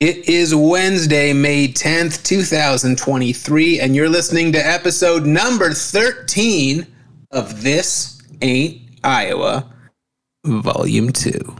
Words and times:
It 0.00 0.28
is 0.28 0.54
Wednesday, 0.54 1.32
May 1.32 1.66
10th, 1.66 2.22
2023, 2.22 3.80
and 3.80 3.96
you're 3.96 4.08
listening 4.08 4.52
to 4.52 4.64
episode 4.64 5.26
number 5.26 5.72
13 5.72 6.86
of 7.32 7.64
This 7.64 8.22
Ain't 8.40 8.80
Iowa, 9.02 9.68
Volume 10.46 11.10
2. 11.10 11.56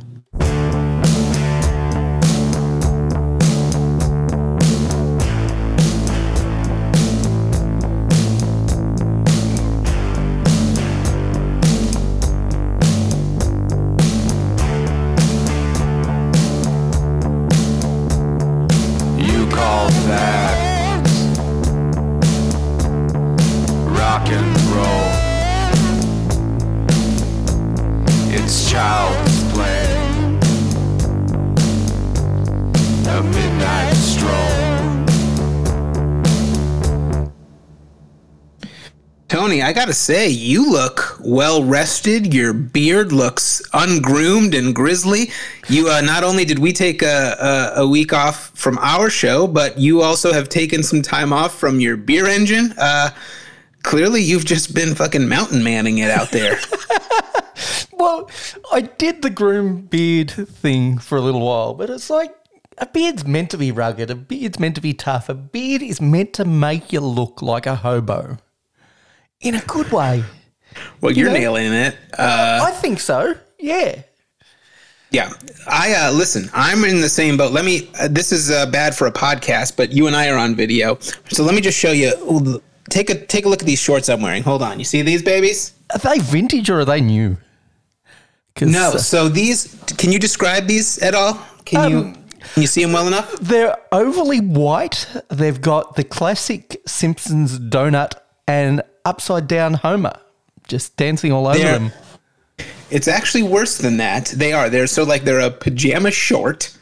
Tony, 39.49 39.63
I 39.63 39.73
gotta 39.73 39.95
say, 39.95 40.29
you 40.29 40.71
look 40.71 41.19
well 41.25 41.65
rested. 41.65 42.35
Your 42.35 42.53
beard 42.53 43.13
looks 43.13 43.63
ungroomed 43.73 44.55
and 44.55 44.75
grizzly. 44.75 45.31
You 45.71 45.89
uh, 45.89 46.03
not 46.03 46.23
only 46.23 46.45
did 46.45 46.59
we 46.59 46.71
take 46.71 47.01
a, 47.01 47.73
a, 47.75 47.81
a 47.81 47.89
week 47.89 48.13
off 48.13 48.51
from 48.51 48.77
our 48.77 49.09
show, 49.09 49.47
but 49.47 49.79
you 49.79 50.03
also 50.03 50.35
have 50.35 50.51
taken 50.51 50.83
some 50.83 51.01
time 51.01 51.33
off 51.33 51.59
from 51.59 51.81
your 51.81 51.97
beer 51.97 52.27
engine. 52.27 52.75
Uh, 52.77 53.09
clearly, 53.85 54.21
you've 54.21 54.45
just 54.45 54.75
been 54.75 54.95
fucking 54.95 55.27
mountain 55.27 55.65
manning 55.65 55.97
it 55.97 56.11
out 56.11 56.31
there. 56.31 56.59
Well, 57.93 58.31
I 58.71 58.83
did 58.83 59.23
the 59.23 59.31
groom 59.31 59.81
beard 59.81 60.31
thing 60.31 60.99
for 60.99 61.19
a 61.19 61.21
little 61.21 61.45
while, 61.45 61.75
but 61.75 61.91
it's 61.91 62.11
like 62.11 62.33
a 62.77 62.87
beard's 62.87 63.27
meant 63.27 63.51
to 63.51 63.59
be 63.59 63.73
rugged, 63.73 64.09
a 64.09 64.15
beard's 64.15 64.61
meant 64.61 64.77
to 64.77 64.81
be 64.81 64.95
tough, 64.95 65.29
a 65.29 65.35
beard 65.35 65.83
is 65.83 66.01
meant 66.01 66.33
to 66.35 66.45
make 66.45 66.93
you 66.93 67.01
look 67.01 67.43
like 67.43 67.67
a 67.67 67.75
hobo. 67.75 68.39
In 69.41 69.55
a 69.55 69.61
good 69.63 69.91
way. 69.93 70.25
well, 71.01 71.13
you're 71.13 71.29
know? 71.29 71.35
nailing 71.35 71.73
it. 71.73 71.97
Uh, 72.19 72.61
I 72.67 72.71
think 72.73 73.01
so. 73.01 73.35
Yeah. 73.59 74.03
Yeah, 75.11 75.33
I 75.67 75.95
uh, 75.95 76.13
listen. 76.13 76.51
I'm 76.53 76.85
in 76.85 77.01
the 77.01 77.09
same 77.09 77.39
boat. 77.39 77.53
Let 77.53 77.65
me. 77.65 77.91
Uh, 77.99 78.09
this 78.09 78.31
is 78.31 78.51
uh, 78.51 78.67
bad 78.67 78.95
for 78.95 79.07
a 79.07 79.13
podcast, 79.13 79.75
but 79.75 79.91
you 79.91 80.07
and 80.07 80.15
I 80.15 80.29
are 80.29 80.37
on 80.37 80.55
video, 80.55 80.99
so 81.31 81.45
let 81.45 81.55
me 81.55 81.63
just 81.63 81.79
show 81.79 81.93
you. 81.93 82.63
Take 82.91 83.09
a 83.09 83.15
take 83.15 83.47
a 83.47 83.49
look 83.49 83.61
at 83.61 83.67
these 83.67 83.81
shorts 83.81 84.11
I'm 84.11 84.21
wearing. 84.21 84.43
Hold 84.43 84.61
on. 84.63 84.79
You 84.79 84.85
see 84.85 85.01
these 85.01 85.23
babies? 85.23 85.73
Are 85.95 85.99
they 85.99 86.19
vintage 86.19 86.69
or 86.69 86.81
are 86.81 86.85
they 86.85 87.01
new? 87.01 87.39
No. 88.61 88.89
uh, 88.91 88.99
So 88.99 89.31
these. 89.31 89.75
Can 89.97 90.13
you 90.13 90.19
describe 90.19 90.67
these 90.67 90.99
at 90.99 91.15
all? 91.15 91.43
Can 91.65 91.91
you 91.91 92.03
can 92.53 92.63
you 92.63 92.67
see 92.67 92.83
them 92.83 92.93
well 92.93 93.07
enough? 93.07 93.33
they're 93.41 93.77
overly 93.93 94.41
white. 94.41 95.07
They've 95.31 95.61
got 95.61 95.97
the 95.97 96.05
classic 96.05 96.83
Simpsons 96.87 97.59
donut 97.59 98.13
and 98.47 98.83
upside 99.09 99.49
down 99.49 99.75
Homer 99.75 100.19
just 100.69 100.97
dancing 100.97 101.33
all 101.33 101.47
over 101.47 101.59
They're- 101.59 101.73
them. 101.79 101.93
It's 102.91 103.09
actually 103.09 103.43
worse 103.43 103.77
than 103.79 103.99
that. 103.99 104.27
They 104.27 104.53
are. 104.53 104.71
They're 104.71 104.87
so 104.87 105.03
like 105.05 105.25
they're 105.25 105.41
a 105.41 105.51
pajama 105.51 106.11
short. 106.11 106.75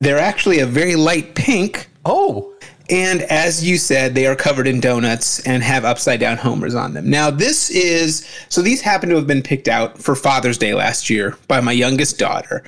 They're 0.00 0.18
actually 0.18 0.58
a 0.60 0.66
very 0.66 0.96
light 0.96 1.34
pink. 1.34 1.88
Oh, 2.04 2.50
And 2.90 3.22
as 3.22 3.64
you 3.64 3.78
said, 3.78 4.14
they 4.14 4.26
are 4.26 4.36
covered 4.36 4.66
in 4.66 4.78
donuts 4.80 5.40
and 5.46 5.62
have 5.62 5.84
upside 5.86 6.20
down 6.20 6.36
homers 6.36 6.74
on 6.74 6.92
them. 6.92 7.08
Now, 7.08 7.30
this 7.30 7.70
is 7.70 8.26
so 8.50 8.60
these 8.62 8.82
happen 8.82 9.08
to 9.10 9.16
have 9.16 9.26
been 9.26 9.42
picked 9.42 9.68
out 9.68 9.98
for 9.98 10.14
Father's 10.14 10.58
Day 10.58 10.74
last 10.74 11.08
year 11.08 11.36
by 11.48 11.60
my 11.60 11.72
youngest 11.72 12.18
daughter. 12.18 12.62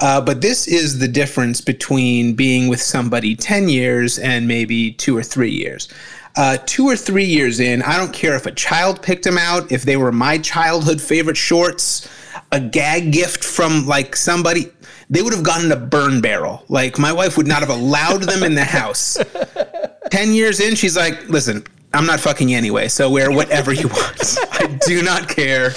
Uh, 0.00 0.20
but 0.20 0.40
this 0.40 0.66
is 0.66 0.98
the 0.98 1.06
difference 1.06 1.60
between 1.60 2.34
being 2.34 2.66
with 2.68 2.80
somebody 2.82 3.36
10 3.36 3.68
years 3.68 4.18
and 4.18 4.48
maybe 4.48 4.92
two 4.92 5.16
or 5.16 5.22
three 5.22 5.52
years. 5.52 5.88
Uh, 6.34 6.56
two 6.64 6.86
or 6.86 6.96
three 6.96 7.24
years 7.26 7.60
in, 7.60 7.82
I 7.82 7.96
don't 7.98 8.12
care 8.12 8.34
if 8.36 8.46
a 8.46 8.52
child 8.52 9.02
picked 9.02 9.24
them 9.24 9.36
out, 9.36 9.70
if 9.70 9.82
they 9.82 9.96
were 9.98 10.12
my 10.12 10.38
childhood 10.38 11.00
favorite 11.00 11.36
shorts, 11.36 12.08
a 12.52 12.58
gag 12.60 13.12
gift 13.12 13.44
from 13.44 13.86
like 13.86 14.16
somebody, 14.16 14.70
they 15.10 15.20
would 15.20 15.34
have 15.34 15.42
gone 15.42 15.64
in 15.64 15.72
a 15.72 15.76
burn 15.76 16.22
barrel. 16.22 16.64
Like 16.68 16.98
my 16.98 17.12
wife 17.12 17.36
would 17.36 17.46
not 17.46 17.60
have 17.60 17.68
allowed 17.68 18.22
them 18.22 18.42
in 18.42 18.54
the 18.54 18.64
house. 18.64 19.18
10 20.10 20.32
years 20.32 20.60
in, 20.60 20.74
she's 20.74 20.96
like, 20.96 21.28
listen, 21.28 21.64
I'm 21.92 22.06
not 22.06 22.18
fucking 22.20 22.48
you 22.48 22.56
anyway, 22.56 22.88
so 22.88 23.10
wear 23.10 23.30
whatever 23.30 23.72
you 23.72 23.88
want. 23.88 24.38
I 24.52 24.78
do 24.86 25.02
not 25.02 25.28
care. 25.28 25.72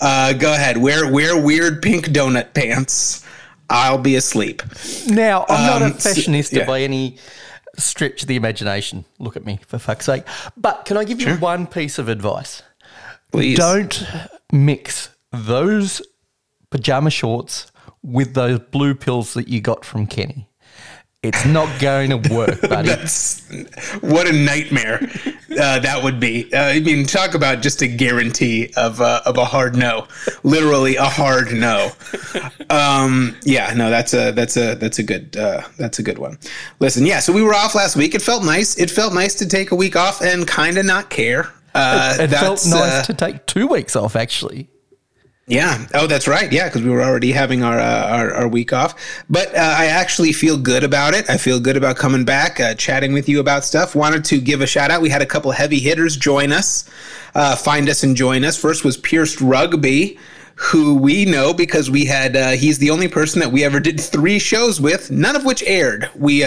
Uh, 0.00 0.32
go 0.32 0.52
ahead, 0.54 0.76
wear 0.78 1.10
wear 1.10 1.40
weird 1.40 1.82
pink 1.82 2.06
donut 2.08 2.54
pants. 2.54 3.24
I'll 3.70 3.98
be 3.98 4.16
asleep. 4.16 4.62
Now, 5.08 5.44
I'm 5.48 5.66
not 5.66 5.82
Um, 5.82 5.92
a 5.92 6.00
so- 6.00 6.10
fashionista 6.10 6.52
yeah. 6.58 6.66
by 6.66 6.80
any 6.80 7.16
stretch 7.78 8.26
the 8.26 8.36
imagination. 8.36 9.04
Look 9.18 9.36
at 9.36 9.44
me, 9.44 9.60
for 9.66 9.78
fuck's 9.78 10.06
sake. 10.06 10.24
But 10.56 10.84
can 10.84 10.96
I 10.96 11.04
give 11.04 11.20
you 11.20 11.34
one 11.36 11.66
piece 11.66 11.98
of 11.98 12.08
advice? 12.08 12.62
Please. 13.32 13.58
Don't 13.58 14.06
mix 14.52 15.10
those 15.32 16.00
pajama 16.70 17.10
shorts 17.10 17.70
with 18.02 18.34
those 18.34 18.58
blue 18.58 18.94
pills 18.94 19.34
that 19.34 19.48
you 19.48 19.60
got 19.60 19.84
from 19.84 20.06
Kenny. 20.06 20.48
It's 21.24 21.46
not 21.46 21.80
going 21.80 22.10
to 22.10 22.34
work, 22.34 22.60
buddy. 22.68 22.88
That's 22.88 23.40
what 24.00 24.28
a 24.28 24.32
nightmare 24.32 25.00
uh, 25.58 25.78
that 25.78 26.00
would 26.02 26.20
be. 26.20 26.52
Uh, 26.52 26.64
I 26.64 26.80
mean, 26.80 27.06
talk 27.06 27.34
about 27.34 27.62
just 27.62 27.80
a 27.80 27.88
guarantee 27.88 28.70
of 28.76 29.00
uh, 29.00 29.22
of 29.24 29.38
a 29.38 29.44
hard 29.44 29.74
no, 29.74 30.06
literally 30.42 30.96
a 30.96 31.04
hard 31.04 31.52
no. 31.52 31.92
Um, 32.68 33.36
yeah, 33.42 33.72
no, 33.74 33.88
that's 33.88 34.12
a 34.12 34.32
that's 34.32 34.58
a 34.58 34.74
that's 34.74 34.98
a 34.98 35.02
good 35.02 35.34
uh, 35.36 35.62
that's 35.78 35.98
a 35.98 36.02
good 36.02 36.18
one. 36.18 36.38
Listen, 36.78 37.06
yeah, 37.06 37.20
so 37.20 37.32
we 37.32 37.42
were 37.42 37.54
off 37.54 37.74
last 37.74 37.96
week. 37.96 38.14
It 38.14 38.20
felt 38.20 38.44
nice. 38.44 38.78
It 38.78 38.90
felt 38.90 39.14
nice 39.14 39.34
to 39.36 39.46
take 39.46 39.70
a 39.70 39.74
week 39.74 39.96
off 39.96 40.20
and 40.20 40.46
kind 40.46 40.76
of 40.76 40.84
not 40.84 41.08
care. 41.08 41.50
Uh, 41.74 42.16
it 42.20 42.28
felt 42.28 42.58
that's, 42.58 42.66
nice 42.66 43.00
uh, 43.00 43.02
to 43.04 43.14
take 43.14 43.46
two 43.46 43.66
weeks 43.66 43.96
off, 43.96 44.14
actually. 44.14 44.68
Yeah. 45.46 45.86
Oh, 45.92 46.06
that's 46.06 46.26
right. 46.26 46.50
Yeah, 46.50 46.68
because 46.68 46.82
we 46.82 46.88
were 46.88 47.02
already 47.02 47.30
having 47.30 47.62
our, 47.62 47.78
uh, 47.78 48.06
our 48.08 48.32
our 48.32 48.48
week 48.48 48.72
off. 48.72 48.94
But 49.28 49.54
uh, 49.54 49.74
I 49.76 49.86
actually 49.86 50.32
feel 50.32 50.56
good 50.56 50.82
about 50.82 51.12
it. 51.12 51.28
I 51.28 51.36
feel 51.36 51.60
good 51.60 51.76
about 51.76 51.96
coming 51.96 52.24
back, 52.24 52.60
uh, 52.60 52.74
chatting 52.74 53.12
with 53.12 53.28
you 53.28 53.40
about 53.40 53.64
stuff. 53.64 53.94
Wanted 53.94 54.24
to 54.26 54.40
give 54.40 54.62
a 54.62 54.66
shout 54.66 54.90
out. 54.90 55.02
We 55.02 55.10
had 55.10 55.20
a 55.20 55.26
couple 55.26 55.50
heavy 55.50 55.80
hitters 55.80 56.16
join 56.16 56.50
us, 56.50 56.88
uh, 57.34 57.56
find 57.56 57.90
us 57.90 58.02
and 58.02 58.16
join 58.16 58.42
us. 58.42 58.56
First 58.56 58.84
was 58.84 58.96
Pierce 58.96 59.42
Rugby, 59.42 60.18
who 60.54 60.94
we 60.94 61.26
know 61.26 61.52
because 61.52 61.90
we 61.90 62.06
had. 62.06 62.36
Uh, 62.36 62.50
he's 62.52 62.78
the 62.78 62.88
only 62.88 63.08
person 63.08 63.40
that 63.40 63.52
we 63.52 63.64
ever 63.64 63.80
did 63.80 64.00
three 64.00 64.38
shows 64.38 64.80
with, 64.80 65.10
none 65.10 65.36
of 65.36 65.44
which 65.44 65.62
aired. 65.64 66.08
We. 66.14 66.46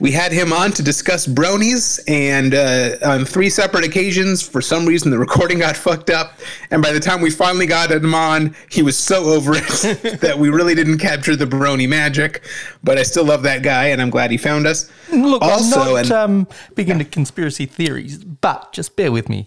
We 0.00 0.12
had 0.12 0.32
him 0.32 0.52
on 0.52 0.72
to 0.72 0.82
discuss 0.82 1.26
bronies, 1.26 2.00
and 2.06 2.54
uh, 2.54 2.96
on 3.04 3.24
three 3.24 3.50
separate 3.50 3.84
occasions, 3.84 4.46
for 4.46 4.60
some 4.60 4.86
reason, 4.86 5.10
the 5.10 5.18
recording 5.28 5.58
got 5.58 5.76
fucked 5.76 6.10
up. 6.10 6.38
And 6.70 6.82
by 6.82 6.92
the 6.92 7.00
time 7.00 7.20
we 7.20 7.30
finally 7.30 7.66
got 7.66 7.90
him 7.90 8.14
on, 8.14 8.54
he 8.70 8.82
was 8.82 8.96
so 8.96 9.24
over 9.24 9.52
it 9.54 10.20
that 10.20 10.38
we 10.38 10.50
really 10.50 10.74
didn't 10.74 10.98
capture 10.98 11.34
the 11.36 11.46
brony 11.46 11.88
magic. 11.88 12.44
But 12.84 12.98
I 12.98 13.02
still 13.02 13.24
love 13.24 13.42
that 13.42 13.62
guy, 13.62 13.86
and 13.86 14.00
I'm 14.00 14.10
glad 14.10 14.30
he 14.30 14.36
found 14.36 14.66
us. 14.66 14.90
Look, 15.10 15.42
also, 15.42 15.80
I'm 15.80 15.86
not 15.86 15.98
and 15.98 16.12
um, 16.12 16.48
big 16.74 16.90
into 16.90 17.04
conspiracy 17.04 17.66
theories, 17.66 18.18
but 18.18 18.72
just 18.72 18.96
bear 18.96 19.10
with 19.10 19.28
me. 19.28 19.46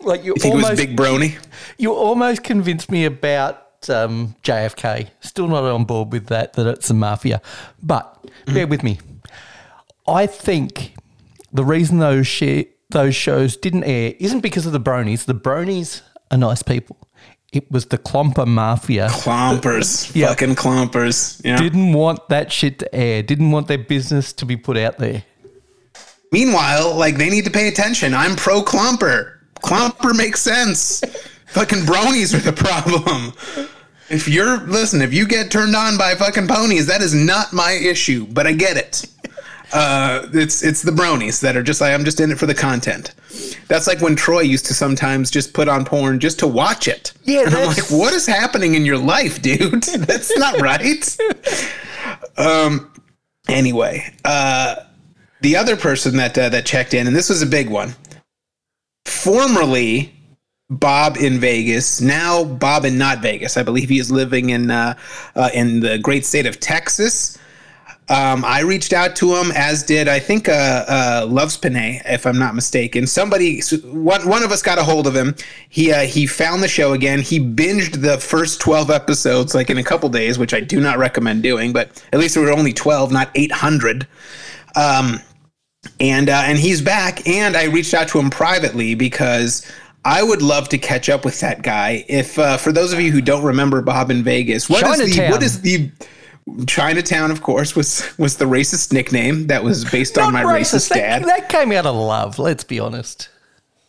Like 0.00 0.24
you 0.24 0.34
I 0.34 0.40
think 0.40 0.54
almost, 0.54 0.72
it 0.72 0.72
was 0.72 0.86
Big 0.86 0.96
Brony. 0.96 1.38
you 1.78 1.92
almost 1.92 2.42
convinced 2.42 2.90
me 2.90 3.04
about 3.04 3.88
um, 3.88 4.34
JFK. 4.42 5.08
Still 5.20 5.48
not 5.48 5.64
on 5.64 5.84
board 5.84 6.12
with 6.12 6.26
that. 6.26 6.54
That 6.54 6.66
it's 6.66 6.90
a 6.90 6.94
mafia, 6.94 7.40
but 7.82 8.24
bear 8.46 8.66
with 8.66 8.82
me. 8.82 8.98
I 10.06 10.26
think 10.26 10.94
the 11.52 11.64
reason 11.64 11.98
those 11.98 12.26
sh- 12.26 12.64
those 12.90 13.14
shows 13.14 13.56
didn't 13.56 13.84
air 13.84 14.14
isn't 14.20 14.40
because 14.40 14.66
of 14.66 14.72
the 14.72 14.80
Bronies. 14.80 15.24
The 15.24 15.34
Bronies 15.34 16.02
are 16.30 16.38
nice 16.38 16.62
people. 16.62 16.96
It 17.52 17.70
was 17.70 17.86
the 17.86 17.98
Clomper 17.98 18.46
Mafia 18.46 19.08
Clompers. 19.08 20.10
Yeah. 20.14 20.28
Fucking 20.28 20.56
clompers. 20.56 21.40
Yeah. 21.44 21.56
didn't 21.56 21.92
want 21.92 22.28
that 22.28 22.52
shit 22.52 22.80
to 22.80 22.94
air. 22.94 23.22
Didn't 23.22 23.50
want 23.52 23.68
their 23.68 23.78
business 23.78 24.32
to 24.34 24.44
be 24.46 24.56
put 24.56 24.76
out 24.76 24.98
there. 24.98 25.24
Meanwhile, 26.32 26.94
like 26.96 27.16
they 27.16 27.30
need 27.30 27.44
to 27.44 27.50
pay 27.50 27.68
attention. 27.68 28.12
I'm 28.12 28.34
pro 28.36 28.62
Clomper. 28.62 29.38
Clomper 29.62 30.16
makes 30.16 30.40
sense. 30.40 31.00
fucking 31.46 31.80
bronies 31.80 32.34
are 32.34 32.38
the 32.38 32.52
problem. 32.52 33.32
If 34.10 34.28
you're 34.28 34.58
listen, 34.58 35.00
if 35.00 35.14
you 35.14 35.26
get 35.26 35.50
turned 35.50 35.74
on 35.76 35.96
by 35.96 36.14
fucking 36.16 36.48
ponies, 36.48 36.86
that 36.86 37.00
is 37.02 37.14
not 37.14 37.52
my 37.52 37.72
issue. 37.72 38.26
But 38.30 38.46
I 38.46 38.52
get 38.52 38.76
it. 38.76 39.06
Uh, 39.74 40.28
it's 40.32 40.62
it's 40.62 40.82
the 40.82 40.92
bronies 40.92 41.40
that 41.40 41.56
are 41.56 41.62
just 41.62 41.80
like 41.80 41.92
I'm 41.92 42.04
just 42.04 42.20
in 42.20 42.30
it 42.30 42.38
for 42.38 42.46
the 42.46 42.54
content. 42.54 43.14
That's 43.68 43.86
like 43.86 44.00
when 44.00 44.14
Troy 44.14 44.40
used 44.40 44.66
to 44.66 44.74
sometimes 44.74 45.30
just 45.30 45.52
put 45.52 45.68
on 45.68 45.84
porn 45.84 46.20
just 46.20 46.38
to 46.38 46.46
watch 46.46 46.88
it. 46.88 47.12
Yeah, 47.24 47.46
and 47.46 47.54
I'm 47.54 47.66
like, 47.66 47.90
what 47.90 48.14
is 48.14 48.24
happening 48.24 48.74
in 48.74 48.84
your 48.84 48.98
life, 48.98 49.42
dude? 49.42 49.82
That's 49.98 50.36
not 50.38 50.60
right. 50.60 51.16
Um, 52.36 52.92
Anyway, 53.48 54.14
uh, 54.24 54.76
the 55.42 55.56
other 55.56 55.76
person 55.76 56.16
that 56.16 56.36
uh, 56.38 56.48
that 56.48 56.64
checked 56.64 56.94
in, 56.94 57.06
and 57.06 57.14
this 57.14 57.28
was 57.28 57.42
a 57.42 57.46
big 57.46 57.68
one. 57.68 57.94
Formerly 59.04 60.14
Bob 60.70 61.18
in 61.18 61.38
Vegas, 61.38 62.00
now 62.00 62.44
Bob 62.44 62.86
in 62.86 62.96
not 62.96 63.18
Vegas. 63.18 63.58
I 63.58 63.62
believe 63.62 63.90
he 63.90 63.98
is 63.98 64.10
living 64.10 64.50
in 64.50 64.70
uh, 64.70 64.94
uh, 65.34 65.50
in 65.52 65.80
the 65.80 65.98
great 65.98 66.24
state 66.24 66.46
of 66.46 66.58
Texas. 66.58 67.38
Um, 68.10 68.44
I 68.44 68.60
reached 68.60 68.92
out 68.92 69.16
to 69.16 69.34
him, 69.34 69.50
as 69.52 69.82
did 69.82 70.08
I 70.08 70.18
think 70.18 70.46
uh, 70.46 70.84
uh, 70.86 71.26
Loves 71.26 71.56
Panay, 71.56 72.02
if 72.04 72.26
I'm 72.26 72.38
not 72.38 72.54
mistaken. 72.54 73.06
Somebody, 73.06 73.62
one, 73.82 74.28
one 74.28 74.42
of 74.42 74.52
us 74.52 74.60
got 74.60 74.78
a 74.78 74.82
hold 74.82 75.06
of 75.06 75.16
him. 75.16 75.34
He 75.70 75.90
uh, 75.90 76.02
he 76.02 76.26
found 76.26 76.62
the 76.62 76.68
show 76.68 76.92
again. 76.92 77.20
He 77.20 77.40
binged 77.40 78.02
the 78.02 78.18
first 78.18 78.60
12 78.60 78.90
episodes 78.90 79.54
like 79.54 79.70
in 79.70 79.78
a 79.78 79.82
couple 79.82 80.10
days, 80.10 80.38
which 80.38 80.52
I 80.52 80.60
do 80.60 80.80
not 80.80 80.98
recommend 80.98 81.42
doing. 81.42 81.72
But 81.72 82.04
at 82.12 82.18
least 82.18 82.34
there 82.34 82.44
were 82.44 82.52
only 82.52 82.74
12, 82.74 83.10
not 83.10 83.30
800. 83.34 84.06
Um, 84.76 85.20
and 85.98 86.28
uh, 86.28 86.42
and 86.44 86.58
he's 86.58 86.82
back. 86.82 87.26
And 87.26 87.56
I 87.56 87.64
reached 87.64 87.94
out 87.94 88.08
to 88.08 88.18
him 88.18 88.28
privately 88.28 88.94
because 88.94 89.66
I 90.04 90.22
would 90.22 90.42
love 90.42 90.68
to 90.70 90.78
catch 90.78 91.08
up 91.08 91.24
with 91.24 91.40
that 91.40 91.62
guy. 91.62 92.04
If 92.06 92.38
uh, 92.38 92.58
for 92.58 92.70
those 92.70 92.92
of 92.92 93.00
you 93.00 93.12
who 93.12 93.22
don't 93.22 93.44
remember 93.44 93.80
Bob 93.80 94.10
in 94.10 94.22
Vegas, 94.22 94.68
what 94.68 94.84
is 95.00 95.16
the 95.16 95.30
what 95.30 95.42
is 95.42 95.62
the 95.62 95.90
Chinatown, 96.66 97.30
of 97.30 97.42
course, 97.42 97.74
was 97.74 98.06
was 98.18 98.36
the 98.36 98.44
racist 98.44 98.92
nickname 98.92 99.46
that 99.46 99.64
was 99.64 99.84
based 99.84 100.18
on 100.18 100.32
my 100.32 100.42
racist 100.44 100.90
That, 100.90 101.20
dad. 101.20 101.24
that 101.24 101.48
came 101.48 101.72
out 101.72 101.86
of 101.86 101.94
love. 101.94 102.38
Let's 102.38 102.64
be 102.64 102.78
honest. 102.78 103.28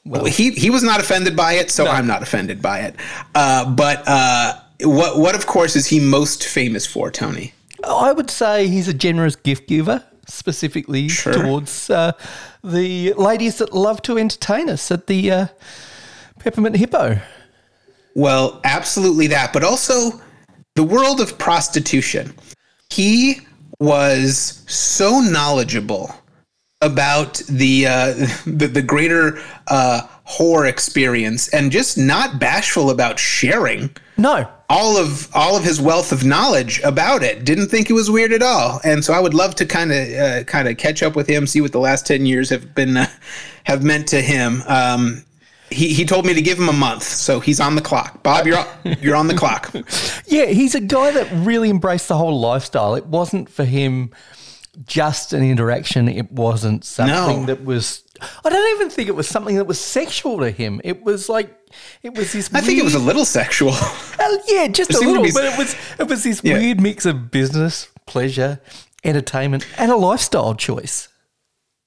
Well, 0.06 0.26
he 0.26 0.52
he 0.52 0.70
was 0.70 0.82
not 0.84 1.00
offended 1.00 1.36
by 1.36 1.54
it, 1.54 1.70
so 1.72 1.88
I'm 1.88 2.08
not 2.08 2.22
offended 2.22 2.62
by 2.62 2.80
it. 2.82 2.96
Uh, 3.34 3.70
but 3.70 4.04
uh, 4.08 4.60
what 4.84 5.18
what 5.20 5.36
of 5.36 5.48
course 5.48 5.76
is 5.76 5.88
he 5.88 6.00
most 6.00 6.46
famous 6.48 6.86
for, 6.86 7.12
Tony? 7.12 7.54
I 7.84 8.12
would 8.14 8.30
say 8.32 8.68
he's 8.68 8.88
a 8.88 8.94
generous 8.94 9.36
gift 9.36 9.68
giver, 9.68 10.04
specifically 10.28 11.10
Sure. 11.10 11.34
towards 11.34 11.90
uh, 11.90 12.14
the 12.64 13.14
ladies 13.14 13.58
that 13.58 13.74
love 13.74 14.02
to 14.04 14.18
entertain 14.18 14.70
us 14.70 14.92
at 14.92 15.08
the 15.08 15.30
uh, 15.32 15.48
Peppermint 16.40 16.78
Hippo. 16.78 17.20
Well, 18.16 18.62
absolutely 18.64 19.28
that, 19.28 19.52
but 19.52 19.64
also 19.64 20.22
the 20.76 20.84
world 20.84 21.20
of 21.20 21.38
prostitution. 21.38 22.34
He 22.90 23.40
was 23.80 24.64
so 24.68 25.20
knowledgeable 25.20 26.14
about 26.82 27.42
the 27.50 27.88
uh, 27.88 28.14
the, 28.46 28.68
the 28.68 28.82
greater 28.82 29.40
uh, 29.68 30.02
whore 30.28 30.68
experience, 30.68 31.48
and 31.50 31.72
just 31.72 31.98
not 31.98 32.40
bashful 32.40 32.90
about 32.90 33.20
sharing 33.20 33.96
No, 34.18 34.48
all 34.70 34.98
of 34.98 35.30
all 35.36 35.58
of 35.58 35.64
his 35.64 35.82
wealth 35.82 36.12
of 36.12 36.24
knowledge 36.24 36.80
about 36.84 37.24
it. 37.24 37.44
Didn't 37.44 37.68
think 37.68 37.90
it 37.90 37.94
was 37.94 38.12
weird 38.12 38.32
at 38.32 38.42
all, 38.42 38.80
and 38.84 39.04
so 39.04 39.14
I 39.14 39.20
would 39.20 39.34
love 39.34 39.56
to 39.56 39.66
kind 39.66 39.92
of 39.92 40.14
uh, 40.14 40.44
kind 40.44 40.68
of 40.68 40.78
catch 40.78 41.04
up 41.04 41.16
with 41.16 41.28
him, 41.28 41.48
see 41.48 41.62
what 41.62 41.72
the 41.72 41.80
last 41.80 42.06
ten 42.06 42.26
years 42.26 42.50
have 42.50 42.76
been 42.76 42.98
uh, 42.98 43.08
have 43.64 43.84
meant 43.84 44.08
to 44.10 44.22
him. 44.22 44.62
Um, 44.68 45.24
he 45.72 45.94
he 45.94 46.06
told 46.06 46.26
me 46.26 46.34
to 46.34 46.42
give 46.42 46.58
him 46.60 46.70
a 46.70 46.74
month, 46.74 47.04
so 47.04 47.40
he's 47.40 47.60
on 47.60 47.76
the 47.76 47.82
clock. 47.82 48.22
Bob, 48.24 48.46
you're 48.48 48.58
on, 48.60 48.68
you're 49.02 49.16
on 49.16 49.28
the 49.28 49.34
clock. 49.36 49.72
Yeah, 50.28 50.46
he's 50.48 50.76
a 50.76 50.80
guy 50.82 51.12
that 51.12 51.28
really 51.46 51.70
embraced 51.70 52.08
the 52.08 52.18
whole 52.18 52.40
lifestyle. 52.40 52.96
It 52.96 53.06
wasn't 53.06 53.48
for 53.50 53.64
him 53.64 54.12
just 54.86 55.32
an 55.34 55.44
interaction. 55.44 56.10
It 56.10 56.32
wasn't 56.32 56.84
something 56.84 57.42
No. 57.42 57.46
that 57.46 57.64
was. 57.64 58.04
I 58.44 58.50
don't 58.50 58.76
even 58.78 58.90
think 58.90 59.08
it 59.10 59.16
was 59.16 59.28
something 59.28 59.56
that 59.58 59.66
was 59.66 59.80
sexual 59.80 60.40
to 60.40 60.50
him. 60.52 60.82
It 60.84 61.04
was 61.04 61.30
like 61.30 61.56
it 62.04 62.16
was 62.16 62.34
this. 62.34 62.50
I 62.54 62.62
think 62.62 62.80
it 62.80 62.84
was 62.84 62.96
a 62.96 63.00
little 63.00 63.26
sexual. 63.26 63.72
Well, 63.72 64.16
oh, 64.20 64.42
yeah, 64.48 64.68
just 64.68 64.94
a 64.94 65.00
little, 65.00 65.24
be- 65.24 65.32
but 65.32 65.44
it 65.46 65.58
was 65.58 65.76
it 66.00 66.08
was 66.08 66.24
this 66.24 66.42
Yeah. 66.44 66.58
weird 66.58 66.82
mix 66.82 67.06
of 67.06 67.30
business, 67.32 67.90
pleasure, 68.06 68.60
entertainment, 69.04 69.66
and 69.78 69.92
a 69.92 69.96
lifestyle 69.98 70.56
choice. 70.56 71.08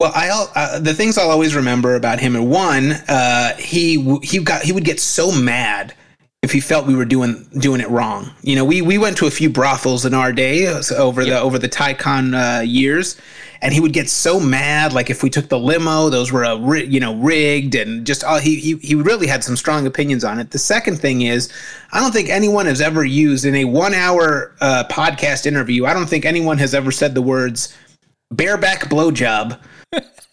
Well, 0.00 0.12
I 0.14 0.28
uh, 0.28 0.78
the 0.78 0.94
things 0.94 1.18
I'll 1.18 1.30
always 1.30 1.56
remember 1.56 1.96
about 1.96 2.20
him 2.20 2.36
are 2.36 2.42
one, 2.42 2.92
uh, 3.08 3.56
he 3.56 4.18
he 4.22 4.38
got 4.38 4.62
he 4.62 4.70
would 4.70 4.84
get 4.84 5.00
so 5.00 5.32
mad 5.32 5.92
if 6.40 6.52
he 6.52 6.60
felt 6.60 6.86
we 6.86 6.94
were 6.94 7.04
doing 7.04 7.48
doing 7.58 7.80
it 7.80 7.90
wrong. 7.90 8.30
You 8.42 8.54
know, 8.54 8.64
we 8.64 8.80
we 8.80 8.96
went 8.96 9.16
to 9.16 9.26
a 9.26 9.30
few 9.30 9.50
brothels 9.50 10.04
in 10.04 10.14
our 10.14 10.32
day 10.32 10.68
uh, 10.68 10.82
so 10.82 10.96
over 10.98 11.24
the 11.24 11.40
over 11.40 11.58
the 11.58 11.68
Tycon 11.68 12.32
uh, 12.32 12.60
years, 12.60 13.16
and 13.60 13.74
he 13.74 13.80
would 13.80 13.92
get 13.92 14.08
so 14.08 14.38
mad. 14.38 14.92
Like 14.92 15.10
if 15.10 15.24
we 15.24 15.30
took 15.30 15.48
the 15.48 15.58
limo, 15.58 16.10
those 16.10 16.30
were 16.30 16.56
ri- 16.60 16.86
you 16.86 17.00
know 17.00 17.16
rigged, 17.16 17.74
and 17.74 18.06
just 18.06 18.22
all, 18.22 18.38
he 18.38 18.54
he 18.54 18.76
he 18.76 18.94
really 18.94 19.26
had 19.26 19.42
some 19.42 19.56
strong 19.56 19.84
opinions 19.84 20.22
on 20.22 20.38
it. 20.38 20.52
The 20.52 20.60
second 20.60 21.00
thing 21.00 21.22
is, 21.22 21.52
I 21.90 21.98
don't 21.98 22.12
think 22.12 22.28
anyone 22.28 22.66
has 22.66 22.80
ever 22.80 23.04
used 23.04 23.44
in 23.44 23.56
a 23.56 23.64
one 23.64 23.94
hour 23.94 24.54
uh, 24.60 24.84
podcast 24.88 25.44
interview. 25.44 25.86
I 25.86 25.92
don't 25.92 26.08
think 26.08 26.24
anyone 26.24 26.58
has 26.58 26.72
ever 26.72 26.92
said 26.92 27.16
the 27.16 27.22
words 27.22 27.76
bareback 28.30 28.84
blowjob 28.84 29.58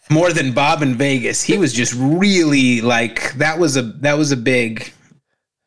more 0.10 0.32
than 0.32 0.52
Bob 0.54 0.82
in 0.82 0.96
Vegas. 0.96 1.42
He 1.42 1.58
was 1.58 1.74
just 1.74 1.94
really 1.98 2.82
like 2.82 3.34
that 3.34 3.58
was 3.60 3.78
a 3.78 3.82
that 3.82 4.18
was 4.18 4.32
a 4.32 4.38
big 4.38 4.92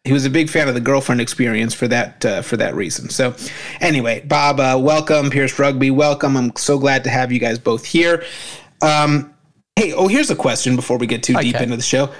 he 0.04 0.12
was 0.12 0.24
a 0.24 0.30
big 0.30 0.48
fan 0.48 0.68
of 0.68 0.74
the 0.74 0.80
girlfriend 0.80 1.20
experience 1.20 1.74
for 1.74 1.88
that 1.88 2.24
uh, 2.24 2.42
for 2.42 2.56
that 2.56 2.74
reason. 2.74 3.10
So 3.10 3.34
anyway, 3.80 4.20
Bob, 4.26 4.60
uh, 4.60 4.78
welcome 4.80 5.30
Pierce 5.30 5.58
Rugby, 5.58 5.90
welcome. 5.90 6.36
I'm 6.36 6.54
so 6.56 6.78
glad 6.78 7.04
to 7.04 7.10
have 7.10 7.30
you 7.32 7.38
guys 7.40 7.58
both 7.58 7.84
here. 7.84 8.24
Um, 8.80 9.34
hey, 9.76 9.92
oh, 9.92 10.08
here's 10.08 10.30
a 10.30 10.36
question 10.36 10.76
before 10.76 10.98
we 10.98 11.06
get 11.06 11.22
too 11.22 11.34
deep 11.34 11.56
into 11.56 11.76
the 11.76 11.82
show. 11.82 12.12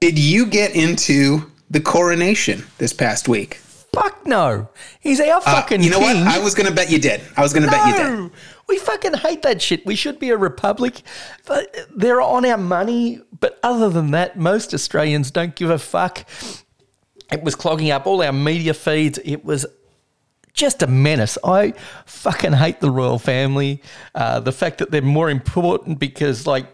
Did 0.00 0.18
you 0.18 0.46
get 0.46 0.74
into 0.74 1.50
the 1.70 1.80
coronation 1.80 2.64
this 2.78 2.92
past 2.92 3.28
week? 3.28 3.60
Fuck 3.94 4.26
no, 4.26 4.68
he's 5.00 5.20
our 5.20 5.36
Uh, 5.36 5.40
fucking. 5.40 5.82
you 5.82 5.90
know 5.90 5.98
king. 6.00 6.24
what? 6.24 6.34
I 6.34 6.38
was 6.38 6.54
gonna 6.54 6.70
bet 6.72 6.90
you 6.90 6.98
did. 6.98 7.20
I 7.36 7.42
was 7.42 7.52
gonna 7.52 7.68
bet 7.68 7.86
you 7.86 7.92
did. 7.94 8.30
We 8.68 8.78
fucking 8.78 9.14
hate 9.14 9.42
that 9.42 9.62
shit. 9.62 9.86
We 9.86 9.94
should 9.94 10.18
be 10.18 10.30
a 10.30 10.36
republic. 10.36 11.02
But 11.46 11.74
They're 11.94 12.20
on 12.20 12.44
our 12.44 12.58
money, 12.58 13.20
but 13.40 13.58
other 13.62 13.88
than 13.88 14.10
that, 14.10 14.38
most 14.38 14.74
Australians 14.74 15.30
don't 15.30 15.54
give 15.54 15.70
a 15.70 15.78
fuck. 15.78 16.26
It 17.32 17.42
was 17.42 17.54
clogging 17.54 17.90
up 17.90 18.06
all 18.06 18.22
our 18.22 18.32
media 18.32 18.74
feeds. 18.74 19.18
It 19.24 19.44
was 19.44 19.66
just 20.52 20.82
a 20.82 20.86
menace. 20.86 21.38
I 21.44 21.72
fucking 22.04 22.52
hate 22.54 22.80
the 22.80 22.90
royal 22.90 23.18
family. 23.18 23.82
Uh, 24.14 24.40
the 24.40 24.52
fact 24.52 24.78
that 24.78 24.90
they're 24.90 25.02
more 25.02 25.30
important 25.30 25.98
because, 25.98 26.46
like, 26.46 26.66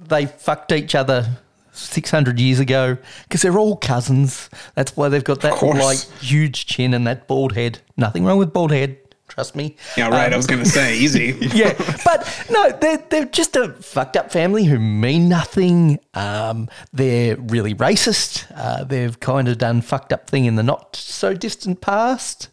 they 0.00 0.26
fucked 0.26 0.72
each 0.72 0.94
other 0.94 1.38
600 1.72 2.40
years 2.40 2.58
ago 2.58 2.96
because 3.24 3.42
they're 3.42 3.58
all 3.58 3.76
cousins. 3.76 4.48
That's 4.74 4.96
why 4.96 5.08
they've 5.10 5.22
got 5.22 5.40
that, 5.42 5.60
like, 5.62 5.98
huge 6.20 6.66
chin 6.66 6.94
and 6.94 7.06
that 7.06 7.28
bald 7.28 7.54
head. 7.54 7.80
Nothing 7.96 8.24
wrong 8.24 8.38
with 8.38 8.52
bald 8.52 8.72
head. 8.72 8.98
Trust 9.36 9.54
me. 9.54 9.76
Yeah, 9.98 10.08
right. 10.08 10.32
I 10.32 10.36
was 10.38 10.46
gonna 10.46 10.64
say 10.64 10.96
easy. 10.96 11.36
yeah, 11.54 11.74
but 12.06 12.46
no, 12.50 12.70
they're, 12.70 12.96
they're 13.10 13.26
just 13.26 13.54
a 13.54 13.68
fucked 13.74 14.16
up 14.16 14.32
family 14.32 14.64
who 14.64 14.78
mean 14.78 15.28
nothing. 15.28 15.98
Um, 16.14 16.70
they're 16.94 17.36
really 17.36 17.74
racist. 17.74 18.50
Uh, 18.56 18.84
they've 18.84 19.20
kind 19.20 19.48
of 19.48 19.58
done 19.58 19.82
fucked 19.82 20.14
up 20.14 20.30
thing 20.30 20.46
in 20.46 20.56
the 20.56 20.62
not 20.62 20.96
so 20.96 21.34
distant 21.34 21.82
past. 21.82 22.48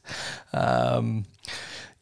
Um, 0.51 1.23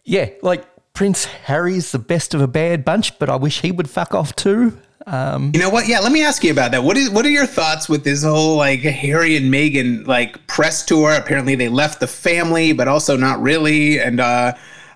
yeah, 0.04 0.30
like 0.42 0.66
Prince 0.96 1.26
Harry's 1.26 1.92
the 1.92 2.00
best 2.00 2.34
of 2.34 2.42
a 2.42 2.48
bad 2.48 2.84
bunch, 2.84 3.20
but 3.20 3.30
I 3.30 3.36
wish 3.36 3.62
he 3.62 3.72
would 3.72 3.88
fuck 3.88 4.16
off 4.16 4.36
too. 4.36 4.80
Um, 5.06 5.52
You 5.54 5.60
know 5.60 5.70
what? 5.70 5.88
Yeah, 5.88 6.00
let 6.00 6.12
me 6.12 6.24
ask 6.24 6.44
you 6.44 6.52
about 6.52 6.72
that. 6.72 6.84
What 6.84 6.98
is 6.98 7.10
what 7.10 7.26
are 7.26 7.30
your 7.30 7.46
thoughts 7.46 7.88
with 7.88 8.04
this 8.04 8.24
whole 8.24 8.56
like 8.58 8.80
Harry 8.82 9.38
and 9.38 9.54
Meghan 9.54 10.08
like 10.08 10.46
press 10.48 10.84
tour? 10.86 11.12
Apparently 11.14 11.54
they 11.56 11.70
left 11.70 12.00
the 12.00 12.08
family, 12.08 12.74
but 12.74 12.88
also 12.88 13.16
not 13.16 13.40
really. 13.42 14.00
And 14.00 14.20
uh 14.20 14.54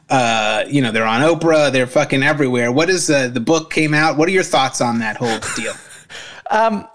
uh 0.10 0.64
you 0.68 0.82
know, 0.82 0.92
they're 0.92 1.06
on 1.06 1.22
Oprah, 1.22 1.72
they're 1.72 1.88
fucking 1.88 2.24
everywhere. 2.24 2.72
What 2.72 2.90
is 2.90 3.10
uh, 3.10 3.28
the 3.28 3.40
book 3.40 3.72
came 3.72 3.94
out? 3.94 4.18
What 4.18 4.28
are 4.30 4.32
your 4.32 4.44
thoughts 4.44 4.82
on 4.82 5.00
that 5.00 5.18
whole 5.18 5.40
deal? 5.56 5.74
um, 6.52 6.88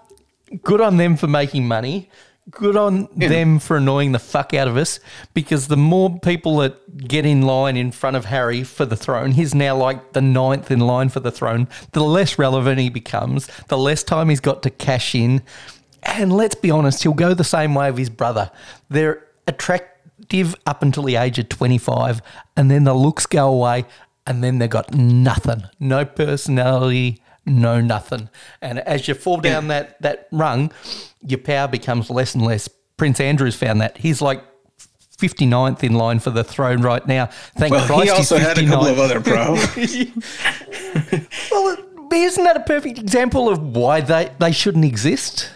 good 0.63 0.81
on 0.81 0.97
them 0.97 1.15
for 1.17 1.27
making 1.27 1.67
money. 1.67 2.09
Good 2.49 2.75
on 2.75 3.07
them 3.15 3.59
for 3.59 3.77
annoying 3.77 4.13
the 4.13 4.19
fuck 4.19 4.53
out 4.53 4.67
of 4.67 4.75
us 4.75 4.99
because 5.33 5.67
the 5.67 5.77
more 5.77 6.19
people 6.19 6.57
that 6.57 7.07
get 7.07 7.25
in 7.25 7.43
line 7.43 7.77
in 7.77 7.91
front 7.91 8.17
of 8.17 8.25
Harry 8.25 8.63
for 8.63 8.83
the 8.83 8.97
throne, 8.97 9.31
he's 9.31 9.53
now 9.53 9.77
like 9.77 10.13
the 10.13 10.21
ninth 10.21 10.71
in 10.71 10.79
line 10.79 11.09
for 11.09 11.19
the 11.19 11.31
throne, 11.31 11.67
the 11.91 12.03
less 12.03 12.39
relevant 12.39 12.79
he 12.79 12.89
becomes, 12.89 13.47
the 13.67 13.77
less 13.77 14.03
time 14.03 14.29
he's 14.29 14.39
got 14.39 14.63
to 14.63 14.71
cash 14.71 15.13
in. 15.13 15.43
And 16.03 16.33
let's 16.33 16.55
be 16.55 16.71
honest, 16.71 17.03
he'll 17.03 17.13
go 17.13 17.35
the 17.35 17.43
same 17.43 17.75
way 17.75 17.87
of 17.87 17.97
his 17.97 18.09
brother. 18.09 18.49
They're 18.89 19.23
up 20.65 20.81
until 20.81 21.03
the 21.03 21.15
age 21.15 21.39
of 21.39 21.49
25, 21.49 22.21
and 22.55 22.69
then 22.71 22.83
the 22.83 22.93
looks 22.93 23.25
go 23.25 23.49
away, 23.49 23.85
and 24.25 24.43
then 24.43 24.59
they've 24.59 24.69
got 24.69 24.93
nothing. 24.93 25.63
No 25.79 26.05
personality, 26.05 27.21
no 27.45 27.81
nothing. 27.81 28.29
And 28.61 28.79
as 28.79 29.07
you 29.07 29.13
fall 29.13 29.39
down 29.39 29.67
that, 29.67 30.01
that 30.01 30.27
rung, 30.31 30.71
your 31.25 31.39
power 31.39 31.67
becomes 31.67 32.09
less 32.09 32.35
and 32.35 32.45
less. 32.45 32.67
Prince 32.97 33.19
Andrew's 33.19 33.55
found 33.55 33.81
that. 33.81 33.97
He's 33.97 34.21
like 34.21 34.43
59th 35.17 35.83
in 35.83 35.93
line 35.93 36.19
for 36.19 36.31
the 36.31 36.43
throne 36.43 36.81
right 36.81 37.05
now. 37.05 37.27
Thank 37.57 37.71
Well, 37.71 37.85
Christ 37.85 38.03
he 38.03 38.09
also 38.09 38.37
he's 38.37 38.47
had 38.47 38.57
a 38.57 38.65
couple 38.65 38.87
of 38.87 38.99
other 38.99 39.21
pro. 39.21 39.53
Well, 41.51 41.77
isn't 42.11 42.43
that 42.43 42.57
a 42.57 42.61
perfect 42.61 42.99
example 42.99 43.49
of 43.49 43.59
why 43.75 44.01
they, 44.01 44.31
they 44.39 44.51
shouldn't 44.51 44.85
exist? 44.85 45.49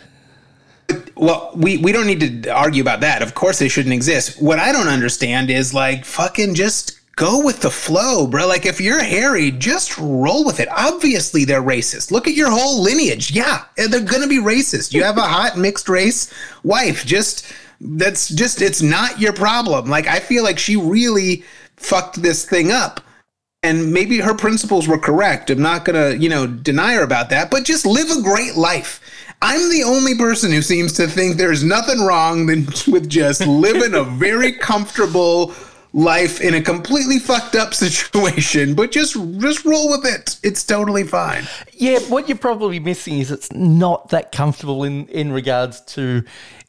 Well, 1.15 1.51
we 1.55 1.77
we 1.77 1.91
don't 1.91 2.07
need 2.07 2.43
to 2.43 2.49
argue 2.49 2.81
about 2.81 3.01
that. 3.01 3.21
Of 3.21 3.35
course 3.35 3.59
they 3.59 3.69
shouldn't 3.69 3.93
exist. 3.93 4.41
What 4.41 4.59
I 4.59 4.71
don't 4.71 4.87
understand 4.87 5.49
is 5.49 5.73
like 5.73 6.05
fucking 6.05 6.55
just 6.55 6.99
go 7.15 7.43
with 7.43 7.61
the 7.61 7.69
flow, 7.69 8.27
bro. 8.27 8.47
Like 8.47 8.65
if 8.65 8.81
you're 8.81 9.01
Harry, 9.01 9.51
just 9.51 9.97
roll 9.97 10.45
with 10.45 10.59
it. 10.59 10.67
Obviously 10.69 11.45
they're 11.45 11.61
racist. 11.61 12.11
Look 12.11 12.27
at 12.27 12.35
your 12.35 12.51
whole 12.51 12.81
lineage. 12.81 13.31
Yeah, 13.31 13.63
they're 13.75 14.01
gonna 14.01 14.27
be 14.27 14.39
racist. 14.39 14.93
You 14.93 15.03
have 15.03 15.17
a 15.17 15.21
hot 15.21 15.57
mixed 15.57 15.87
race 15.87 16.33
wife. 16.63 17.05
Just 17.05 17.51
that's 17.79 18.29
just 18.29 18.61
it's 18.61 18.81
not 18.81 19.19
your 19.19 19.33
problem. 19.33 19.89
Like 19.89 20.07
I 20.07 20.19
feel 20.19 20.43
like 20.43 20.59
she 20.59 20.75
really 20.75 21.43
fucked 21.77 22.21
this 22.21 22.45
thing 22.45 22.71
up. 22.71 23.01
And 23.63 23.91
maybe 23.91 24.19
her 24.19 24.35
principles 24.35 24.87
were 24.87 24.99
correct. 24.99 25.49
I'm 25.49 25.61
not 25.61 25.85
gonna, 25.85 26.11
you 26.11 26.29
know, 26.29 26.45
deny 26.45 26.93
her 26.93 27.03
about 27.03 27.31
that, 27.31 27.49
but 27.49 27.63
just 27.63 27.85
live 27.85 28.11
a 28.11 28.21
great 28.21 28.55
life. 28.55 29.01
I'm 29.47 29.69
the 29.69 29.83
only 29.83 30.15
person 30.15 30.51
who 30.51 30.63
seems 30.63 30.93
to 30.93 31.05
think 31.05 31.37
there's 31.37 31.63
nothing 31.63 32.01
wrong 32.01 32.47
than 32.47 32.65
with 32.87 33.07
just 33.07 33.45
living 33.45 33.93
a 33.93 34.03
very 34.03 34.53
comfortable 34.53 35.53
life 35.93 36.41
in 36.41 36.55
a 36.55 36.61
completely 36.61 37.19
fucked 37.19 37.53
up 37.53 37.71
situation, 37.85 38.73
but 38.73 38.91
just 38.91 39.13
just 39.37 39.63
roll 39.63 39.91
with 39.91 40.03
it. 40.03 40.39
It's 40.41 40.63
totally 40.63 41.03
fine. 41.03 41.43
Yeah, 41.73 41.99
what 42.09 42.27
you're 42.27 42.39
probably 42.39 42.79
missing 42.79 43.19
is 43.19 43.29
it's 43.29 43.53
not 43.53 44.09
that 44.09 44.31
comfortable 44.31 44.83
in, 44.83 45.07
in 45.09 45.31
regards 45.31 45.79
to 45.93 46.23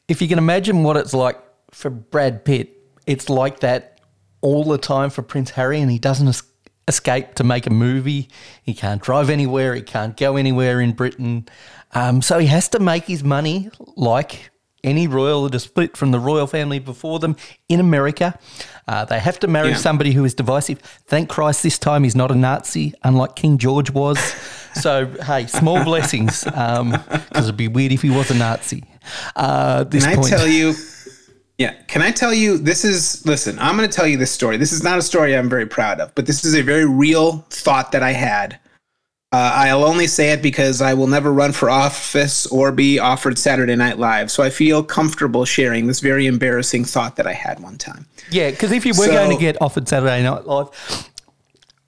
if 0.07 0.21
you 0.21 0.27
can 0.27 0.37
imagine 0.37 0.83
what 0.83 0.97
it's 0.97 1.15
like 1.15 1.39
for 1.71 1.89
Brad 1.89 2.45
Pitt, 2.45 2.77
it's 3.07 3.27
like 3.27 3.61
that 3.61 4.01
all 4.41 4.63
the 4.63 4.77
time 4.77 5.09
for 5.09 5.23
Prince 5.23 5.49
Harry, 5.49 5.81
and 5.81 5.89
he 5.89 5.97
doesn't 5.97 6.27
es- 6.27 6.43
escape 6.87 7.33
to 7.33 7.43
make 7.43 7.65
a 7.65 7.71
movie. 7.71 8.29
He 8.61 8.75
can't 8.75 9.01
drive 9.01 9.31
anywhere, 9.31 9.73
he 9.73 9.81
can't 9.81 10.15
go 10.15 10.35
anywhere 10.35 10.79
in 10.79 10.91
Britain. 10.91 11.47
Um, 11.93 12.21
so 12.21 12.37
he 12.39 12.47
has 12.47 12.67
to 12.69 12.79
make 12.79 13.05
his 13.05 13.23
money 13.23 13.69
like 13.95 14.49
any 14.83 15.07
royal 15.07 15.43
that 15.43 15.55
is 15.55 15.63
split 15.63 15.97
from 15.97 16.11
the 16.11 16.19
royal 16.19 16.47
family 16.47 16.79
before 16.79 17.19
them 17.19 17.35
in 17.67 17.79
America. 17.79 18.37
Uh, 18.87 19.03
they 19.05 19.19
have 19.19 19.39
to 19.39 19.47
marry 19.47 19.69
Yeah. 19.69 19.75
somebody 19.77 20.11
who 20.13 20.23
is 20.23 20.33
divisive. 20.33 20.79
Thank 21.07 21.29
Christ 21.29 21.63
this 21.63 21.77
time 21.79 22.03
he's 22.03 22.15
not 22.15 22.31
a 22.31 22.35
Nazi, 22.35 22.93
unlike 23.03 23.35
King 23.35 23.57
George 23.57 23.89
was. 23.91 24.17
so, 24.75 25.07
hey, 25.25 25.47
small 25.47 25.83
blessings, 25.83 26.43
because 26.43 27.45
it'd 27.45 27.57
be 27.57 27.67
weird 27.67 27.91
if 27.91 28.01
he 28.01 28.09
was 28.09 28.29
a 28.31 28.35
Nazi. 28.35 28.83
Uh, 29.35 29.83
this 29.85 30.03
Can 30.05 30.13
I 30.13 30.15
point. 30.15 30.29
tell 30.29 30.47
you? 30.47 30.73
Yeah, 31.59 31.73
can 31.87 32.03
I 32.03 32.11
tell 32.11 32.35
you? 32.35 32.59
This 32.59 32.85
is 32.85 33.25
listen. 33.25 33.57
I'm 33.57 33.75
going 33.75 33.89
to 33.89 33.95
tell 33.95 34.05
you 34.05 34.15
this 34.15 34.29
story. 34.29 34.57
This 34.57 34.71
is 34.71 34.83
not 34.83 34.99
a 34.99 35.01
story 35.01 35.35
I'm 35.35 35.49
very 35.49 35.65
proud 35.65 35.99
of, 35.99 36.13
but 36.13 36.27
this 36.27 36.45
is 36.45 36.53
a 36.53 36.61
very 36.61 36.85
real 36.85 37.39
thought 37.49 37.91
that 37.93 38.03
I 38.03 38.11
had. 38.11 38.59
Uh, 39.33 39.51
I'll 39.55 39.83
only 39.83 40.07
say 40.07 40.31
it 40.31 40.41
because 40.41 40.81
I 40.81 40.93
will 40.93 41.07
never 41.07 41.33
run 41.33 41.51
for 41.51 41.69
office 41.69 42.47
or 42.47 42.71
be 42.71 42.97
offered 42.97 43.37
Saturday 43.37 43.75
Night 43.75 43.99
Live. 43.99 44.31
So 44.31 44.41
I 44.41 44.49
feel 44.49 44.81
comfortable 44.83 45.43
sharing 45.43 45.87
this 45.87 45.99
very 45.99 46.27
embarrassing 46.27 46.85
thought 46.85 47.17
that 47.17 47.27
I 47.27 47.33
had 47.33 47.59
one 47.59 47.77
time. 47.77 48.05
Yeah, 48.31 48.51
because 48.51 48.71
if 48.71 48.85
you 48.85 48.93
were 48.97 49.05
So- 49.05 49.11
going 49.11 49.31
to 49.31 49.37
get 49.37 49.57
offered 49.61 49.89
Saturday 49.89 50.23
Night 50.23 50.45
Live, 50.47 50.69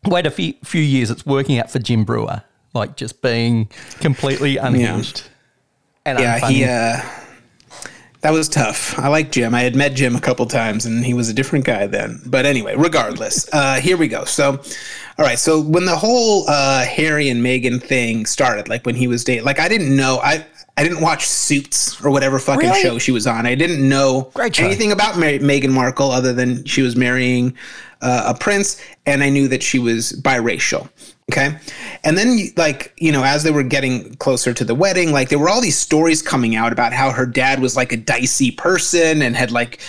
wait 0.05 0.25
a 0.25 0.31
few, 0.31 0.53
few 0.65 0.81
years, 0.81 1.09
it's 1.09 1.25
working 1.25 1.57
out 1.59 1.71
for 1.71 1.79
Jim 1.79 2.03
Breuer, 2.03 2.43
like 2.73 2.97
just 2.97 3.21
being 3.21 3.69
completely 4.01 4.57
unhinged. 4.57 5.23
And 6.05 6.19
Yeah, 6.19 6.39
unfunny. 6.41 6.49
he. 6.49 6.63
Uh, 6.65 7.01
that 8.19 8.31
was 8.33 8.49
tough. 8.49 8.99
I 8.99 9.07
like 9.07 9.31
Jim. 9.31 9.55
I 9.55 9.61
had 9.61 9.77
met 9.77 9.93
Jim 9.93 10.13
a 10.13 10.19
couple 10.19 10.45
times, 10.45 10.85
and 10.85 11.05
he 11.05 11.13
was 11.13 11.29
a 11.29 11.33
different 11.33 11.63
guy 11.63 11.87
then. 11.87 12.21
But 12.25 12.45
anyway, 12.45 12.75
regardless, 12.75 13.47
uh, 13.53 13.75
here 13.79 13.95
we 13.95 14.09
go. 14.09 14.25
So, 14.25 14.61
all 15.19 15.25
right. 15.25 15.37
So 15.37 15.61
when 15.61 15.83
the 15.85 15.97
whole 15.97 16.49
uh, 16.49 16.85
Harry 16.85 17.27
and 17.29 17.43
Meghan 17.43 17.83
thing 17.83 18.25
started, 18.25 18.69
like 18.69 18.85
when 18.85 18.95
he 18.95 19.07
was 19.07 19.25
dating, 19.25 19.43
like 19.43 19.59
I 19.59 19.67
didn't 19.67 19.93
know. 19.95 20.19
I 20.23 20.45
I 20.77 20.83
didn't 20.83 21.01
watch 21.01 21.27
Suits 21.27 22.01
or 22.05 22.09
whatever 22.09 22.39
fucking 22.39 22.69
Really? 22.69 22.81
show 22.81 22.97
she 22.97 23.11
was 23.11 23.27
on. 23.27 23.45
I 23.45 23.53
didn't 23.53 23.87
know 23.87 24.31
anything 24.57 24.93
about 24.93 25.17
Mar- 25.17 25.31
Meghan 25.39 25.71
Markle 25.71 26.09
other 26.09 26.31
than 26.31 26.63
she 26.63 26.81
was 26.81 26.95
marrying 26.95 27.53
uh, 28.01 28.33
a 28.33 28.33
prince, 28.33 28.81
and 29.05 29.21
I 29.21 29.29
knew 29.29 29.49
that 29.49 29.61
she 29.61 29.77
was 29.77 30.13
biracial. 30.23 30.89
Okay. 31.29 31.53
And 32.05 32.17
then, 32.17 32.39
like, 32.55 32.93
you 32.97 33.11
know, 33.11 33.23
as 33.25 33.43
they 33.43 33.51
were 33.51 33.61
getting 33.61 34.15
closer 34.15 34.53
to 34.53 34.63
the 34.63 34.73
wedding, 34.73 35.11
like, 35.11 35.27
there 35.27 35.37
were 35.37 35.49
all 35.49 35.59
these 35.59 35.77
stories 35.77 36.21
coming 36.21 36.55
out 36.55 36.71
about 36.71 36.93
how 36.93 37.11
her 37.11 37.25
dad 37.25 37.59
was 37.59 37.75
like 37.75 37.91
a 37.91 37.97
dicey 37.97 38.49
person 38.49 39.21
and 39.21 39.35
had, 39.35 39.51
like, 39.51 39.79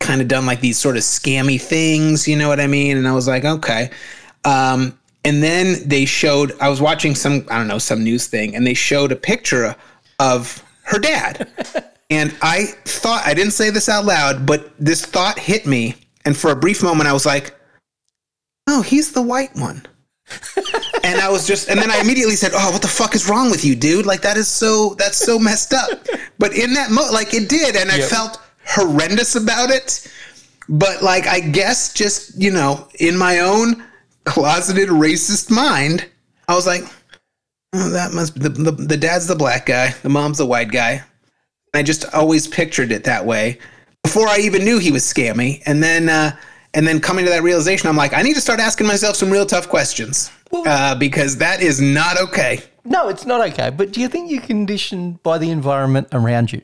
kind 0.00 0.22
of 0.22 0.28
done 0.28 0.46
like 0.46 0.60
these 0.60 0.78
sort 0.78 0.96
of 0.96 1.02
scammy 1.02 1.60
things. 1.60 2.26
You 2.26 2.36
know 2.36 2.48
what 2.48 2.58
I 2.58 2.66
mean? 2.66 2.96
And 2.96 3.06
I 3.06 3.12
was 3.12 3.28
like, 3.28 3.44
okay. 3.44 3.90
Um, 4.44 4.98
and 5.24 5.42
then 5.42 5.86
they 5.86 6.04
showed, 6.04 6.58
I 6.60 6.68
was 6.68 6.80
watching 6.80 7.14
some, 7.14 7.46
I 7.50 7.58
don't 7.58 7.68
know, 7.68 7.78
some 7.78 8.02
news 8.02 8.26
thing, 8.26 8.54
and 8.54 8.66
they 8.66 8.74
showed 8.74 9.12
a 9.12 9.16
picture 9.16 9.76
of 10.18 10.64
her 10.84 10.98
dad. 10.98 11.50
and 12.10 12.34
I 12.40 12.66
thought, 12.84 13.26
I 13.26 13.34
didn't 13.34 13.52
say 13.52 13.70
this 13.70 13.88
out 13.88 14.04
loud, 14.04 14.46
but 14.46 14.72
this 14.78 15.04
thought 15.04 15.38
hit 15.38 15.66
me. 15.66 15.96
And 16.24 16.36
for 16.36 16.50
a 16.50 16.56
brief 16.56 16.82
moment, 16.82 17.08
I 17.08 17.12
was 17.12 17.26
like, 17.26 17.54
oh, 18.68 18.82
he's 18.82 19.12
the 19.12 19.22
white 19.22 19.54
one. 19.54 19.84
and 21.04 21.20
I 21.20 21.30
was 21.30 21.46
just, 21.46 21.68
and 21.68 21.80
then 21.80 21.90
I 21.90 22.00
immediately 22.00 22.36
said, 22.36 22.52
"Oh, 22.54 22.70
what 22.70 22.82
the 22.82 22.88
fuck 22.88 23.14
is 23.14 23.30
wrong 23.30 23.50
with 23.50 23.64
you, 23.64 23.74
dude? 23.74 24.04
Like 24.04 24.20
that 24.20 24.36
is 24.36 24.46
so, 24.46 24.94
that's 24.98 25.16
so 25.16 25.38
messed 25.38 25.72
up." 25.72 25.88
But 26.38 26.54
in 26.54 26.74
that 26.74 26.90
mo, 26.90 27.08
like 27.10 27.32
it 27.32 27.48
did, 27.48 27.76
and 27.76 27.90
I 27.90 28.02
felt 28.02 28.38
horrendous 28.66 29.36
about 29.36 29.70
it. 29.70 30.06
But 30.68 31.02
like, 31.02 31.26
I 31.26 31.40
guess 31.40 31.94
just 31.94 32.38
you 32.38 32.50
know, 32.50 32.88
in 33.00 33.16
my 33.16 33.38
own 33.38 33.82
closeted 34.28 34.88
racist 34.88 35.50
mind, 35.50 36.06
I 36.48 36.54
was 36.54 36.66
like, 36.66 36.82
oh, 37.74 37.90
"That 37.90 38.12
must 38.12 38.38
the, 38.40 38.48
the 38.48 38.72
the 38.72 38.96
dad's 38.96 39.26
the 39.26 39.36
black 39.36 39.66
guy, 39.66 39.94
the 40.02 40.08
mom's 40.08 40.38
the 40.38 40.46
white 40.46 40.70
guy." 40.70 41.02
I 41.74 41.82
just 41.82 42.12
always 42.14 42.46
pictured 42.46 42.92
it 42.92 43.04
that 43.04 43.24
way 43.26 43.58
before 44.02 44.26
I 44.26 44.38
even 44.38 44.64
knew 44.64 44.78
he 44.78 44.90
was 44.90 45.04
scammy. 45.04 45.62
And 45.66 45.82
then, 45.82 46.08
uh, 46.08 46.34
and 46.74 46.86
then 46.86 47.00
coming 47.00 47.24
to 47.24 47.30
that 47.30 47.42
realization, 47.42 47.88
I'm 47.88 47.96
like, 47.96 48.14
I 48.14 48.22
need 48.22 48.34
to 48.34 48.40
start 48.40 48.60
asking 48.60 48.86
myself 48.86 49.16
some 49.16 49.30
real 49.30 49.46
tough 49.46 49.68
questions 49.68 50.30
uh, 50.52 50.94
because 50.94 51.36
that 51.38 51.60
is 51.60 51.80
not 51.80 52.18
okay. 52.18 52.60
No, 52.84 53.08
it's 53.08 53.26
not 53.26 53.46
okay. 53.50 53.70
But 53.70 53.92
do 53.92 54.00
you 54.00 54.08
think 54.08 54.30
you're 54.30 54.42
conditioned 54.42 55.22
by 55.22 55.38
the 55.38 55.50
environment 55.50 56.08
around 56.12 56.52
you? 56.52 56.62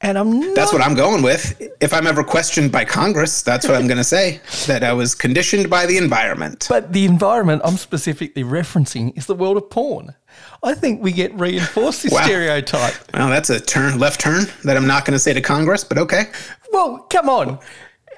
And 0.00 0.18
I'm 0.18 0.38
not. 0.38 0.54
That's 0.54 0.72
what 0.72 0.82
I'm 0.82 0.94
going 0.94 1.22
with. 1.22 1.60
If 1.80 1.94
I'm 1.94 2.06
ever 2.06 2.22
questioned 2.22 2.70
by 2.70 2.84
Congress, 2.84 3.40
that's 3.42 3.66
what 3.66 3.76
I'm 3.76 3.86
going 3.86 3.96
to 3.98 4.04
say. 4.04 4.40
That 4.66 4.84
I 4.84 4.92
was 4.92 5.14
conditioned 5.14 5.70
by 5.70 5.86
the 5.86 5.96
environment. 5.96 6.66
But 6.68 6.92
the 6.92 7.06
environment 7.06 7.62
I'm 7.64 7.76
specifically 7.78 8.44
referencing 8.44 9.16
is 9.16 9.24
the 9.26 9.34
world 9.34 9.56
of 9.56 9.70
porn. 9.70 10.14
I 10.62 10.74
think 10.74 11.02
we 11.02 11.12
get 11.12 11.32
reinforced 11.38 12.02
this 12.02 12.12
Wow. 12.12 12.24
stereotype. 12.24 12.94
Well, 13.14 13.30
that's 13.30 13.48
a 13.50 13.60
turn, 13.60 13.98
left 13.98 14.20
turn 14.20 14.44
that 14.64 14.76
I'm 14.76 14.86
not 14.86 15.04
going 15.06 15.12
to 15.14 15.18
say 15.18 15.32
to 15.32 15.40
Congress, 15.40 15.84
but 15.84 15.96
okay. 15.96 16.24
Well, 16.72 16.98
come 17.08 17.28
on. 17.30 17.58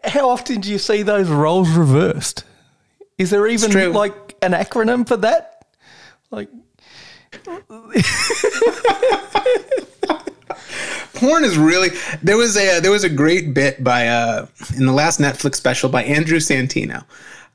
How 0.02 0.28
often 0.30 0.61
do 0.62 0.71
you 0.71 0.78
see 0.78 1.02
those 1.02 1.28
roles 1.28 1.68
reversed? 1.71 2.45
Is 3.18 3.30
there 3.30 3.47
even 3.47 3.92
like 3.92 4.35
an 4.42 4.52
acronym 4.52 5.06
for 5.06 5.16
that? 5.18 5.66
Like, 6.30 6.49
porn 11.16 11.44
is 11.44 11.58
really 11.58 11.90
there 12.23 12.37
was 12.37 12.56
a 12.56 12.80
there 12.80 12.90
was 12.90 13.04
a 13.04 13.08
great 13.08 13.54
bit 13.54 13.82
by 13.82 14.08
uh 14.08 14.46
in 14.76 14.87
the 14.87 14.92
last 14.92 15.18
Netflix 15.20 15.56
special 15.56 15.88
by 15.88 16.04
Andrew 16.04 16.38
Santino. 16.38 17.04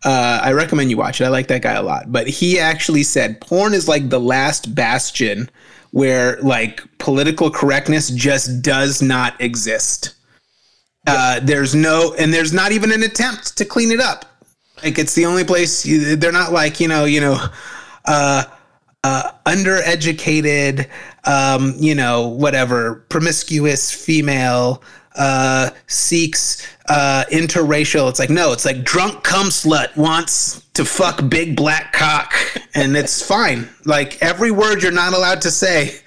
Uh, 0.03 0.39
I 0.41 0.51
recommend 0.53 0.89
you 0.89 0.97
watch 0.97 1.21
it. 1.21 1.25
I 1.25 1.27
like 1.27 1.47
that 1.47 1.61
guy 1.61 1.73
a 1.73 1.83
lot. 1.83 2.11
But 2.11 2.27
he 2.27 2.59
actually 2.59 3.03
said 3.03 3.39
porn 3.39 3.73
is 3.73 3.87
like 3.87 4.09
the 4.09 4.19
last 4.19 4.73
bastion 4.73 5.49
where 5.91 6.37
like 6.41 6.81
political 6.97 7.51
correctness 7.51 8.09
just 8.09 8.61
does 8.61 9.01
not 9.01 9.39
exist. 9.39 10.15
Uh, 11.05 11.39
there's 11.41 11.75
no, 11.75 12.13
and 12.17 12.33
there's 12.33 12.53
not 12.53 12.71
even 12.71 12.91
an 12.91 13.03
attempt 13.03 13.57
to 13.57 13.65
clean 13.65 13.91
it 13.91 13.99
up. 13.99 14.25
Like 14.83 14.97
it's 14.97 15.13
the 15.13 15.25
only 15.25 15.43
place 15.43 15.85
you, 15.85 16.15
they're 16.15 16.31
not 16.31 16.51
like 16.51 16.79
you 16.79 16.87
know 16.87 17.05
you 17.05 17.21
know 17.21 17.37
uh, 18.05 18.43
uh, 19.03 19.31
undereducated, 19.45 20.87
um, 21.25 21.73
you 21.77 21.95
know, 21.95 22.27
whatever, 22.27 23.05
promiscuous 23.09 23.91
female 23.91 24.83
uh, 25.15 25.71
seeks 25.87 26.67
uh, 26.87 27.25
interracial. 27.31 28.09
It's 28.09 28.19
like, 28.19 28.29
no, 28.29 28.53
it's 28.53 28.65
like 28.65 28.83
drunk 28.83 29.23
cum 29.23 29.47
slut 29.47 29.95
wants 29.97 30.61
to 30.73 30.85
fuck 30.85 31.27
big 31.29 31.55
black 31.55 31.93
cock. 31.93 32.33
And 32.75 32.95
it's 32.95 33.25
fine. 33.25 33.67
Like 33.85 34.21
every 34.21 34.51
word 34.51 34.83
you're 34.83 34.91
not 34.91 35.13
allowed 35.13 35.41
to 35.41 35.51
say 35.51 35.99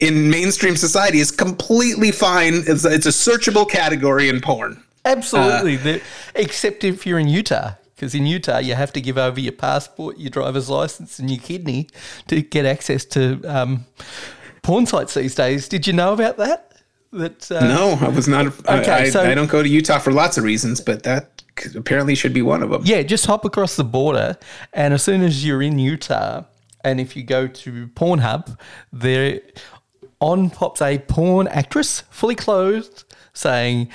in 0.00 0.28
mainstream 0.28 0.76
society 0.76 1.18
is 1.20 1.30
completely 1.30 2.10
fine. 2.10 2.54
It's, 2.66 2.84
it's 2.84 3.06
a 3.06 3.10
searchable 3.10 3.68
category 3.68 4.28
in 4.28 4.40
porn. 4.40 4.82
absolutely. 5.04 5.76
The- 5.76 6.02
except 6.34 6.84
if 6.84 7.06
you're 7.06 7.18
in 7.18 7.28
Utah. 7.28 7.74
Because 8.02 8.16
in 8.16 8.26
Utah, 8.26 8.58
you 8.58 8.74
have 8.74 8.92
to 8.94 9.00
give 9.00 9.16
over 9.16 9.38
your 9.38 9.52
passport, 9.52 10.18
your 10.18 10.30
driver's 10.30 10.68
license, 10.68 11.20
and 11.20 11.30
your 11.30 11.38
kidney 11.38 11.88
to 12.26 12.42
get 12.42 12.66
access 12.66 13.04
to 13.04 13.40
um, 13.44 13.86
porn 14.62 14.86
sites 14.86 15.14
these 15.14 15.36
days. 15.36 15.68
Did 15.68 15.86
you 15.86 15.92
know 15.92 16.12
about 16.12 16.36
that? 16.38 16.72
That 17.12 17.48
uh, 17.52 17.60
No, 17.60 17.96
I 18.04 18.08
was 18.08 18.26
not. 18.26 18.46
Okay, 18.68 18.90
I, 18.90 19.08
so- 19.08 19.22
I 19.22 19.36
don't 19.36 19.48
go 19.48 19.62
to 19.62 19.68
Utah 19.68 20.00
for 20.00 20.12
lots 20.12 20.36
of 20.36 20.42
reasons, 20.42 20.80
but 20.80 21.04
that 21.04 21.44
apparently 21.76 22.16
should 22.16 22.34
be 22.34 22.42
one 22.42 22.64
of 22.64 22.70
them. 22.70 22.82
Yeah, 22.84 23.02
just 23.04 23.24
hop 23.26 23.44
across 23.44 23.76
the 23.76 23.84
border, 23.84 24.36
and 24.72 24.92
as 24.92 25.04
soon 25.04 25.22
as 25.22 25.46
you're 25.46 25.62
in 25.62 25.78
Utah, 25.78 26.42
and 26.82 26.98
if 27.00 27.14
you 27.14 27.22
go 27.22 27.46
to 27.46 27.86
Pornhub, 27.94 28.58
there 28.92 29.42
on 30.18 30.50
pops 30.50 30.82
a 30.82 30.98
porn 30.98 31.46
actress, 31.46 32.00
fully 32.10 32.34
clothed, 32.34 33.04
saying, 33.32 33.88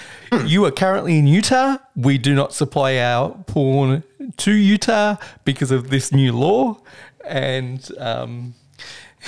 You 0.46 0.66
are 0.66 0.72
currently 0.72 1.18
in 1.18 1.28
Utah. 1.28 1.78
We 1.96 2.18
do 2.18 2.34
not 2.34 2.54
supply 2.54 2.98
our 2.98 3.32
porn 3.48 4.04
to 4.38 4.52
Utah 4.52 5.18
because 5.46 5.72
of 5.72 5.90
this 5.90 6.12
new 6.12 6.34
law. 6.34 6.78
And 7.26 7.88
um, 7.98 8.54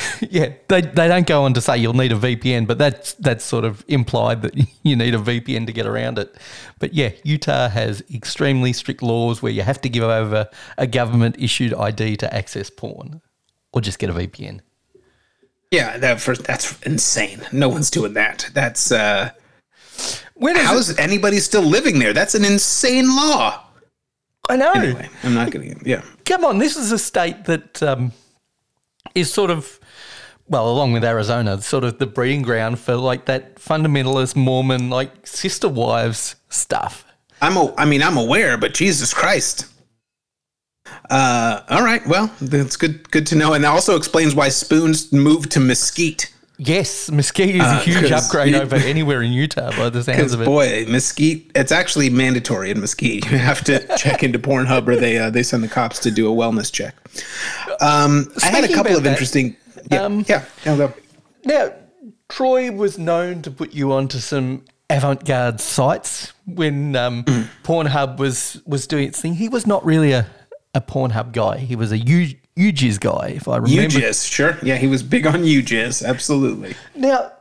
yeah, 0.22 0.54
they, 0.68 0.82
they 0.82 1.08
don't 1.08 1.28
go 1.28 1.44
on 1.44 1.54
to 1.54 1.62
say 1.62 1.78
you'll 1.78 1.94
need 1.94 2.12
a 2.12 2.16
VPN, 2.16 2.68
but 2.68 2.78
that's 2.78 3.14
that's 3.14 3.44
sort 3.44 3.66
of 3.66 3.84
implied 3.88 4.42
that 4.44 4.56
you 4.84 4.96
need 4.96 5.14
a 5.14 5.20
VPN 5.20 5.66
to 5.68 5.74
get 5.74 5.86
around 5.86 6.20
it. 6.20 6.36
But 6.80 6.94
yeah, 6.94 7.12
Utah 7.24 7.70
has 7.70 8.04
extremely 8.14 8.74
strict 8.74 9.02
laws 9.02 9.42
where 9.42 9.52
you 9.52 9.64
have 9.64 9.82
to 9.82 9.90
give 9.90 10.04
over 10.04 10.50
a 10.78 10.88
government 10.88 11.36
issued 11.40 11.74
ID 11.74 12.18
to 12.18 12.34
access 12.34 12.70
porn, 12.70 13.22
or 13.74 13.82
just 13.82 14.00
get 14.00 14.10
a 14.10 14.14
VPN. 14.14 14.62
Yeah, 15.72 15.98
that 15.98 16.20
first 16.20 16.46
that's 16.46 16.80
insane. 16.82 17.42
No 17.52 17.70
one's 17.70 17.92
doing 17.92 18.14
that. 18.14 18.50
That's 18.54 18.92
uh 18.92 19.32
When 20.40 20.56
is 20.58 20.66
how 20.66 20.76
it- 20.76 20.80
is 20.80 20.98
anybody 20.98 21.40
still 21.40 21.62
living 21.62 22.00
there? 22.00 22.14
That's 22.14 22.34
an 22.36 22.44
insane 22.46 23.08
law. 23.16 23.62
I 24.50 24.56
know. 24.56 24.72
Anyway, 24.72 25.08
I'm 25.24 25.34
not 25.36 25.52
gonna 25.52 25.76
yeah. 25.86 26.02
Come 26.26 26.44
on, 26.46 26.58
this 26.58 26.76
is 26.76 26.92
a 26.92 26.98
state 26.98 27.46
that 27.46 27.84
um, 27.84 28.12
is 29.14 29.32
sort 29.32 29.52
of, 29.52 29.80
well, 30.48 30.68
along 30.70 30.94
with 30.94 31.04
Arizona, 31.04 31.62
sort 31.62 31.84
of 31.84 32.00
the 32.00 32.08
breeding 32.08 32.42
ground 32.42 32.80
for 32.80 32.96
like 32.96 33.26
that 33.26 33.56
fundamentalist 33.58 34.36
Mormon, 34.36 34.90
like 34.90 35.28
sister 35.28 35.68
wives 35.70 36.36
stuff. 36.50 37.06
I'm 37.42 37.58
a, 37.58 37.74
I 37.78 37.86
mean 37.86 38.02
I'm 38.02 38.18
aware, 38.18 38.58
but 38.58 38.74
Jesus 38.74 39.14
Christ. 39.14 39.66
Uh 41.10 41.62
all 41.70 41.84
right, 41.84 42.06
well, 42.08 42.32
that's 42.42 42.76
good 42.78 43.10
good 43.12 43.28
to 43.28 43.36
know. 43.36 43.54
And 43.54 43.64
that 43.64 43.70
also 43.70 43.96
explains 43.96 44.34
why 44.34 44.50
Spoons 44.50 45.12
moved 45.14 45.52
to 45.52 45.60
Mesquite. 45.60 46.34
Yes, 46.62 47.10
Mesquite 47.10 47.56
is 47.56 47.62
a 47.64 47.78
huge 47.78 48.12
upgrade 48.12 48.54
over 48.54 48.76
anywhere 48.76 49.22
in 49.22 49.32
Utah 49.32 49.72
by 49.78 49.90
the 49.90 50.04
sounds 50.04 50.34
of 50.34 50.42
it. 50.42 50.46
boy, 50.46 50.86
Mesquite, 50.90 51.50
it's 51.56 51.72
actually 51.72 52.10
mandatory 52.10 52.70
in 52.70 52.82
Mesquite. 52.82 53.32
You 53.32 53.38
have 53.38 53.64
to 53.64 53.80
check 53.98 54.24
into 54.24 54.40
Pornhub, 54.40 54.86
or 54.86 54.98
they 54.98 55.18
uh, 55.18 55.30
they 55.30 55.42
send 55.42 55.64
the 55.64 55.70
cops 55.70 56.00
to 56.00 56.12
do 56.12 56.30
a 56.30 56.36
wellness 56.36 56.70
check. 56.70 56.96
Um, 57.82 58.30
I 58.44 58.48
had 58.48 58.66
a 58.70 58.74
couple 58.74 58.98
of 58.98 59.04
that, 59.04 59.12
interesting. 59.12 59.56
Yeah, 59.90 60.04
um, 60.04 60.26
yeah. 60.28 60.44
Now, 61.46 61.74
Troy 62.28 62.72
was 62.72 62.98
known 63.00 63.42
to 63.44 63.52
put 63.52 63.74
you 63.74 63.94
onto 63.94 64.20
some 64.20 64.66
avant-garde 64.90 65.62
sites 65.62 66.34
when 66.46 66.96
um, 66.98 67.24
Mm. 67.24 67.48
Pornhub 67.64 68.18
was 68.18 68.62
was 68.66 68.86
doing 68.86 69.08
its 69.08 69.22
thing. 69.22 69.36
He 69.36 69.48
was 69.48 69.66
not 69.66 69.86
really 69.86 70.12
a, 70.12 70.26
a 70.74 70.82
Pornhub 70.82 71.32
guy. 71.32 71.58
He 71.60 71.78
was 71.78 71.92
a 71.94 71.98
U- 71.98 72.36
YouJizz 72.58 73.00
guy, 73.00 73.34
if 73.36 73.48
I 73.48 73.58
remember. 73.58 74.00
YouJizz, 74.00 74.30
sure. 74.30 74.58
Yeah, 74.62 74.76
he 74.78 74.88
was 74.88 75.04
big 75.04 75.26
on 75.26 75.44
YouJizz. 75.44 76.06
Absolutely. 76.06 76.76
Now, 76.96 77.32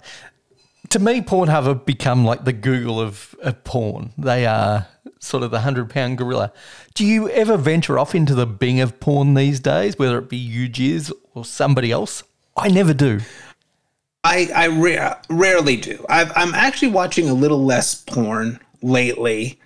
to 0.91 0.99
me, 0.99 1.21
Pornhub 1.21 1.65
have 1.65 1.85
become 1.85 2.25
like 2.25 2.45
the 2.45 2.53
Google 2.53 3.01
of, 3.01 3.35
of 3.43 3.65
porn. 3.65 4.13
They 4.17 4.47
are 4.47 4.87
sort 5.21 5.43
of 5.43 5.51
the 5.51 5.61
hundred 5.61 5.91
pound 5.91 6.19
gorilla. 6.19 6.53
Do 6.95 7.05
you 7.05 7.29
ever 7.31 7.57
venture 7.57 7.99
off 7.99 8.15
into 8.15 8.35
the 8.35 8.47
Bing 8.47 8.81
of 8.81 9.01
porn 9.01 9.35
these 9.35 9.61
days, 9.61 9.99
whether 9.99 10.19
it 10.19 10.29
be 10.29 10.39
YouJizz 10.39 11.13
or 11.35 11.45
somebody 11.45 11.91
else? 11.91 12.23
I 12.57 12.69
never 12.69 12.95
do. 12.95 13.21
I 14.25 14.49
I 14.55 14.69
ra- 14.69 15.21
rarely 15.29 15.77
do. 15.77 16.05
I've, 16.09 16.33
I'm 16.37 16.55
actually 16.55 16.89
watching 16.89 17.29
a 17.29 17.35
little 17.35 17.65
less 17.65 17.95
porn 17.95 18.61
lately 18.83 19.61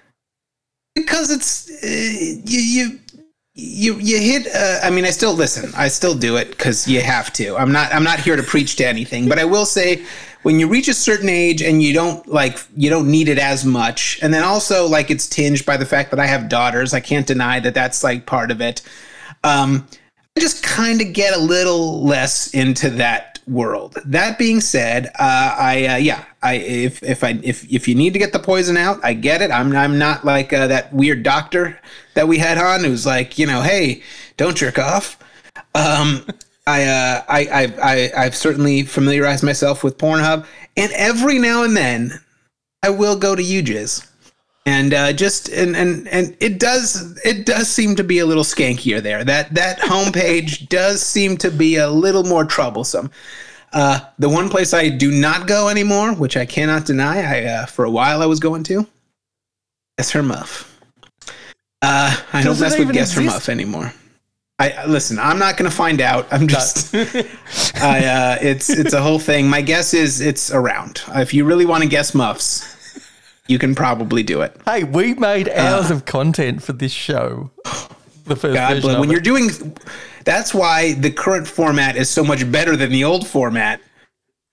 because 0.94 1.30
it's 1.30 1.70
uh, 1.82 2.40
you 2.44 2.60
you 2.60 3.00
you 3.54 3.98
you 3.98 4.18
hit. 4.18 4.46
Uh, 4.54 4.80
I 4.82 4.90
mean, 4.90 5.04
I 5.04 5.10
still 5.10 5.34
listen. 5.34 5.72
I 5.76 5.88
still 5.88 6.14
do 6.14 6.36
it 6.36 6.50
because 6.50 6.88
you 6.88 7.00
have 7.02 7.32
to. 7.34 7.56
I'm 7.56 7.72
not 7.72 7.92
I'm 7.94 8.04
not 8.04 8.20
here 8.20 8.36
to 8.36 8.42
preach 8.42 8.76
to 8.76 8.86
anything, 8.86 9.28
but 9.28 9.38
I 9.38 9.44
will 9.44 9.66
say 9.66 10.04
when 10.42 10.58
you 10.58 10.68
reach 10.68 10.88
a 10.88 10.94
certain 10.94 11.28
age 11.28 11.62
and 11.62 11.82
you 11.82 11.92
don't 11.92 12.26
like 12.26 12.58
you 12.76 12.88
don't 12.88 13.10
need 13.10 13.28
it 13.28 13.38
as 13.38 13.64
much, 13.64 14.18
and 14.22 14.32
then 14.32 14.42
also 14.42 14.86
like 14.86 15.10
it's 15.10 15.28
tinged 15.28 15.66
by 15.66 15.76
the 15.76 15.86
fact 15.86 16.10
that 16.10 16.20
I 16.20 16.26
have 16.26 16.48
daughters. 16.48 16.94
I 16.94 17.00
can't 17.00 17.26
deny 17.26 17.60
that 17.60 17.74
that's 17.74 18.02
like 18.02 18.24
part 18.24 18.50
of 18.50 18.60
it. 18.60 18.80
Um, 19.44 19.86
I 20.36 20.40
just 20.40 20.62
kind 20.62 21.02
of 21.02 21.12
get 21.12 21.34
a 21.34 21.40
little 21.40 22.02
less 22.02 22.54
into 22.54 22.88
that 22.90 23.31
world. 23.46 23.98
That 24.04 24.38
being 24.38 24.60
said, 24.60 25.06
uh, 25.18 25.56
I 25.58 25.86
uh, 25.86 25.96
yeah, 25.96 26.24
I 26.42 26.54
if 26.54 27.02
if 27.02 27.24
I 27.24 27.38
if 27.42 27.70
if 27.72 27.88
you 27.88 27.94
need 27.94 28.12
to 28.12 28.18
get 28.18 28.32
the 28.32 28.38
poison 28.38 28.76
out, 28.76 29.00
I 29.02 29.14
get 29.14 29.42
it. 29.42 29.50
I'm 29.50 29.74
I'm 29.74 29.98
not 29.98 30.24
like 30.24 30.52
uh, 30.52 30.66
that 30.68 30.92
weird 30.92 31.22
doctor 31.22 31.78
that 32.14 32.28
we 32.28 32.38
had 32.38 32.58
on 32.58 32.84
who's 32.84 33.06
like, 33.06 33.38
you 33.38 33.46
know, 33.46 33.62
hey, 33.62 34.02
don't 34.36 34.56
jerk 34.56 34.78
off. 34.78 35.18
Um, 35.74 36.26
I, 36.66 36.84
uh, 36.84 37.22
I 37.28 37.40
I 37.46 37.74
I 37.82 38.10
I've 38.16 38.36
certainly 38.36 38.82
familiarized 38.82 39.42
myself 39.42 39.82
with 39.82 39.98
Pornhub, 39.98 40.46
and 40.76 40.92
every 40.92 41.38
now 41.38 41.64
and 41.64 41.76
then, 41.76 42.20
I 42.82 42.90
will 42.90 43.16
go 43.16 43.34
to 43.34 43.42
YouJizz 43.42 44.11
and 44.66 44.94
uh, 44.94 45.12
just 45.12 45.48
and 45.48 45.76
and 45.76 46.06
and 46.08 46.36
it 46.40 46.58
does 46.58 47.18
it 47.24 47.46
does 47.46 47.68
seem 47.68 47.96
to 47.96 48.04
be 48.04 48.20
a 48.20 48.26
little 48.26 48.44
skankier 48.44 49.02
there. 49.02 49.24
That 49.24 49.54
that 49.54 49.78
homepage 49.80 50.68
does 50.68 51.02
seem 51.02 51.36
to 51.38 51.50
be 51.50 51.76
a 51.76 51.90
little 51.90 52.24
more 52.24 52.44
troublesome. 52.44 53.10
Uh, 53.72 54.00
the 54.18 54.28
one 54.28 54.48
place 54.48 54.74
I 54.74 54.90
do 54.90 55.10
not 55.10 55.46
go 55.46 55.68
anymore, 55.68 56.14
which 56.14 56.36
I 56.36 56.44
cannot 56.44 56.84
deny, 56.84 57.22
I 57.22 57.44
uh, 57.44 57.66
for 57.66 57.84
a 57.84 57.90
while 57.90 58.22
I 58.22 58.26
was 58.26 58.38
going 58.38 58.62
to, 58.64 58.86
Guess 59.98 60.10
Her 60.10 60.22
Muff. 60.22 60.68
Uh, 61.80 62.14
I 62.32 62.42
don't 62.42 62.60
mess 62.60 62.78
with 62.78 62.92
Guess 62.92 63.14
Her? 63.14 63.22
Muff 63.22 63.48
anymore. 63.48 63.92
I 64.58 64.84
listen. 64.86 65.18
I'm 65.18 65.38
not 65.38 65.56
going 65.56 65.68
to 65.68 65.76
find 65.76 66.00
out. 66.00 66.28
I'm 66.30 66.46
just. 66.46 66.94
I, 67.74 68.04
uh, 68.04 68.38
it's 68.40 68.70
it's 68.70 68.92
a 68.92 69.02
whole 69.02 69.18
thing. 69.18 69.48
My 69.48 69.60
guess 69.60 69.92
is 69.92 70.20
it's 70.20 70.52
around. 70.52 71.02
If 71.08 71.34
you 71.34 71.44
really 71.44 71.66
want 71.66 71.82
to 71.82 71.88
guess 71.88 72.14
muffs, 72.14 72.81
you 73.48 73.58
can 73.58 73.74
probably 73.74 74.22
do 74.22 74.42
it. 74.42 74.56
Hey, 74.64 74.84
we 74.84 75.14
made 75.14 75.48
hours 75.48 75.90
of 75.90 76.04
content 76.04 76.62
for 76.62 76.72
this 76.72 76.92
show. 76.92 77.50
The 78.24 78.36
first 78.36 78.56
Uh. 78.56 78.74
God 78.74 78.82
bless. 78.82 78.98
When 78.98 79.08
it. 79.08 79.12
you're 79.12 79.20
doing, 79.20 79.50
that's 80.24 80.54
why 80.54 80.92
the 80.94 81.10
current 81.10 81.48
format 81.48 81.96
is 81.96 82.08
so 82.08 82.22
much 82.22 82.50
better 82.50 82.76
than 82.76 82.90
the 82.90 83.04
old 83.04 83.26
format. 83.26 83.80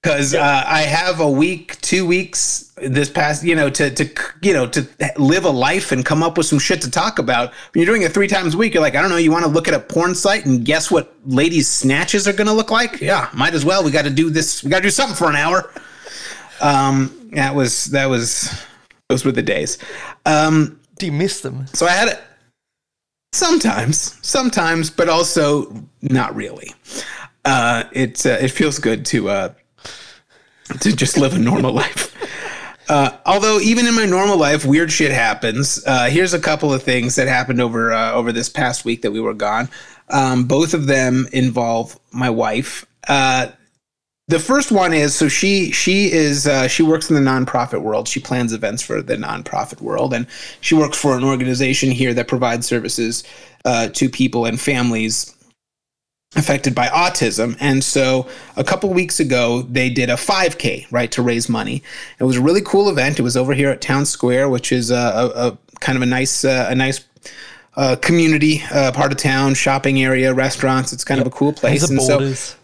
Because 0.01 0.33
uh, 0.33 0.63
I 0.65 0.83
have 0.83 1.19
a 1.19 1.29
week, 1.29 1.79
two 1.81 2.07
weeks 2.07 2.71
this 2.77 3.09
past, 3.09 3.43
you 3.43 3.53
know, 3.53 3.69
to 3.69 3.91
to 3.91 4.09
you 4.41 4.53
know 4.53 4.65
to 4.67 4.87
live 5.17 5.43
a 5.43 5.49
life 5.49 5.91
and 5.91 6.05
come 6.05 6.23
up 6.23 6.37
with 6.37 6.47
some 6.47 6.57
shit 6.57 6.81
to 6.83 6.89
talk 6.89 7.19
about. 7.19 7.49
When 7.73 7.83
you're 7.83 7.85
doing 7.85 8.03
it 8.03 8.13
three 8.13 8.29
times 8.29 8.55
a 8.55 8.57
week, 8.57 8.73
you're 8.73 8.81
like, 8.81 8.95
I 8.95 9.01
don't 9.01 9.09
know, 9.11 9.17
you 9.17 9.29
want 9.29 9.43
to 9.43 9.51
look 9.51 9.67
at 9.67 9.73
a 9.73 9.79
porn 9.79 10.15
site 10.15 10.45
and 10.45 10.63
guess 10.63 10.89
what 10.89 11.13
ladies' 11.25 11.67
snatches 11.67 12.29
are 12.29 12.33
going 12.33 12.47
to 12.47 12.53
look 12.53 12.71
like? 12.71 13.01
Yeah, 13.01 13.29
might 13.33 13.53
as 13.53 13.65
well. 13.65 13.83
We 13.83 13.91
got 13.91 14.05
to 14.05 14.09
do 14.09 14.29
this. 14.29 14.63
We 14.63 14.69
got 14.69 14.77
to 14.77 14.83
do 14.83 14.89
something 14.89 15.17
for 15.17 15.29
an 15.29 15.35
hour. 15.35 15.69
Um, 16.61 17.29
that 17.33 17.53
was 17.53 17.85
that 17.87 18.05
was 18.05 18.65
those 19.09 19.25
were 19.25 19.31
the 19.31 19.41
days. 19.41 19.77
Um, 20.25 20.79
Do 20.97 21.07
you 21.07 21.11
miss 21.11 21.41
them? 21.41 21.65
so 21.73 21.85
I 21.87 21.91
had 21.91 22.07
it 22.09 22.19
sometimes, 23.33 24.17
sometimes, 24.25 24.89
but 24.89 25.09
also 25.09 25.73
not 26.01 26.35
really. 26.35 26.73
Uh, 27.43 27.83
it 27.91 28.25
uh, 28.25 28.37
it 28.39 28.49
feels 28.49 28.77
good 28.79 29.05
to 29.07 29.29
uh, 29.29 29.53
to 30.79 30.95
just 30.95 31.17
live 31.17 31.33
a 31.33 31.39
normal 31.39 31.73
life. 31.83 32.15
Uh, 32.87 33.17
although 33.25 33.59
even 33.59 33.85
in 33.87 33.95
my 33.95 34.05
normal 34.05 34.37
life, 34.37 34.65
weird 34.65 34.91
shit 34.91 35.11
happens. 35.11 35.83
Uh, 35.85 36.09
here's 36.09 36.33
a 36.33 36.39
couple 36.39 36.73
of 36.73 36.81
things 36.83 37.15
that 37.15 37.27
happened 37.27 37.61
over 37.61 37.91
uh, 37.91 38.11
over 38.13 38.31
this 38.31 38.49
past 38.49 38.85
week 38.85 39.01
that 39.01 39.11
we 39.11 39.19
were 39.21 39.33
gone. 39.33 39.69
Um, 40.09 40.45
both 40.45 40.73
of 40.73 40.85
them 40.87 41.27
involve 41.33 41.99
my 42.11 42.29
wife. 42.29 42.85
Uh, 43.07 43.47
the 44.29 44.39
first 44.39 44.71
one 44.71 44.93
is 44.93 45.15
so 45.15 45.27
she 45.27 45.71
she 45.71 46.11
is 46.11 46.45
uh, 46.45 46.67
she 46.67 46.83
works 46.83 47.09
in 47.09 47.15
the 47.15 47.31
nonprofit 47.31 47.81
world. 47.81 48.07
She 48.07 48.19
plans 48.19 48.53
events 48.53 48.83
for 48.83 49.01
the 49.01 49.15
nonprofit 49.15 49.81
world, 49.81 50.13
and 50.13 50.27
she 50.61 50.75
works 50.75 50.97
for 50.97 51.17
an 51.17 51.23
organization 51.23 51.89
here 51.89 52.13
that 52.13 52.27
provides 52.27 52.67
services 52.67 53.23
uh, 53.65 53.89
to 53.89 54.07
people 54.07 54.45
and 54.45 54.61
families 54.61 55.35
affected 56.35 56.75
by 56.75 56.85
autism. 56.89 57.57
And 57.59 57.83
so 57.83 58.29
a 58.55 58.63
couple 58.63 58.93
weeks 58.93 59.19
ago, 59.19 59.63
they 59.63 59.89
did 59.89 60.11
a 60.11 60.13
5K, 60.13 60.85
right, 60.91 61.11
to 61.11 61.23
raise 61.23 61.49
money. 61.49 61.81
It 62.19 62.23
was 62.23 62.37
a 62.37 62.41
really 62.41 62.61
cool 62.61 62.87
event. 62.87 63.17
It 63.17 63.23
was 63.23 63.35
over 63.35 63.55
here 63.55 63.71
at 63.71 63.81
Town 63.81 64.05
Square, 64.05 64.49
which 64.49 64.71
is 64.71 64.91
a, 64.91 64.95
a, 64.95 65.47
a 65.47 65.57
kind 65.79 65.95
of 65.95 66.03
a 66.03 66.05
nice, 66.05 66.45
uh, 66.45 66.67
a 66.69 66.75
nice 66.75 67.03
uh, 67.75 67.95
community 67.95 68.61
uh, 68.71 68.91
part 68.91 69.11
of 69.11 69.17
town, 69.17 69.55
shopping 69.55 70.03
area, 70.03 70.31
restaurants. 70.31 70.93
It's 70.93 71.03
kind 71.03 71.19
of 71.19 71.25
a 71.25 71.31
cool 71.31 71.51
place. 71.51 71.89
And 71.89 71.99
so-. 71.99 72.58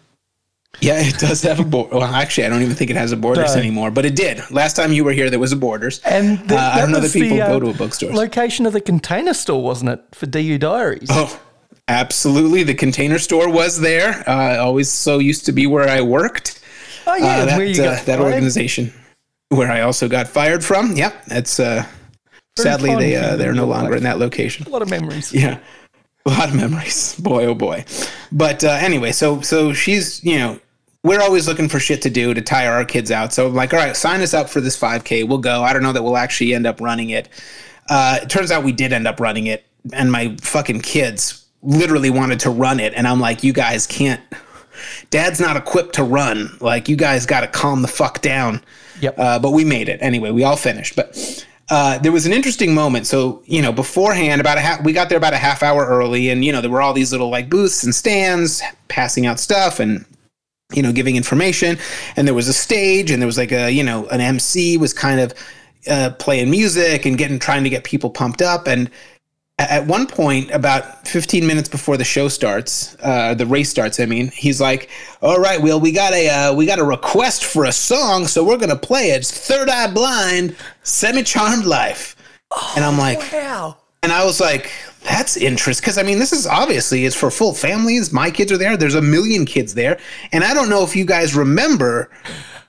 Yeah, 0.80 1.00
it 1.00 1.18
does 1.18 1.42
have 1.42 1.60
a 1.60 1.64
border. 1.64 1.96
Well, 1.96 2.04
actually, 2.14 2.46
I 2.46 2.48
don't 2.50 2.62
even 2.62 2.74
think 2.74 2.90
it 2.90 2.96
has 2.96 3.12
a 3.12 3.16
borders 3.16 3.54
No. 3.54 3.60
anymore, 3.60 3.90
but 3.90 4.04
it 4.04 4.14
did. 4.14 4.40
Last 4.50 4.76
time 4.76 4.92
you 4.92 5.04
were 5.04 5.12
here, 5.12 5.30
there 5.30 5.38
was 5.38 5.52
a 5.52 5.56
borders. 5.56 6.00
and 6.04 6.38
th- 6.38 6.52
uh, 6.52 6.72
I 6.74 6.80
don't 6.80 6.90
know 6.92 7.00
that 7.00 7.12
people 7.12 7.36
the, 7.36 7.42
uh, 7.42 7.48
go 7.48 7.60
to 7.60 7.70
a 7.70 7.74
bookstore. 7.74 8.12
Location 8.12 8.66
of 8.66 8.72
the 8.72 8.80
container 8.80 9.34
store, 9.34 9.62
wasn't 9.62 9.90
it, 9.90 10.02
for 10.12 10.26
DU 10.26 10.58
Diaries? 10.58 11.08
Oh, 11.10 11.40
absolutely. 11.88 12.62
The 12.62 12.74
container 12.74 13.18
store 13.18 13.50
was 13.50 13.80
there. 13.80 14.22
Uh, 14.28 14.58
always 14.58 14.90
so 14.90 15.18
used 15.18 15.46
to 15.46 15.52
be 15.52 15.66
where 15.66 15.88
I 15.88 16.00
worked. 16.02 16.60
Oh, 17.06 17.14
yeah, 17.14 17.24
uh, 17.24 17.44
that, 17.46 17.58
where 17.58 17.66
you 17.66 17.82
uh, 17.82 17.94
got 17.94 18.06
that 18.06 18.20
organization 18.20 18.92
where 19.48 19.70
I 19.70 19.82
also 19.82 20.08
got 20.08 20.28
fired 20.28 20.64
from. 20.64 20.96
Yep, 20.96 21.26
that's 21.26 21.60
uh, 21.60 21.86
sadly 22.58 22.94
they, 22.96 23.16
uh, 23.16 23.36
they're 23.36 23.52
no 23.52 23.66
longer 23.66 23.90
life. 23.90 23.98
in 23.98 24.02
that 24.04 24.18
location. 24.18 24.66
A 24.66 24.70
lot 24.70 24.82
of 24.82 24.90
memories. 24.90 25.32
Yeah, 25.32 25.60
a 26.26 26.30
lot 26.30 26.48
of 26.48 26.56
memories. 26.56 27.14
Boy, 27.20 27.46
oh 27.46 27.54
boy. 27.54 27.84
But 28.32 28.64
uh, 28.64 28.70
anyway, 28.70 29.12
so 29.12 29.40
so 29.40 29.72
she's 29.72 30.22
you 30.24 30.38
know 30.38 30.58
we're 31.02 31.20
always 31.20 31.46
looking 31.46 31.68
for 31.68 31.78
shit 31.78 32.02
to 32.02 32.10
do 32.10 32.34
to 32.34 32.42
tire 32.42 32.72
our 32.72 32.84
kids 32.84 33.10
out. 33.10 33.32
So 33.32 33.46
I'm 33.46 33.54
like, 33.54 33.72
all 33.72 33.78
right, 33.78 33.96
sign 33.96 34.20
us 34.20 34.34
up 34.34 34.48
for 34.48 34.60
this 34.60 34.78
5K. 34.78 35.28
We'll 35.28 35.38
go. 35.38 35.62
I 35.62 35.72
don't 35.72 35.82
know 35.82 35.92
that 35.92 36.02
we'll 36.02 36.16
actually 36.16 36.54
end 36.54 36.66
up 36.66 36.80
running 36.80 37.10
it. 37.10 37.28
Uh, 37.88 38.18
it 38.22 38.30
turns 38.30 38.50
out 38.50 38.64
we 38.64 38.72
did 38.72 38.92
end 38.92 39.06
up 39.06 39.20
running 39.20 39.46
it, 39.46 39.64
and 39.92 40.10
my 40.10 40.36
fucking 40.40 40.80
kids 40.80 41.46
literally 41.62 42.10
wanted 42.10 42.40
to 42.40 42.50
run 42.50 42.80
it, 42.80 42.94
and 42.94 43.06
I'm 43.06 43.20
like, 43.20 43.44
you 43.44 43.52
guys 43.52 43.86
can't. 43.86 44.20
Dad's 45.10 45.40
not 45.40 45.56
equipped 45.56 45.94
to 45.94 46.04
run. 46.04 46.56
Like, 46.60 46.88
you 46.88 46.96
guys 46.96 47.24
got 47.24 47.40
to 47.40 47.46
calm 47.46 47.82
the 47.82 47.88
fuck 47.88 48.20
down. 48.20 48.62
Yep. 49.00 49.18
Uh, 49.18 49.38
but 49.38 49.52
we 49.52 49.64
made 49.64 49.88
it 49.88 49.98
anyway. 50.02 50.30
We 50.30 50.44
all 50.44 50.56
finished, 50.56 50.96
but. 50.96 51.44
Uh, 51.68 51.98
there 51.98 52.12
was 52.12 52.26
an 52.26 52.32
interesting 52.32 52.72
moment. 52.72 53.08
So, 53.08 53.42
you 53.44 53.60
know, 53.60 53.72
beforehand, 53.72 54.40
about 54.40 54.56
a 54.56 54.60
half, 54.60 54.84
we 54.84 54.92
got 54.92 55.08
there 55.08 55.18
about 55.18 55.32
a 55.32 55.36
half 55.36 55.64
hour 55.64 55.84
early, 55.84 56.30
and 56.30 56.44
you 56.44 56.52
know, 56.52 56.60
there 56.60 56.70
were 56.70 56.80
all 56.80 56.92
these 56.92 57.10
little 57.10 57.28
like 57.28 57.50
booths 57.50 57.82
and 57.82 57.92
stands 57.92 58.62
passing 58.86 59.26
out 59.26 59.40
stuff 59.40 59.80
and 59.80 60.04
you 60.72 60.82
know, 60.82 60.92
giving 60.92 61.16
information. 61.16 61.78
And 62.16 62.26
there 62.26 62.34
was 62.34 62.48
a 62.48 62.52
stage, 62.52 63.10
and 63.10 63.20
there 63.22 63.26
was 63.26 63.38
like 63.38 63.52
a, 63.52 63.70
you 63.70 63.84
know, 63.84 64.06
an 64.08 64.20
MC 64.20 64.76
was 64.76 64.92
kind 64.92 65.20
of 65.20 65.34
uh, 65.88 66.10
playing 66.18 66.50
music 66.50 67.06
and 67.06 67.16
getting 67.16 67.38
trying 67.38 67.64
to 67.64 67.70
get 67.70 67.84
people 67.84 68.10
pumped 68.10 68.42
up. 68.42 68.66
And 68.66 68.90
at 69.58 69.86
one 69.86 70.06
point, 70.06 70.50
about 70.50 71.06
15 71.08 71.46
minutes 71.46 71.68
before 71.68 71.96
the 71.96 72.04
show 72.04 72.28
starts, 72.28 72.96
uh, 73.02 73.32
the 73.34 73.46
race 73.46 73.70
starts. 73.70 74.00
I 74.00 74.06
mean, 74.06 74.28
he's 74.34 74.60
like, 74.60 74.90
"All 75.22 75.38
right, 75.38 75.62
Will, 75.62 75.80
we 75.80 75.92
got 75.92 76.12
a 76.12 76.28
uh, 76.28 76.54
we 76.54 76.66
got 76.66 76.78
a 76.78 76.84
request 76.84 77.44
for 77.44 77.64
a 77.64 77.72
song, 77.72 78.26
so 78.26 78.44
we're 78.44 78.58
gonna 78.58 78.76
play 78.76 79.10
it. 79.12 79.18
It's 79.18 79.30
Third 79.30 79.70
Eye 79.70 79.90
Blind, 79.90 80.56
Semi 80.82 81.22
Charmed 81.22 81.64
Life." 81.64 82.14
and 82.76 82.84
I'm 82.84 82.96
like, 82.96 83.18
Wow. 83.32 83.76
and 84.02 84.12
I 84.12 84.24
was 84.24 84.40
like, 84.40 84.70
that's 85.06 85.36
interesting 85.36 85.82
because 85.82 85.98
I 85.98 86.02
mean, 86.02 86.18
this 86.18 86.32
is 86.32 86.46
obviously 86.46 87.04
it's 87.04 87.16
for 87.16 87.30
full 87.30 87.54
families. 87.54 88.12
My 88.12 88.30
kids 88.30 88.52
are 88.52 88.58
there. 88.58 88.76
There's 88.76 88.94
a 88.94 89.02
million 89.02 89.44
kids 89.44 89.74
there, 89.74 89.98
and 90.32 90.44
I 90.44 90.52
don't 90.54 90.68
know 90.68 90.82
if 90.82 90.96
you 90.96 91.04
guys 91.04 91.34
remember 91.34 92.10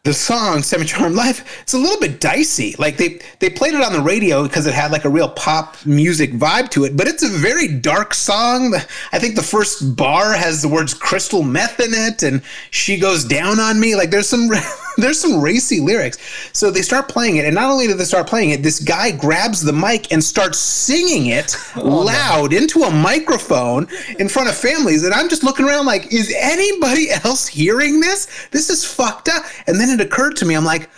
the 0.03 0.13
song 0.13 0.61
"Semi 0.61 0.85
Charmed 0.85 1.15
Life." 1.15 1.61
It's 1.63 1.73
a 1.73 1.77
little 1.77 1.99
bit 1.99 2.19
dicey. 2.19 2.75
Like 2.77 2.97
they 2.97 3.19
they 3.39 3.49
played 3.49 3.73
it 3.73 3.81
on 3.81 3.91
the 3.91 4.01
radio 4.01 4.43
because 4.43 4.67
it 4.67 4.73
had 4.73 4.91
like 4.91 5.05
a 5.05 5.09
real 5.09 5.29
pop 5.29 5.83
music 5.85 6.31
vibe 6.33 6.69
to 6.71 6.85
it, 6.85 6.95
but 6.95 7.07
it's 7.07 7.23
a 7.23 7.29
very 7.29 7.67
dark 7.67 8.13
song. 8.13 8.75
I 9.11 9.19
think 9.19 9.35
the 9.35 9.43
first 9.43 9.95
bar 9.95 10.33
has 10.33 10.61
the 10.61 10.69
words 10.69 10.93
"crystal 10.93 11.43
meth" 11.43 11.79
in 11.79 11.93
it, 11.93 12.23
and 12.23 12.41
she 12.71 12.97
goes 12.97 13.25
down 13.25 13.59
on 13.59 13.79
me. 13.79 13.95
Like 13.95 14.11
there's 14.11 14.29
some. 14.29 14.49
There's 15.01 15.19
some 15.19 15.39
racy 15.39 15.79
lyrics. 15.79 16.17
So 16.53 16.71
they 16.71 16.81
start 16.81 17.07
playing 17.07 17.37
it, 17.37 17.45
and 17.45 17.53
not 17.53 17.69
only 17.69 17.87
do 17.87 17.93
they 17.93 18.03
start 18.03 18.27
playing 18.27 18.49
it, 18.49 18.63
this 18.63 18.79
guy 18.79 19.11
grabs 19.11 19.61
the 19.61 19.73
mic 19.73 20.11
and 20.11 20.23
starts 20.23 20.57
singing 20.57 21.27
it 21.27 21.55
oh, 21.75 21.87
loud 21.87 22.51
into 22.51 22.81
a 22.83 22.91
microphone 22.91 23.87
in 24.19 24.27
front 24.27 24.49
of 24.49 24.57
families. 24.57 25.03
And 25.03 25.13
I'm 25.13 25.29
just 25.29 25.43
looking 25.43 25.67
around 25.67 25.85
like, 25.85 26.11
is 26.11 26.33
anybody 26.37 27.09
else 27.23 27.47
hearing 27.47 27.99
this? 27.99 28.47
This 28.51 28.69
is 28.69 28.83
fucked 28.83 29.29
up. 29.29 29.43
And 29.67 29.79
then 29.79 29.89
it 29.89 30.03
occurred 30.03 30.35
to 30.37 30.45
me, 30.45 30.55
I'm 30.55 30.65
like, 30.65 30.89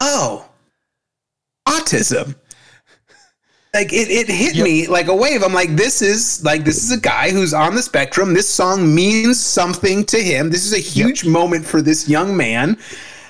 oh, 0.00 0.48
autism. 1.66 2.36
Like 3.76 3.92
it, 3.92 4.08
it 4.08 4.26
hit 4.28 4.56
me 4.56 4.86
like 4.86 5.08
a 5.08 5.14
wave. 5.14 5.42
I'm 5.42 5.52
like, 5.52 5.76
this 5.76 6.00
is 6.00 6.42
like 6.42 6.64
this 6.64 6.82
is 6.82 6.92
a 6.92 6.98
guy 6.98 7.30
who's 7.30 7.52
on 7.52 7.74
the 7.74 7.82
spectrum. 7.82 8.32
This 8.32 8.48
song 8.48 8.94
means 8.94 9.38
something 9.38 10.02
to 10.06 10.18
him. 10.18 10.48
This 10.48 10.64
is 10.64 10.72
a 10.72 10.78
huge 10.78 11.26
moment 11.26 11.66
for 11.66 11.82
this 11.82 12.08
young 12.08 12.34
man. 12.34 12.78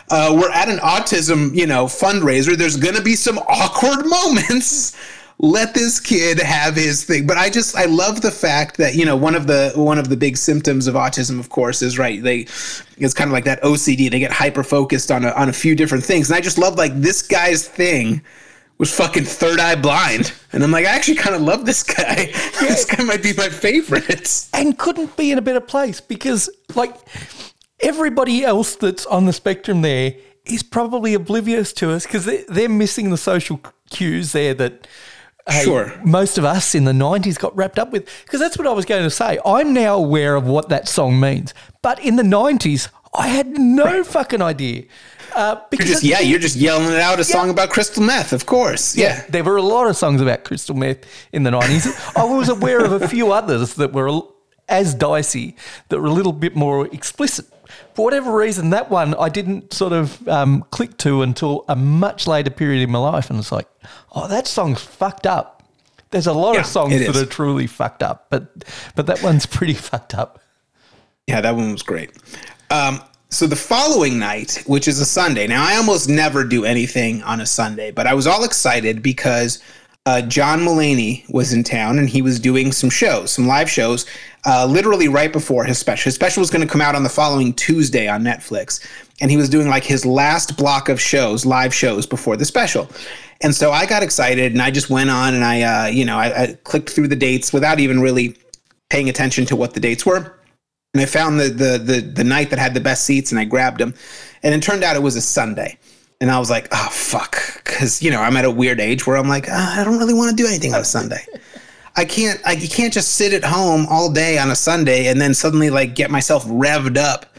Uh, 0.08 0.36
we're 0.38 0.50
at 0.50 0.68
an 0.68 0.78
autism, 0.78 1.54
you 1.54 1.66
know, 1.66 1.86
fundraiser. 1.86 2.56
There's 2.56 2.76
gonna 2.76 3.02
be 3.02 3.14
some 3.14 3.38
awkward 3.38 4.06
moments. 4.08 4.96
Let 5.38 5.74
this 5.74 6.00
kid 6.00 6.40
have 6.40 6.76
his 6.76 7.04
thing. 7.04 7.26
But 7.26 7.36
I 7.36 7.50
just 7.50 7.76
I 7.76 7.84
love 7.84 8.22
the 8.22 8.30
fact 8.30 8.78
that 8.78 8.94
you 8.94 9.04
know 9.04 9.16
one 9.16 9.34
of 9.34 9.46
the 9.46 9.72
one 9.74 9.98
of 9.98 10.08
the 10.08 10.16
big 10.16 10.36
symptoms 10.36 10.86
of 10.86 10.94
autism, 10.94 11.38
of 11.38 11.50
course, 11.50 11.82
is 11.82 11.98
right. 11.98 12.22
They 12.22 12.46
it's 12.96 13.14
kind 13.14 13.28
of 13.28 13.32
like 13.32 13.44
that 13.44 13.62
OCD. 13.62 14.10
They 14.10 14.18
get 14.18 14.32
hyper 14.32 14.62
focused 14.62 15.10
on 15.10 15.24
a, 15.24 15.30
on 15.32 15.48
a 15.48 15.52
few 15.52 15.74
different 15.74 16.04
things, 16.04 16.30
and 16.30 16.36
I 16.36 16.40
just 16.40 16.56
love 16.56 16.76
like 16.76 16.94
this 16.94 17.20
guy's 17.22 17.68
thing 17.68 18.22
was 18.78 18.94
fucking 18.94 19.24
third 19.24 19.58
eye 19.58 19.74
blind, 19.74 20.32
and 20.52 20.62
I'm 20.62 20.70
like 20.70 20.86
I 20.86 20.90
actually 20.90 21.16
kind 21.16 21.34
of 21.34 21.42
love 21.42 21.66
this 21.66 21.82
guy. 21.82 22.26
this 22.60 22.84
guy 22.84 23.02
might 23.04 23.22
be 23.22 23.32
my 23.34 23.48
favorite. 23.48 24.46
and 24.54 24.78
couldn't 24.78 25.16
be 25.16 25.32
in 25.32 25.38
a 25.38 25.42
better 25.42 25.60
place 25.60 26.00
because 26.00 26.48
like 26.74 26.94
everybody 27.80 28.44
else 28.44 28.74
that's 28.76 29.06
on 29.06 29.26
the 29.26 29.32
spectrum 29.32 29.82
there 29.82 30.14
is 30.44 30.62
probably 30.62 31.14
oblivious 31.14 31.72
to 31.74 31.90
us 31.90 32.04
because 32.06 32.24
they, 32.24 32.44
they're 32.48 32.68
missing 32.68 33.10
the 33.10 33.16
social 33.16 33.60
cues 33.90 34.32
there 34.32 34.54
that 34.54 34.86
hey, 35.48 35.64
Sure. 35.64 35.92
most 36.04 36.38
of 36.38 36.44
us 36.44 36.74
in 36.74 36.84
the 36.84 36.92
90s 36.92 37.38
got 37.38 37.54
wrapped 37.56 37.78
up 37.78 37.90
with 37.92 38.08
because 38.24 38.40
that's 38.40 38.56
what 38.56 38.66
i 38.66 38.72
was 38.72 38.84
going 38.84 39.02
to 39.02 39.10
say 39.10 39.38
i'm 39.44 39.72
now 39.72 39.96
aware 39.96 40.34
of 40.36 40.44
what 40.44 40.68
that 40.70 40.88
song 40.88 41.20
means 41.20 41.52
but 41.82 41.98
in 42.00 42.16
the 42.16 42.22
90s 42.22 42.88
i 43.14 43.28
had 43.28 43.58
no 43.58 44.02
fucking 44.02 44.42
idea 44.42 44.84
uh, 45.34 45.56
You're 45.56 45.66
because 45.70 45.90
just 45.90 46.02
yeah, 46.02 46.20
you're 46.20 46.38
just 46.38 46.56
yelling 46.56 46.90
it 46.90 46.98
out 46.98 47.20
a 47.20 47.24
song 47.24 47.50
about 47.50 47.68
crystal 47.68 48.02
meth, 48.02 48.32
of 48.32 48.46
course. 48.46 48.96
Yeah. 48.96 49.22
there 49.28 49.44
were 49.44 49.56
a 49.58 49.62
lot 49.62 49.86
of 49.86 49.94
songs 49.94 50.22
about 50.22 50.44
crystal 50.44 50.74
meth 50.74 51.00
in 51.30 51.42
the 51.42 51.50
90s. 51.50 52.16
I 52.16 52.24
was 52.24 52.48
aware 52.48 52.82
of 52.82 52.92
a 53.02 53.06
few 53.06 53.32
others 53.32 53.74
that 53.74 53.92
were 53.92 54.22
as 54.66 54.94
dicey, 54.94 55.54
that 55.90 56.00
were 56.00 56.06
a 56.06 56.12
little 56.12 56.32
bit 56.32 56.56
more 56.56 56.86
explicit. 56.86 57.44
For 57.96 58.04
whatever 58.04 58.37
reason, 58.37 58.70
that 58.70 58.90
one 58.90 59.14
I 59.14 59.30
didn't 59.30 59.72
sort 59.72 59.94
of 59.94 60.28
um, 60.28 60.64
click 60.70 60.98
to 60.98 61.22
until 61.22 61.64
a 61.66 61.74
much 61.74 62.26
later 62.26 62.50
period 62.50 62.82
in 62.82 62.90
my 62.90 62.98
life. 62.98 63.30
And 63.30 63.38
it's 63.38 63.50
like, 63.50 63.66
oh, 64.12 64.28
that 64.28 64.46
song's 64.46 64.82
fucked 64.82 65.26
up. 65.26 65.62
There's 66.11 66.26
a 66.26 66.32
lot 66.35 66.54
Yeah, 66.54 66.61
of 66.61 66.66
songs 66.66 66.92
that 67.06 67.16
are 67.16 67.24
truly 67.24 67.66
fucked 67.66 68.02
up, 68.02 68.26
but 68.28 68.64
but 68.94 69.06
that 69.06 69.22
one's 69.22 69.46
pretty 69.56 69.72
fucked 69.74 70.14
up. 70.14 70.40
Yeah, 71.26 71.40
that 71.40 71.56
one 71.56 71.72
was 71.72 71.82
great. 71.82 72.11
Um, 72.70 73.00
so 73.30 73.46
the 73.46 73.56
following 73.56 74.18
night, 74.18 74.62
which 74.66 74.87
is 74.87 75.00
a 75.00 75.06
Sunday, 75.06 75.46
now 75.46 75.64
I 75.66 75.76
almost 75.76 76.09
never 76.09 76.44
do 76.44 76.64
anything 76.64 77.22
on 77.22 77.40
a 77.40 77.46
Sunday, 77.46 77.90
but 77.90 78.06
I 78.06 78.14
was 78.14 78.26
all 78.26 78.44
excited 78.44 79.02
because 79.02 79.61
uh, 80.06 80.22
John 80.22 80.60
Mulaney 80.60 81.28
was 81.28 81.52
in 81.52 81.64
town 81.64 81.98
and 81.98 82.08
he 82.08 82.22
was 82.22 82.38
doing 82.38 82.70
some 82.70 82.88
shows, 82.88 83.32
some 83.32 83.46
live 83.46 83.68
shows, 83.68 84.06
uh, 84.46 84.64
literally 84.64 85.08
right 85.08 85.32
before 85.32 85.64
his 85.64 85.78
special. 85.78 86.04
His 86.04 86.14
special 86.14 86.40
was 86.40 86.50
going 86.50 86.66
to 86.66 86.72
come 86.72 86.80
out 86.80 86.94
on 86.94 87.02
the 87.02 87.08
following 87.08 87.52
Tuesday 87.52 88.08
on 88.08 88.22
Netflix, 88.22 88.86
and 89.20 89.30
he 89.30 89.36
was 89.36 89.48
doing 89.48 89.68
like 89.68 89.82
his 89.82 90.06
last 90.06 90.56
block 90.56 90.88
of 90.88 91.00
shows, 91.00 91.44
live 91.44 91.74
shows 91.74 92.06
before 92.06 92.36
the 92.36 92.44
special. 92.44 92.88
And 93.42 93.54
so 93.54 93.72
I 93.72 93.84
got 93.84 94.02
excited 94.02 94.52
and 94.52 94.62
I 94.62 94.70
just 94.70 94.88
went 94.88 95.10
on 95.10 95.34
and 95.34 95.44
I, 95.44 95.62
uh, 95.62 95.86
you 95.88 96.04
know, 96.04 96.16
I, 96.16 96.42
I 96.42 96.46
clicked 96.64 96.88
through 96.88 97.08
the 97.08 97.16
dates 97.16 97.52
without 97.52 97.80
even 97.80 98.00
really 98.00 98.36
paying 98.88 99.08
attention 99.08 99.44
to 99.46 99.56
what 99.56 99.74
the 99.74 99.80
dates 99.80 100.06
were 100.06 100.36
and 100.96 101.02
I 101.02 101.06
found 101.06 101.38
the, 101.38 101.48
the 101.48 101.78
the 101.78 102.00
the 102.00 102.24
night 102.24 102.48
that 102.48 102.58
had 102.58 102.72
the 102.72 102.80
best 102.80 103.04
seats, 103.04 103.30
and 103.30 103.38
I 103.38 103.44
grabbed 103.44 103.80
them, 103.80 103.92
and 104.42 104.54
it 104.54 104.62
turned 104.62 104.82
out 104.82 104.96
it 104.96 105.02
was 105.02 105.14
a 105.14 105.20
Sunday, 105.20 105.78
and 106.20 106.31
I 106.31 106.38
was 106.38 106.50
like, 106.50 106.68
oh 106.72 106.88
fuck, 106.90 107.62
because 107.64 108.02
you 108.02 108.11
know 108.11 108.20
I'm 108.20 108.37
at 108.37 108.44
a 108.44 108.50
weird 108.50 108.81
age 108.81 109.07
where 109.07 109.16
I'm 109.16 109.29
like, 109.29 109.46
ah, 109.50 109.81
I 109.81 109.85
don't 109.85 109.98
really 109.98 110.14
want 110.14 110.31
to 110.31 110.42
do 110.42 110.48
anything 110.48 110.74
on 110.74 110.81
a 110.81 110.85
Sunday. 110.85 111.24
I 111.96 112.05
can't, 112.05 112.40
I 112.44 112.52
you 112.52 112.68
can't 112.68 112.92
just 112.92 113.12
sit 113.12 113.33
at 113.33 113.44
home 113.44 113.87
all 113.88 114.11
day 114.11 114.38
on 114.38 114.50
a 114.50 114.57
Sunday 114.57 115.07
and 115.07 115.20
then 115.20 115.35
suddenly 115.35 115.70
like 115.70 115.94
get 115.94 116.11
myself 116.11 116.44
revved 116.46 116.96
up 116.98 117.37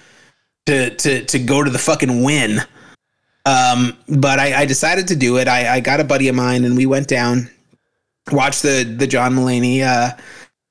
to 0.66 0.92
to 0.92 1.24
to 1.26 1.40
go 1.40 1.63
to 1.63 1.70
the 1.70 1.80
fucking 1.80 2.24
win. 2.24 2.60
Um, 3.46 3.98
but 4.10 4.40
I, 4.40 4.62
I 4.62 4.66
decided 4.66 5.08
to 5.08 5.16
do 5.16 5.38
it. 5.38 5.48
I, 5.48 5.76
I 5.76 5.80
got 5.80 6.02
a 6.02 6.04
buddy 6.04 6.28
of 6.28 6.36
mine, 6.36 6.66
and 6.66 6.76
we 6.76 6.86
went 6.86 7.08
down, 7.08 7.50
watched 8.32 8.62
the 8.62 8.84
the 8.84 9.08
John 9.08 9.34
Mulaney 9.34 9.82
uh, 9.82 10.18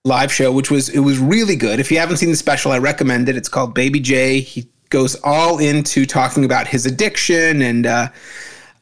live 0.05 0.33
show, 0.33 0.53
which 0.53 0.71
was 0.71 0.91
it 0.91 1.01
was 1.01 1.19
really 1.19 1.57
good. 1.57 1.81
If 1.81 1.91
you 1.91 1.99
haven't 1.99 2.19
seen 2.19 2.31
the 2.31 2.37
special, 2.37 2.73
I 2.73 2.79
recommend 2.79 3.29
it. 3.29 3.37
It's 3.37 3.49
called 3.49 3.75
Baby 3.75 4.01
J. 4.01 4.41
He 4.41 4.69
goes 4.91 5.17
all 5.25 5.59
into 5.59 6.07
talking 6.07 6.45
about 6.45 6.67
his 6.67 6.87
addiction 6.87 7.63
and 7.63 7.87
uh, 7.87 8.09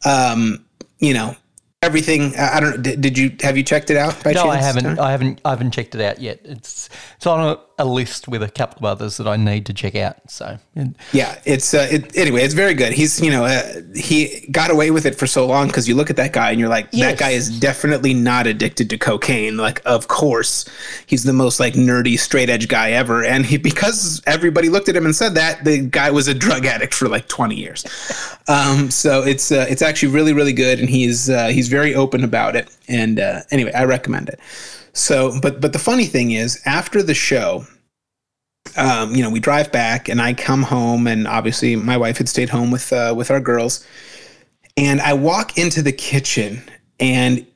um, 0.05 0.65
you 0.99 1.15
know 1.15 1.37
everything. 1.85 2.35
I 2.37 2.61
don't. 2.61 2.83
Did, 2.83 3.01
did 3.01 3.19
you 3.19 3.37
have 3.41 3.57
you 3.57 3.63
checked 3.63 3.91
it 3.91 3.97
out? 3.97 4.23
By 4.25 4.33
No, 4.33 4.49
I 4.49 4.57
haven't. 4.57 4.99
I 4.99 5.11
haven't. 5.11 5.41
I 5.45 5.51
haven't 5.51 5.71
checked 5.73 5.95
it 5.95 6.01
out 6.01 6.21
yet. 6.21 6.41
It's 6.45 6.89
it's 7.17 7.27
on 7.27 7.41
a, 7.41 7.74
a 7.77 7.85
list 7.85 8.29
with 8.29 8.43
a 8.43 8.49
couple 8.49 8.79
of 8.79 8.85
others 8.85 9.17
that 9.17 9.27
I 9.27 9.37
need 9.37 9.67
to 9.67 9.75
check 9.75 9.97
out. 9.97 10.31
So 10.31 10.59
Yeah, 11.13 11.39
it's 11.45 11.75
uh, 11.75 11.89
it, 11.91 12.17
anyway. 12.17 12.43
It's 12.43 12.55
very 12.55 12.75
good. 12.75 12.93
He's 12.93 13.21
you 13.21 13.31
know 13.31 13.45
uh, 13.45 13.81
he 13.95 14.47
got 14.53 14.71
away 14.71 14.91
with 14.93 15.07
it 15.07 15.17
for 15.17 15.27
so 15.27 15.47
long 15.47 15.67
because 15.67 15.89
you 15.89 15.95
look 15.97 16.09
at 16.09 16.17
that 16.17 16.33
guy 16.33 16.51
and 16.51 16.61
you're 16.61 16.69
like 16.69 16.89
Yes. 16.93 17.13
that 17.13 17.19
guy 17.19 17.31
is 17.31 17.59
definitely 17.59 18.15
not 18.15 18.47
addicted 18.47 18.91
to 18.91 18.99
cocaine. 18.99 19.57
Like 19.57 19.83
of 19.85 20.07
course 20.09 20.67
he's 21.07 21.25
the 21.25 21.33
most 21.33 21.59
like 21.59 21.75
nerdy 21.75 22.19
straight 22.19 22.49
edge 22.49 22.69
guy 22.69 22.93
ever, 22.93 23.25
and 23.25 23.45
he 23.45 23.57
because 23.57 24.23
everybody 24.27 24.69
looked 24.69 24.89
at 24.89 24.95
him 24.95 25.05
and 25.05 25.15
said 25.17 25.35
that 25.35 25.65
the 25.65 25.79
guy 25.81 26.11
was 26.11 26.29
a 26.29 26.35
drug 26.35 26.67
addict 26.67 26.95
for 26.95 27.09
like 27.09 27.27
20 27.29 27.57
years. 27.57 27.85
Um, 28.47 28.91
so 28.91 29.23
it's 29.23 29.51
uh, 29.51 29.67
it's 29.69 29.83
actually 29.83 30.13
really 30.13 30.33
really 30.33 30.53
good, 30.53 30.79
and 30.79 30.89
he's 30.89 31.29
uh, 31.29 31.49
he's 31.49 31.69
very 31.69 31.95
open 31.95 32.23
about 32.23 32.55
it. 32.55 32.69
And 32.89 33.19
uh, 33.19 33.41
anyway, 33.51 33.73
I 33.73 33.85
recommend 33.85 34.29
it. 34.29 34.39
So, 34.95 35.39
but 35.41 35.61
but 35.61 35.73
the 35.73 35.79
funny 35.79 36.07
thing 36.07 36.31
is, 36.31 36.61
after 36.65 37.03
the 37.03 37.15
show, 37.15 37.67
um, 38.77 39.15
you 39.15 39.23
know, 39.23 39.31
we 39.31 39.41
drive 39.41 39.71
back 39.71 40.09
and 40.09 40.23
I 40.23 40.35
come 40.35 40.63
home 40.63 41.07
and 41.07 41.27
obviously 41.29 41.77
my 41.77 41.97
wife 41.97 42.19
had 42.19 42.29
stayed 42.29 42.49
home 42.49 42.71
with 42.71 42.93
uh, 42.93 43.15
with 43.17 43.31
our 43.31 43.41
girls. 43.41 43.87
And 44.77 45.01
I 45.01 45.13
walk 45.13 45.59
into 45.59 45.83
the 45.83 45.93
kitchen 45.93 46.63
and 46.99 47.47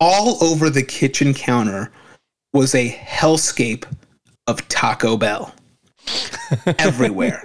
all 0.00 0.42
over 0.42 0.70
the 0.70 0.82
kitchen 0.82 1.34
counter 1.34 1.92
was 2.52 2.74
a 2.74 2.90
hellscape 2.90 3.84
of 4.46 4.66
Taco 4.68 5.16
Bell. 5.16 5.54
Everywhere. 6.78 7.44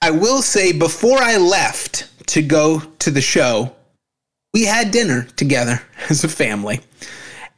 I 0.00 0.10
will 0.10 0.40
say 0.40 0.72
before 0.72 1.18
I 1.18 1.36
left 1.36 2.08
to 2.28 2.40
go 2.40 2.80
to 3.00 3.10
the 3.10 3.20
show, 3.20 3.74
we 4.54 4.64
had 4.64 4.90
dinner 4.90 5.24
together 5.36 5.82
as 6.08 6.24
a 6.24 6.28
family. 6.28 6.80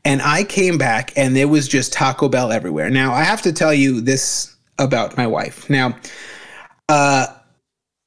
And 0.05 0.21
I 0.23 0.45
came 0.45 0.79
back 0.79 1.13
and 1.17 1.37
there 1.37 1.49
was 1.49 1.69
just 1.69 1.93
Taco 1.93 2.29
Bell 2.29 2.51
everywhere. 2.51 2.91
Now, 2.91 3.13
I 3.13 3.23
have 3.23 3.43
to 3.43 3.53
tell 3.53 3.73
you 3.73 4.01
this 4.01 4.57
about 4.79 5.17
my 5.17 5.27
wife. 5.27 5.71
Now, 5.71 5.97
uh, 6.89 7.27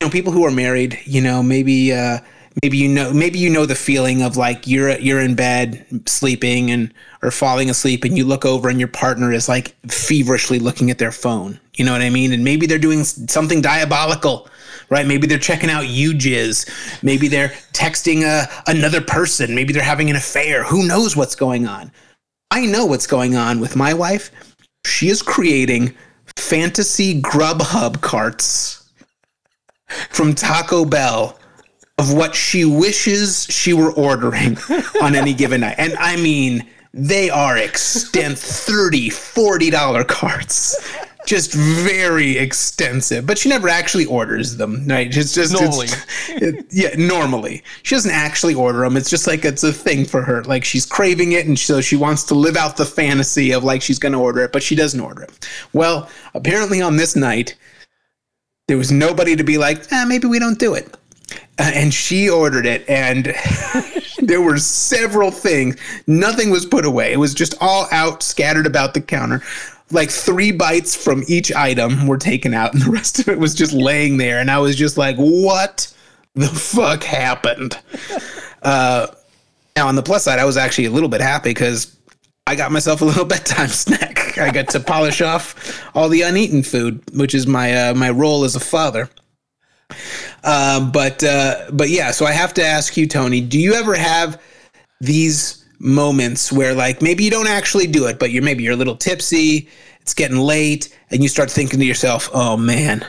you 0.01 0.07
know, 0.07 0.11
people 0.11 0.33
who 0.33 0.45
are 0.45 0.51
married, 0.51 0.99
you 1.05 1.21
know, 1.21 1.41
maybe 1.41 1.93
uh, 1.93 2.19
maybe 2.63 2.77
you 2.77 2.87
know 2.87 3.11
maybe 3.13 3.39
you 3.39 3.49
know 3.49 3.65
the 3.65 3.75
feeling 3.75 4.21
of 4.21 4.37
like 4.37 4.67
you're 4.67 4.97
you're 4.99 5.21
in 5.21 5.35
bed 5.35 5.85
sleeping 6.05 6.71
and 6.71 6.93
or 7.21 7.31
falling 7.31 7.69
asleep 7.69 8.03
and 8.03 8.17
you 8.17 8.25
look 8.25 8.45
over 8.45 8.69
and 8.69 8.79
your 8.79 8.87
partner 8.87 9.31
is 9.31 9.49
like 9.49 9.75
feverishly 9.89 10.59
looking 10.59 10.91
at 10.91 10.97
their 10.97 11.11
phone. 11.11 11.59
You 11.75 11.85
know 11.85 11.91
what 11.91 12.01
I 12.01 12.09
mean? 12.09 12.31
And 12.33 12.43
maybe 12.43 12.65
they're 12.65 12.77
doing 12.77 13.03
something 13.03 13.61
diabolical. 13.61 14.47
Right? 14.89 15.05
Maybe 15.05 15.27
they're 15.27 15.37
checking 15.37 15.69
out 15.69 15.85
YouJizz. 15.85 17.03
Maybe 17.03 17.27
they're 17.27 17.49
texting 17.73 18.23
a, 18.23 18.47
another 18.69 19.01
person. 19.01 19.55
Maybe 19.55 19.73
they're 19.73 19.83
having 19.83 20.09
an 20.09 20.15
affair. 20.15 20.63
Who 20.63 20.87
knows 20.87 21.15
what's 21.15 21.35
going 21.35 21.67
on? 21.67 21.91
I 22.51 22.65
know 22.65 22.85
what's 22.85 23.07
going 23.07 23.35
on 23.35 23.59
with 23.59 23.75
my 23.75 23.93
wife. 23.93 24.31
She 24.85 25.09
is 25.09 25.21
creating 25.21 25.95
fantasy 26.37 27.21
Grubhub 27.21 28.01
carts 28.01 28.89
from 30.09 30.33
Taco 30.33 30.85
Bell 30.85 31.39
of 31.97 32.13
what 32.13 32.35
she 32.35 32.65
wishes 32.65 33.45
she 33.49 33.73
were 33.73 33.91
ordering 33.93 34.57
on 35.01 35.15
any 35.15 35.33
given 35.33 35.61
night. 35.61 35.75
And 35.77 35.95
I 35.97 36.17
mean, 36.17 36.67
they 36.93 37.29
are 37.29 37.57
extent 37.57 38.37
30 38.37 39.09
40 39.09 39.69
dollar 39.69 40.03
carts 40.03 40.75
just 41.25 41.53
very 41.53 42.37
extensive 42.37 43.25
but 43.25 43.37
she 43.37 43.49
never 43.49 43.67
actually 43.69 44.05
orders 44.05 44.57
them 44.57 44.87
right? 44.87 45.15
It's 45.15 45.33
just 45.33 45.53
Normally. 45.53 45.87
it's, 45.87 46.29
it- 46.29 46.65
yeah 46.71 46.95
normally. 46.97 47.63
She 47.83 47.95
doesn't 47.95 48.11
actually 48.11 48.53
order 48.53 48.79
them 48.79 48.97
it's 48.97 49.09
just 49.09 49.27
like 49.27 49.45
it's 49.45 49.63
a 49.63 49.73
thing 49.73 50.05
for 50.05 50.21
her. 50.21 50.43
Like 50.43 50.63
she's 50.63 50.85
craving 50.85 51.33
it 51.33 51.45
and 51.47 51.57
so 51.57 51.81
she 51.81 51.95
wants 51.95 52.23
to 52.25 52.35
live 52.35 52.55
out 52.55 52.77
the 52.77 52.85
fantasy 52.85 53.51
of 53.51 53.63
like 53.63 53.81
she's 53.81 53.99
going 53.99 54.13
to 54.13 54.19
order 54.19 54.41
it 54.43 54.51
but 54.51 54.63
she 54.63 54.75
doesn't 54.75 54.99
order 54.99 55.23
it 55.23 55.49
well 55.73 56.09
apparently 56.33 56.81
on 56.81 56.97
this 56.97 57.15
night 57.15 57.55
there 58.67 58.77
was 58.77 58.91
nobody 58.91 59.35
to 59.35 59.43
be 59.43 59.57
like 59.57 59.83
ah, 59.91 60.05
maybe 60.07 60.27
we 60.27 60.39
don't 60.39 60.59
do 60.59 60.73
it. 60.73 60.95
Uh, 61.57 61.71
and 61.73 61.93
she 61.93 62.29
ordered 62.29 62.65
it 62.65 62.87
and 62.89 63.33
there 64.19 64.41
were 64.41 64.57
several 64.57 65.31
things. 65.31 65.75
Nothing 66.07 66.49
was 66.51 66.65
put 66.65 66.85
away. 66.85 67.13
It 67.13 67.17
was 67.17 67.33
just 67.33 67.55
all 67.61 67.87
out 67.91 68.21
scattered 68.23 68.65
about 68.67 68.93
the 68.93 69.01
counter 69.01 69.41
like 69.91 70.09
three 70.09 70.51
bites 70.51 70.95
from 70.95 71.23
each 71.27 71.53
item 71.53 72.07
were 72.07 72.17
taken 72.17 72.53
out 72.53 72.73
and 72.73 72.81
the 72.81 72.89
rest 72.89 73.19
of 73.19 73.27
it 73.27 73.37
was 73.37 73.53
just 73.53 73.73
laying 73.73 74.17
there 74.17 74.39
and 74.39 74.49
i 74.49 74.57
was 74.57 74.75
just 74.75 74.97
like 74.97 75.15
what 75.17 75.91
the 76.33 76.47
fuck 76.47 77.03
happened? 77.03 77.79
Uh, 78.61 79.05
now 79.75 79.87
on 79.87 79.93
the 79.93 80.01
plus 80.01 80.23
side 80.23 80.39
i 80.39 80.43
was 80.43 80.57
actually 80.57 80.85
a 80.85 80.89
little 80.89 81.07
bit 81.07 81.21
happy 81.21 81.51
because 81.51 81.95
i 82.47 82.55
got 82.55 82.71
myself 82.71 83.01
a 83.01 83.05
little 83.05 83.25
bedtime 83.35 83.67
snack. 83.67 84.35
I 84.39 84.49
got 84.49 84.69
to 84.69 84.79
polish 84.79 85.21
off 85.21 85.87
all 85.95 86.09
the 86.09 86.23
uneaten 86.23 86.63
food 86.63 87.03
which 87.13 87.35
is 87.35 87.45
my 87.45 87.89
uh, 87.89 87.93
my 87.93 88.09
role 88.09 88.43
as 88.43 88.55
a 88.55 88.59
father. 88.59 89.07
Uh, 90.43 90.89
but 90.89 91.23
uh, 91.23 91.69
but 91.71 91.89
yeah, 91.89 92.11
so 92.11 92.25
I 92.25 92.31
have 92.31 92.53
to 92.55 92.63
ask 92.63 92.97
you, 92.97 93.07
Tony, 93.07 93.41
do 93.41 93.59
you 93.59 93.73
ever 93.73 93.95
have 93.95 94.41
these 95.01 95.64
moments 95.79 96.51
where 96.51 96.73
like 96.73 97.01
maybe 97.01 97.23
you 97.23 97.31
don't 97.31 97.47
actually 97.47 97.87
do 97.87 98.07
it, 98.07 98.19
but 98.19 98.31
you're 98.31 98.43
maybe 98.43 98.63
you're 98.63 98.73
a 98.73 98.77
little 98.77 98.95
tipsy, 98.95 99.69
it's 100.01 100.13
getting 100.13 100.37
late, 100.37 100.95
and 101.11 101.23
you 101.23 101.29
start 101.29 101.49
thinking 101.49 101.79
to 101.79 101.85
yourself, 101.85 102.29
oh 102.33 102.57
man, 102.57 103.05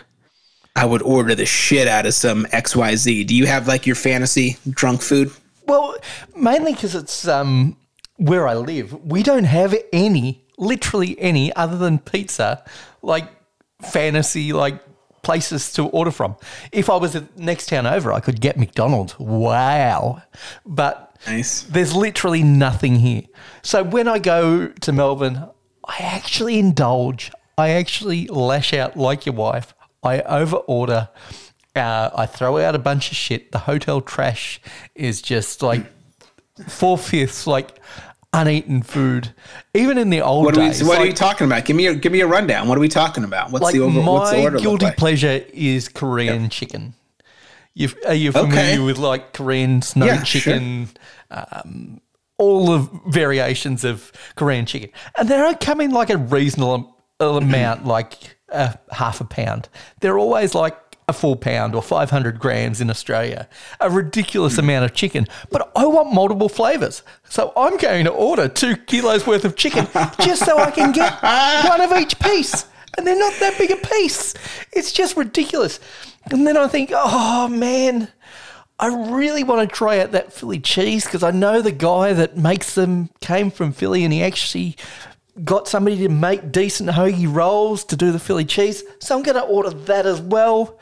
I 0.75 0.85
would 0.85 1.03
order 1.03 1.35
the 1.35 1.47
shit 1.47 1.89
out 1.89 2.07
of 2.07 2.15
some 2.15 2.45
XYZ. 2.47 3.27
Do 3.27 3.35
you 3.35 3.47
have 3.47 3.67
like 3.67 3.87
your 3.87 3.97
fantasy 3.97 4.57
drunk 4.69 5.03
food? 5.03 5.31
Well, 5.67 5.97
mainly 6.37 6.75
because 6.75 6.95
it's 6.95 7.27
um, 7.27 7.77
where 8.17 8.47
I 8.47 8.55
live. 8.55 8.93
We 9.05 9.23
don't 9.23 9.45
have 9.45 9.75
any, 9.93 10.45
literally 10.59 11.19
any, 11.19 11.53
other 11.55 11.77
than 11.77 11.99
pizza, 11.99 12.65
like 13.03 13.29
fantasy, 13.83 14.53
like 14.53 14.83
places 15.23 15.73
to 15.73 15.87
order 15.89 16.11
from. 16.11 16.37
If 16.73 16.89
I 16.89 16.97
was 16.97 17.17
at 17.17 17.37
next 17.37 17.69
town 17.69 17.87
over, 17.87 18.13
I 18.13 18.21
could 18.21 18.41
get 18.41 18.57
McDonald's. 18.57 19.19
Wow. 19.19 20.23
But 20.65 21.16
Nice. 21.27 21.63
there's 21.63 21.95
literally 21.95 22.43
nothing 22.43 22.97
here. 22.97 23.23
So 23.63 23.83
when 23.83 24.07
I 24.09 24.19
go 24.19 24.69
to 24.69 24.93
Melbourne, 24.93 25.49
I 25.85 25.97
actually 26.01 26.59
indulge. 26.59 27.31
I 27.59 27.71
actually 27.71 28.27
lash 28.29 28.73
out 28.73 28.97
like 28.97 29.27
your 29.27 29.35
wife. 29.35 29.75
I 30.03 30.19
overorder. 30.21 31.09
Uh, 31.75 32.11
I 32.15 32.27
throw 32.27 32.59
out 32.59 32.75
a 32.75 32.79
bunch 32.79 33.11
of 33.11 33.17
shit. 33.17 33.53
The 33.53 33.59
hotel 33.61 34.01
trash 34.01 34.61
is 34.95 35.21
just 35.21 35.63
like 35.63 35.85
four 36.69 36.97
fifths 36.97 37.47
like 37.47 37.79
uneaten 38.33 38.83
food. 38.83 39.35
Even 39.75 39.99
in 39.99 40.11
the 40.11 40.21
old 40.21 40.45
What 40.45 40.57
are 40.57 40.61
we? 40.61 40.67
days, 40.69 40.85
What 40.85 40.99
are 40.99 41.07
you 41.07 41.13
talking 41.13 41.47
about? 41.47 41.65
Give 41.65 41.77
me 41.77 41.87
a 41.87 41.95
give 41.95 42.13
me 42.13 42.21
a 42.21 42.27
rundown. 42.27 42.69
What 42.69 42.79
are 42.79 42.81
we 42.81 42.89
talking 42.89 43.25
about? 43.25 43.51
What's 43.51 43.63
like 43.65 43.75
the 43.75 43.81
over? 43.81 44.01
What's 44.01 44.31
the 44.31 44.37
my 44.39 44.43
order 44.45 44.59
guilty 44.59 44.87
like? 44.87 44.97
pleasure 44.97 45.45
is 45.53 45.89
Korean 45.89 46.49
chicken. 46.51 46.95
You 47.75 47.91
are 48.07 48.15
you 48.15 48.33
familiar 48.33 48.59
Okay. 48.61 48.79
with 48.79 48.97
like 48.99 49.33
Korean 49.35 49.83
snow 49.83 50.07
Yeah, 50.07 50.23
sure. 50.23 50.59
Um, 51.31 52.01
all 52.39 52.67
the 52.67 53.01
variations 53.07 53.83
of 53.83 54.13
Korean 54.35 54.67
chicken, 54.67 54.91
and 55.17 55.29
they 55.29 55.37
don't 55.37 55.59
come 55.59 55.81
in 55.81 55.91
like 55.91 56.11
a 56.11 56.19
reasonable 56.19 56.97
amount, 57.19 57.85
like 57.87 58.37
a 58.51 58.79
half 58.93 59.21
a 59.21 59.25
pound. 59.25 59.69
They're 60.01 60.19
always 60.19 60.55
like 60.55 60.77
a 61.09 61.13
full 61.13 61.37
pound 61.37 61.75
or 61.75 61.83
500 61.83 62.39
grams 62.39 62.81
in 62.81 62.91
Australia, 62.91 63.49
a 63.81 63.89
ridiculous 63.89 64.59
amount 64.59 64.85
of 64.85 64.95
chicken. 64.95 65.27
But 65.51 65.71
I 65.77 65.87
want 65.87 66.13
multiple 66.13 66.49
flavors. 66.49 67.03
So 67.29 67.53
I'm 67.57 67.77
going 67.77 68.05
to 68.07 68.11
order 68.11 68.49
two 68.49 68.77
kilos 68.77 69.27
worth 69.27 69.45
of 69.45 69.57
chicken 69.57 69.87
just 70.21 70.45
so 70.45 70.59
I 70.59 70.71
can 70.71 70.93
get 70.93 71.23
one 71.69 71.81
of 71.81 71.93
each 71.93 72.19
piece. 72.19 72.67
And 72.97 73.07
they're 73.07 73.19
not 73.19 73.35
that 73.41 73.59
big 73.59 73.71
a 73.71 73.77
piece. 73.77 74.35
It's 74.73 74.91
just 74.91 75.17
ridiculous. 75.17 75.79
And 76.31 76.47
then 76.47 76.57
I 76.57 76.67
think, 76.67 76.91
oh 76.93 77.47
man, 77.49 78.09
I 78.79 78.89
really 79.11 79.43
want 79.43 79.69
to 79.69 79.75
try 79.75 80.01
out 80.01 80.13
that 80.13 80.33
Philly 80.33 80.61
cheese 80.61 81.05
because 81.07 81.23
I 81.23 81.31
know 81.31 81.63
the 81.63 81.73
guy 81.73 82.13
that 82.13 82.37
makes 82.37 82.75
them 82.75 83.09
came 83.21 83.51
from 83.51 83.73
Philly 83.73 84.05
and 84.05 84.13
he 84.13 84.23
actually 84.23 84.77
got 85.45 85.67
somebody 85.69 85.97
to 85.99 86.09
make 86.09 86.53
decent 86.53 86.91
hoagie 86.91 87.33
rolls 87.33 87.85
to 87.85 87.97
do 87.97 88.13
the 88.13 88.19
Philly 88.19 88.45
cheese. 88.45 88.85
So 88.99 89.17
I'm 89.17 89.23
going 89.23 89.37
to 89.37 89.43
order 89.43 89.71
that 89.71 90.05
as 90.05 90.21
well. 90.21 90.79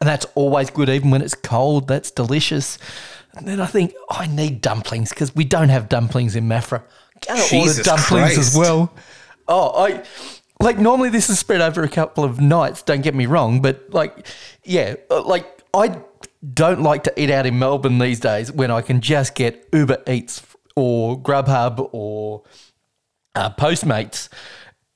And 0.00 0.08
that's 0.08 0.26
always 0.34 0.70
good, 0.70 0.88
even 0.88 1.10
when 1.10 1.22
it's 1.22 1.34
cold. 1.34 1.88
That's 1.88 2.10
delicious. 2.10 2.78
And 3.34 3.46
then 3.46 3.60
I 3.60 3.66
think, 3.66 3.94
oh, 4.10 4.16
I 4.18 4.26
need 4.26 4.60
dumplings 4.60 5.10
because 5.10 5.34
we 5.34 5.44
don't 5.44 5.70
have 5.70 5.88
dumplings 5.88 6.36
in 6.36 6.44
Maffra. 6.44 6.82
Going 7.26 7.40
to 7.40 7.58
order 7.58 7.82
dumplings 7.82 8.34
Christ. 8.34 8.38
as 8.38 8.56
well. 8.56 8.92
Oh, 9.48 9.84
I 9.84 10.04
like 10.60 10.78
normally 10.78 11.08
this 11.08 11.30
is 11.30 11.38
spread 11.38 11.60
over 11.60 11.82
a 11.82 11.88
couple 11.88 12.24
of 12.24 12.40
nights. 12.40 12.82
Don't 12.82 13.00
get 13.00 13.14
me 13.14 13.26
wrong, 13.26 13.62
but 13.62 13.90
like, 13.90 14.26
yeah, 14.64 14.96
uh, 15.10 15.22
like 15.22 15.62
I 15.72 16.00
don't 16.54 16.82
like 16.82 17.04
to 17.04 17.20
eat 17.20 17.30
out 17.30 17.46
in 17.46 17.58
Melbourne 17.58 17.98
these 17.98 18.20
days 18.20 18.52
when 18.52 18.70
I 18.70 18.80
can 18.82 19.00
just 19.00 19.34
get 19.34 19.68
Uber 19.72 20.02
Eats 20.06 20.42
or 20.76 21.20
Grubhub 21.20 21.88
or 21.92 22.42
uh, 23.34 23.50
Postmates, 23.50 24.28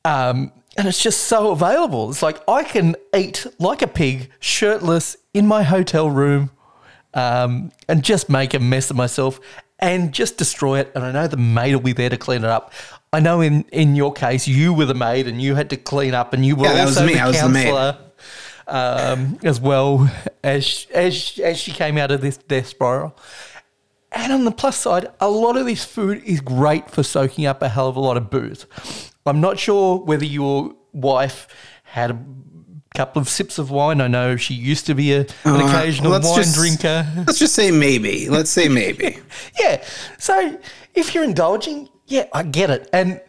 um, 0.05 0.53
and 0.77 0.89
it's 0.89 1.03
just 1.03 1.25
so 1.25 1.51
available. 1.51 2.11
It's 2.11 2.23
like 2.23 2.41
I 2.49 2.65
can 2.65 2.97
eat 3.15 3.47
like 3.59 3.83
a 3.83 3.87
pig, 3.89 4.31
shirtless 4.41 5.17
in 5.35 5.47
my 5.47 5.63
hotel 5.65 6.09
room, 6.11 6.51
um, 7.15 7.73
and 7.89 8.03
just 8.03 8.29
make 8.29 8.55
a 8.55 8.59
mess 8.59 8.91
of 8.91 8.97
myself 8.97 9.41
and 9.79 10.13
just 10.13 10.39
destroy 10.39 10.79
it. 10.79 10.93
And 10.95 11.05
I 11.05 11.11
know 11.13 11.27
the 11.27 11.37
maid 11.37 11.75
will 11.75 11.83
be 11.83 11.93
there 11.93 12.09
to 12.11 12.17
clean 12.17 12.45
it 12.45 12.51
up. 12.51 12.73
I 13.13 13.21
know 13.21 13.41
in 13.41 13.63
in 13.73 13.97
your 13.97 14.13
case, 14.13 14.47
you 14.49 14.73
were 14.73 14.87
the 14.87 14.95
maid 14.95 15.27
and 15.27 15.43
you 15.43 15.55
had 15.57 15.69
to 15.71 15.77
clean 15.77 16.15
up, 16.15 16.33
and 16.33 16.47
you 16.47 16.57
were 16.57 16.67
Yeah, 16.67 16.75
that 16.75 16.85
was 16.87 16.97
also 16.97 17.07
me. 17.07 17.15
the 17.15 17.21
I 17.21 17.27
was 17.29 17.41
the 17.41 17.49
maid. 17.49 17.65
counselor. 17.65 17.99
Um, 18.69 19.39
as 19.43 19.61
well 19.61 20.09
as 20.45 20.87
as 20.95 21.41
as 21.43 21.59
she 21.59 21.73
came 21.73 21.99
out 21.99 22.11
of 22.13 22.21
this 22.21 22.37
death 22.37 22.69
spiral, 22.69 23.17
and 24.13 24.33
on 24.33 24.45
the 24.45 24.53
plus 24.53 24.77
side, 24.77 25.09
a 25.21 25.29
lot 25.29 25.57
of 25.57 25.67
this 25.67 25.85
food 25.85 26.23
is 26.25 26.41
great 26.41 26.89
for 26.91 27.03
soaking 27.03 27.45
up 27.47 27.61
a 27.63 27.69
hell 27.69 27.89
of 27.89 27.97
a 27.97 28.01
lot 28.01 28.17
of 28.17 28.31
booze. 28.31 28.67
I'm 29.27 29.41
not 29.41 29.59
sure 29.59 29.99
whether 29.99 30.25
your 30.25 30.75
wife 30.93 31.49
had 31.85 32.11
a 32.13 32.19
couple 32.95 33.21
of 33.21 33.29
sips 33.29 33.59
of 33.59 33.71
wine. 33.71 34.01
I 34.01 34.07
know 34.09 34.37
she 34.37 34.55
used 34.55 34.87
to 34.87 34.95
be 34.95 35.13
a, 35.13 35.21
an 35.21 35.27
Uh, 35.45 35.67
occasional 35.67 36.13
wine 36.13 36.23
just- 36.23 36.55
drinker. 36.55 37.07
Let's 37.27 37.39
just 37.39 37.55
say 37.55 37.71
maybe. 37.71 38.29
Let's 38.29 38.51
say 38.51 38.69
maybe. 38.69 39.19
yeah. 39.61 39.83
So 40.19 40.59
if 40.95 41.15
you're 41.15 41.25
indulging, 41.25 41.89
yeah, 42.07 42.27
I 42.33 42.43
get 42.43 42.71
it. 42.71 42.89
And 42.93 43.21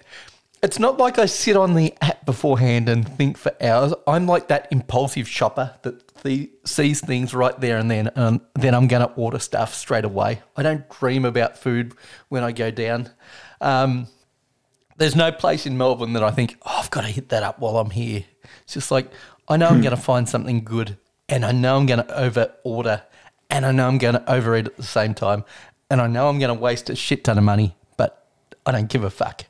it's 0.63 0.80
not 0.80 0.97
like 0.97 1.19
I 1.19 1.26
sit 1.26 1.58
on 1.58 1.76
the 1.76 1.93
app 2.02 2.26
beforehand 2.26 2.88
and 2.88 3.08
think 3.08 3.38
for 3.38 3.52
hours. 3.62 3.93
I'm 4.08 4.26
like 4.26 4.47
that 4.47 4.69
impulsive 4.71 5.28
shopper 5.28 5.76
that 5.82 6.15
the, 6.23 6.49
sees 6.63 7.02
things 7.02 7.34
right 7.34 7.60
there 7.60 7.78
and 7.78 7.91
then, 7.91 8.10
and 8.15 8.39
then 8.56 8.73
I'm 8.73 8.88
going 8.88 9.06
to 9.06 9.13
order 9.15 9.39
stuff 9.39 9.73
straight 9.76 10.06
away. 10.06 10.41
I 10.56 10.63
don't 10.63 10.89
dream 10.89 11.26
about 11.26 11.58
food 11.58 11.93
when 12.30 12.45
I 12.45 12.54
go 12.54 12.71
down. 12.71 13.10
Um, 13.60 14.08
there's 14.95 15.17
no 15.17 15.34
place 15.34 15.65
in 15.65 15.78
Melbourne 15.78 16.13
that 16.13 16.23
I 16.23 16.32
think, 16.32 16.56
oh, 16.65 16.80
I've 16.80 16.89
got 16.89 17.02
to 17.02 17.08
hit 17.08 17.28
that 17.30 17.43
up 17.43 17.60
while 17.60 17.78
I'm 17.78 17.89
here. 17.89 18.23
It's 18.63 18.76
just 18.76 18.89
like, 18.89 19.12
I 19.49 19.58
know 19.58 19.67
I'm 19.67 19.82
going 19.82 19.95
to 19.95 20.02
find 20.02 20.30
something 20.30 20.63
good 20.63 20.97
and 21.28 21.43
I 21.43 21.52
know 21.52 21.76
I'm 21.78 21.86
going 21.86 22.06
to 22.06 22.17
over 22.17 22.54
order, 22.63 23.04
and 23.49 23.65
I 23.65 23.71
know 23.71 23.88
I'm 23.88 23.97
going 23.97 24.15
to 24.15 24.32
overeat 24.32 24.67
at 24.67 24.78
the 24.78 24.84
same 24.84 25.13
time, 25.13 25.43
and 25.89 26.02
I 26.02 26.08
know 26.08 26.30
I'm 26.30 26.39
going 26.39 26.56
to 26.56 26.60
waste 26.60 26.89
a 26.89 26.95
shit 26.95 27.23
ton 27.23 27.38
of 27.38 27.43
money, 27.43 27.76
but 27.97 28.28
I 28.65 28.71
don't 28.71 28.89
give 28.89 29.04
a 29.04 29.10
fuck. 29.10 29.45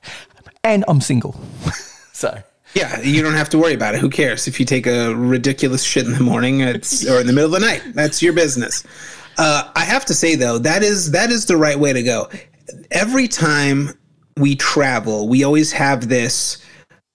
And 0.64 0.86
I'm 0.88 1.02
single. 1.02 1.36
so, 2.14 2.42
Yeah, 2.74 3.00
you 3.02 3.22
don't 3.22 3.34
have 3.34 3.50
to 3.50 3.58
worry 3.58 3.74
about 3.74 3.96
it. 3.96 4.02
Who 4.02 4.10
cares 4.10 4.48
if 4.48 4.60
you 4.60 4.66
take 4.66 4.88
a 4.88 5.14
ridiculous 5.16 5.84
shit 5.84 6.06
in 6.06 6.14
the 6.14 6.24
morning 6.24 6.62
it's, 6.62 7.08
or 7.08 7.20
in 7.20 7.28
the 7.28 7.34
middle 7.34 7.54
of 7.54 7.62
the 7.62 7.66
night? 7.66 7.84
That's 7.94 8.22
your 8.22 8.34
business. 8.34 8.84
Uh, 9.38 9.72
I 9.76 9.84
have 9.84 10.06
to 10.06 10.14
say 10.14 10.36
though, 10.36 10.58
that 10.60 10.84
is 10.84 11.12
that 11.12 11.32
is 11.32 11.46
the 11.46 11.58
right 11.58 11.78
way 11.78 11.94
to 11.94 12.04
go. 12.04 12.30
Every 12.92 13.28
time 13.28 13.90
we 14.38 14.56
travel, 14.56 15.28
we 15.28 15.44
always 15.44 15.72
have 15.72 16.08
this 16.08 16.64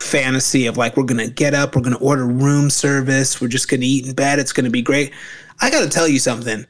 fantasy 0.01 0.67
of 0.67 0.77
like 0.77 0.97
we're 0.97 1.05
gonna 1.05 1.29
get 1.29 1.55
up, 1.55 1.75
we're 1.75 1.83
gonna 1.83 1.99
order 1.99 2.27
room 2.27 2.71
service, 2.71 3.41
we're 3.41 3.49
just 3.49 3.69
gonna 3.69 3.85
eat 3.85 4.07
in 4.07 4.15
bed, 4.15 4.39
it's 4.39 4.53
gonna 4.53 4.71
be 4.71 4.83
great. 4.83 5.13
I 5.61 5.71
gotta 5.71 5.89
tell 5.89 6.07
you 6.09 6.19
something. 6.19 6.67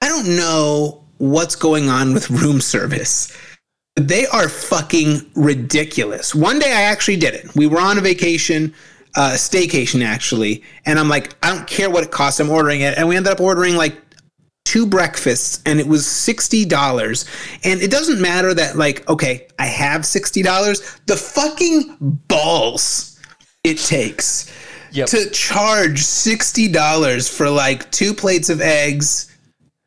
I 0.00 0.08
don't 0.08 0.36
know 0.36 1.04
what's 1.18 1.56
going 1.56 1.88
on 1.88 2.14
with 2.14 2.30
room 2.30 2.60
service. 2.60 3.36
They 3.96 4.26
are 4.26 4.48
fucking 4.48 5.30
ridiculous. 5.34 6.34
One 6.34 6.58
day 6.58 6.72
I 6.72 6.82
actually 6.82 7.16
did 7.16 7.34
it. 7.34 7.54
We 7.54 7.66
were 7.66 7.80
on 7.80 7.98
a 7.98 8.00
vacation, 8.00 8.74
uh, 9.16 9.32
staycation 9.32 10.02
actually, 10.04 10.62
and 10.86 10.98
I'm 10.98 11.08
like, 11.08 11.34
I 11.42 11.54
don't 11.54 11.66
care 11.66 11.90
what 11.90 12.02
it 12.02 12.10
costs. 12.10 12.40
I'm 12.40 12.48
ordering 12.50 12.80
it, 12.80 12.96
and 12.96 13.06
we 13.06 13.16
ended 13.16 13.32
up 13.32 13.40
ordering 13.40 13.76
like 13.76 14.00
two 14.64 14.86
breakfasts, 14.86 15.60
and 15.66 15.78
it 15.78 15.86
was 15.86 16.06
sixty 16.06 16.64
dollars. 16.64 17.26
And 17.64 17.82
it 17.82 17.90
doesn't 17.90 18.20
matter 18.20 18.54
that 18.54 18.76
like, 18.76 19.06
okay, 19.10 19.46
I 19.58 19.66
have 19.66 20.06
sixty 20.06 20.42
dollars. 20.42 20.98
The 21.06 21.16
fucking 21.16 21.96
balls 22.28 23.20
it 23.64 23.76
takes 23.78 24.50
Yep. 24.92 25.08
to 25.08 25.30
charge 25.30 26.00
sixty 26.02 26.68
dollars 26.68 27.28
for 27.28 27.50
like 27.50 27.90
two 27.90 28.14
plates 28.14 28.48
of 28.48 28.60
eggs 28.62 29.36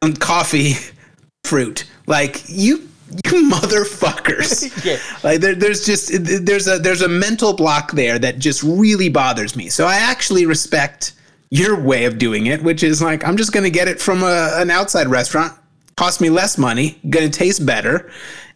and 0.04 0.20
coffee, 0.20 0.74
fruit. 1.44 1.86
Like 2.06 2.44
you, 2.48 2.88
you 3.26 3.50
motherfuckers. 3.50 4.72
Yeah. 4.86 4.98
Like 5.24 5.41
there, 5.41 5.56
there's 5.56 5.86
just 5.86 6.12
there's 6.46 6.68
a 6.68 6.78
there's 6.78 7.02
a 7.02 7.08
mental 7.08 7.54
block 7.54 7.94
there 7.94 8.20
that 8.20 8.39
just 8.39 8.62
really 8.62 9.10
bothers 9.10 9.56
me. 9.56 9.70
So 9.70 9.86
I 9.86 9.96
actually 9.96 10.46
respect 10.46 11.13
your 11.50 11.80
way 11.80 12.06
of 12.06 12.18
doing 12.18 12.48
it, 12.48 12.62
which 12.62 12.84
is 12.84 13.02
like 13.02 13.26
I'm 13.28 13.38
just 13.38 13.52
gonna 13.52 13.70
get 13.70 13.88
it 13.88 14.00
from 14.00 14.24
a, 14.24 14.52
an 14.56 14.70
outside 14.70 15.08
restaurant, 15.08 15.54
cost 15.96 16.22
me 16.22 16.30
less 16.30 16.58
money, 16.58 17.00
gonna 17.10 17.30
taste 17.30 17.65
better, 17.65 18.12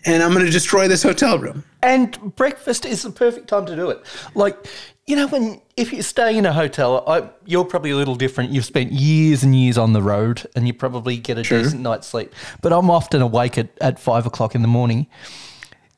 and 0.06 0.22
I'm 0.22 0.34
gonna 0.34 0.52
destroy 0.52 0.88
this 0.88 1.04
hotel 1.04 1.40
room. 1.40 1.64
And 1.82 2.36
breakfast 2.36 2.86
is 2.86 3.04
the 3.04 3.12
perfect 3.12 3.48
time 3.48 3.66
to 3.66 3.76
do 3.76 3.90
it. 3.90 4.04
Like, 4.36 4.68
you 5.10 5.15
know, 5.15 5.28
when 5.28 5.60
if 5.76 5.91
you're 5.91 6.04
staying 6.04 6.38
in 6.38 6.45
a 6.45 6.54
hotel, 6.54 7.04
I, 7.08 7.28
you're 7.43 7.65
probably 7.65 7.89
a 7.89 7.95
little 7.95 8.13
different. 8.13 8.52
You've 8.52 8.65
spent 8.65 8.91
years 8.91 9.41
and 9.41 9.60
years 9.60 9.76
on 9.76 9.93
the 9.93 10.04
road, 10.04 10.45
and 10.56 10.67
you 10.67 10.74
probably 10.74 11.17
get 11.17 11.39
a 11.39 11.41
decent 11.41 11.82
night's 11.82 12.06
sleep. 12.06 12.32
But 12.62 12.74
I'm 12.74 12.91
often 12.91 13.19
awake 13.24 13.58
at, 13.58 13.69
at 13.82 13.98
five 14.00 14.28
o'clock 14.28 14.54
in 14.54 14.62
the 14.62 14.67
morning. 14.67 15.08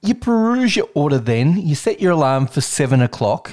You 0.02 0.16
peruse 0.16 0.78
your 0.78 0.88
order 0.94 1.18
then. 1.18 1.58
You 1.58 1.76
set 1.76 2.00
your 2.00 2.14
alarm 2.14 2.48
for 2.48 2.62
seven 2.62 3.02
o'clock. 3.02 3.52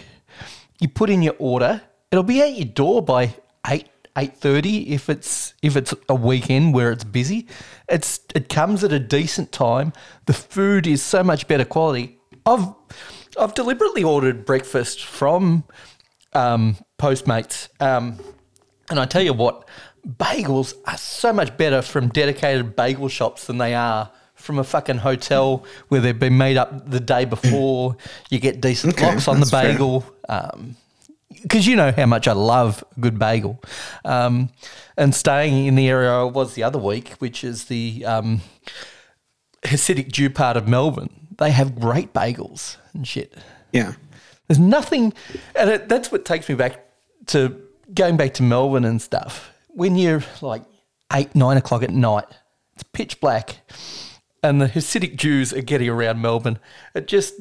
You 0.79 0.88
put 0.88 1.11
in 1.11 1.23
your 1.23 1.35
order. 1.40 1.83
It'll 2.12 2.23
be 2.23 2.40
at 2.40 2.55
your 2.55 2.66
door 2.66 3.03
by 3.03 3.35
eight 3.66 3.88
eight 4.16 4.37
thirty 4.37 4.94
if 4.94 5.11
it's 5.11 5.55
if 5.61 5.77
it's 5.77 5.92
a 6.09 6.14
weekend 6.14 6.73
where 6.73 6.92
it's 6.92 7.03
busy. 7.03 7.49
It's 7.88 8.21
it 8.33 8.49
comes 8.49 8.85
at 8.85 8.92
a 8.92 9.01
decent 9.01 9.51
time. 9.51 9.92
The 10.27 10.35
food 10.35 10.87
is 10.87 11.03
so 11.03 11.25
much 11.25 11.49
better 11.49 11.64
quality. 11.64 12.21
I've 12.47 12.68
I've 13.38 13.55
deliberately 13.55 14.03
ordered 14.03 14.44
breakfast 14.44 15.05
from 15.05 15.64
um, 16.33 16.77
Postmates, 16.98 17.68
um, 17.81 18.18
and 18.90 18.98
I 18.98 19.05
tell 19.05 19.22
you 19.22 19.33
what, 19.33 19.68
bagels 20.07 20.74
are 20.87 20.96
so 20.96 21.33
much 21.33 21.57
better 21.57 21.83
from 21.83 22.09
dedicated 22.09 22.74
bagel 22.74 23.09
shops 23.09 23.46
than 23.46 23.59
they 23.59 23.74
are 23.74 24.11
from 24.35 24.59
a 24.59 24.64
fucking 24.64 24.98
hotel 24.98 25.64
where 25.88 26.01
they've 26.01 26.18
been 26.18 26.38
made 26.38 26.57
up 26.57 26.90
the 26.90 27.01
day 27.01 27.24
before. 27.24 27.96
You 28.31 28.38
get 28.38 28.61
decent 28.61 28.94
Okay, 28.94 29.07
lox 29.07 29.29
on 29.29 29.40
the 29.40 29.48
bagel. 29.51 30.05
Um, 30.29 30.77
because 31.42 31.66
you 31.66 31.77
know 31.77 31.92
how 31.92 32.07
much 32.07 32.27
I 32.27 32.33
love 32.33 32.83
good 32.98 33.18
bagel. 33.18 33.62
Um, 34.05 34.51
and 34.96 35.14
staying 35.14 35.66
in 35.66 35.74
the 35.74 35.88
area 35.88 36.11
I 36.11 36.24
was 36.24 36.55
the 36.55 36.62
other 36.62 36.79
week, 36.79 37.11
which 37.18 37.44
is 37.44 37.66
the 37.66 38.05
um, 38.05 38.40
Hasidic 39.62 40.11
Jew 40.11 40.31
part 40.31 40.57
of 40.57 40.66
Melbourne, 40.66 41.29
they 41.38 41.51
have 41.51 41.79
great 41.79 42.12
bagels 42.12 42.77
and 42.99 43.09
shit. 43.09 43.35
Yeah. 43.73 43.95
There's 44.47 44.59
nothing, 44.59 45.13
and 45.55 45.71
it, 45.71 45.89
that's 45.89 46.13
what 46.13 46.25
takes 46.25 46.49
me 46.49 46.55
back 46.55 46.85
to 47.27 47.61
going 47.93 48.17
back 48.17 48.35
to 48.35 48.43
Melbourne 48.43 48.85
and 48.85 49.01
stuff. 49.01 49.51
When 49.69 49.97
you're 49.97 50.23
like 50.43 50.65
eight, 51.13 51.35
nine 51.35 51.57
o'clock 51.57 51.83
at 51.83 51.91
night, 51.91 52.25
it's 52.75 52.83
pitch 52.83 53.21
black, 53.21 53.61
and 54.43 54.61
the 54.61 54.67
Hasidic 54.67 55.17
Jews 55.17 55.53
are 55.53 55.63
getting 55.63 55.89
around 55.89 56.21
Melbourne. 56.21 56.59
It 56.95 57.09
just 57.09 57.35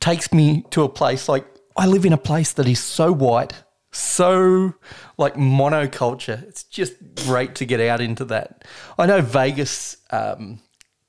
takes 0.00 0.32
me 0.32 0.64
to 0.70 0.82
a 0.82 0.88
place 0.88 1.28
like 1.28 1.46
I 1.76 1.86
live 1.86 2.04
in 2.04 2.12
a 2.12 2.18
place 2.18 2.52
that 2.54 2.66
is 2.66 2.80
so 2.80 3.12
white, 3.12 3.62
so 3.92 4.74
like 5.18 5.34
monoculture. 5.34 6.42
It's 6.48 6.64
just 6.64 6.94
great 7.26 7.54
to 7.56 7.66
get 7.66 7.80
out 7.80 8.00
into 8.00 8.24
that. 8.26 8.64
I 8.98 9.04
know 9.04 9.20
Vegas 9.20 9.98
um, 10.10 10.60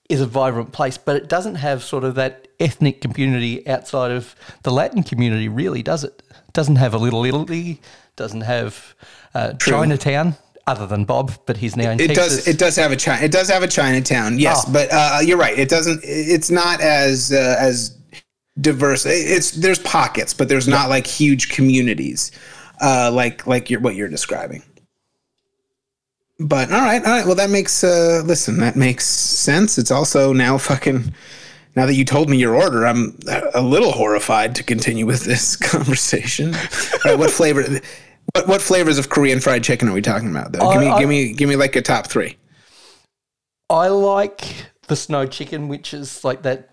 is 0.09 0.19
a 0.19 0.25
vibrant 0.25 0.73
place, 0.73 0.97
but 0.97 1.15
it 1.15 1.29
doesn't 1.29 1.55
have 1.55 1.81
sort 1.81 2.03
of 2.03 2.15
that 2.15 2.40
ethnic 2.61 3.01
community 3.01 3.67
outside 3.67 4.11
of 4.11 4.35
the 4.63 4.71
Latin 4.71 5.03
community, 5.03 5.47
really, 5.49 5.81
does 5.83 6.03
it? 6.03 6.21
Doesn't 6.53 6.77
have 6.77 6.93
a 6.93 6.97
Little 6.97 7.25
Italy, 7.25 7.81
doesn't 8.15 8.41
have 8.41 8.95
uh, 9.33 9.53
Chinatown. 9.53 10.35
Other 10.67 10.85
than 10.85 11.05
Bob, 11.05 11.31
but 11.47 11.57
he's 11.57 11.75
now 11.75 11.89
in 11.89 11.99
It 11.99 12.09
Texas. 12.09 12.35
does. 12.45 12.47
It 12.47 12.59
does 12.59 12.75
have 12.75 12.91
a 12.91 12.95
China. 12.95 13.25
It 13.25 13.31
does 13.31 13.49
have 13.49 13.63
a 13.63 13.67
Chinatown. 13.67 14.37
Yes, 14.37 14.63
Oh. 14.67 14.71
but 14.71 14.89
uh, 14.93 15.17
you're 15.23 15.37
right. 15.39 15.57
It 15.57 15.69
doesn't. 15.69 16.01
It's 16.03 16.51
not 16.51 16.79
as 16.81 17.31
uh, 17.31 17.55
as 17.59 17.97
diverse. 18.61 19.07
It's 19.07 19.51
there's 19.51 19.79
pockets, 19.79 20.35
but 20.35 20.49
there's 20.49 20.67
not 20.67 20.87
like 20.87 21.07
huge 21.07 21.49
communities, 21.49 22.31
uh, 22.79 23.09
like 23.11 23.47
like 23.47 23.71
you're, 23.71 23.79
what 23.79 23.95
you're 23.95 24.07
describing. 24.07 24.61
But 26.39 26.71
all 26.71 26.81
right, 26.81 27.03
all 27.03 27.11
right. 27.11 27.25
Well, 27.25 27.35
that 27.35 27.49
makes 27.49 27.83
uh, 27.83 28.21
listen. 28.23 28.57
That 28.59 28.75
makes 28.75 29.05
sense. 29.05 29.79
It's 29.79 29.91
also 29.91 30.31
now 30.31 30.57
fucking. 30.59 31.11
Now 31.75 31.85
that 31.85 31.93
you 31.93 32.03
told 32.05 32.29
me 32.29 32.37
your 32.37 32.55
order, 32.55 32.85
I'm 32.85 33.17
a 33.53 33.61
little 33.61 33.91
horrified 33.93 34.55
to 34.55 34.63
continue 34.63 35.05
with 35.05 35.23
this 35.23 35.55
conversation. 35.71 36.51
Right, 37.05 37.17
what 37.17 37.31
flavor? 37.31 37.63
What 38.35 38.47
what 38.47 38.61
flavors 38.61 38.97
of 38.97 39.09
Korean 39.09 39.39
fried 39.39 39.63
chicken 39.63 39.87
are 39.89 39.93
we 39.93 40.01
talking 40.01 40.29
about? 40.29 40.51
Though, 40.51 40.71
give 40.73 40.81
me 40.81 40.87
I- 40.89 40.99
give 40.99 41.09
me 41.09 41.33
give 41.33 41.49
me 41.49 41.55
like 41.55 41.75
a 41.75 41.81
top 41.81 42.07
three. 42.07 42.37
I 43.69 43.87
like 43.87 44.41
the 44.87 44.95
snow 44.97 45.25
chicken, 45.25 45.69
which 45.69 45.93
is 45.93 46.23
like 46.25 46.41
that. 46.43 46.69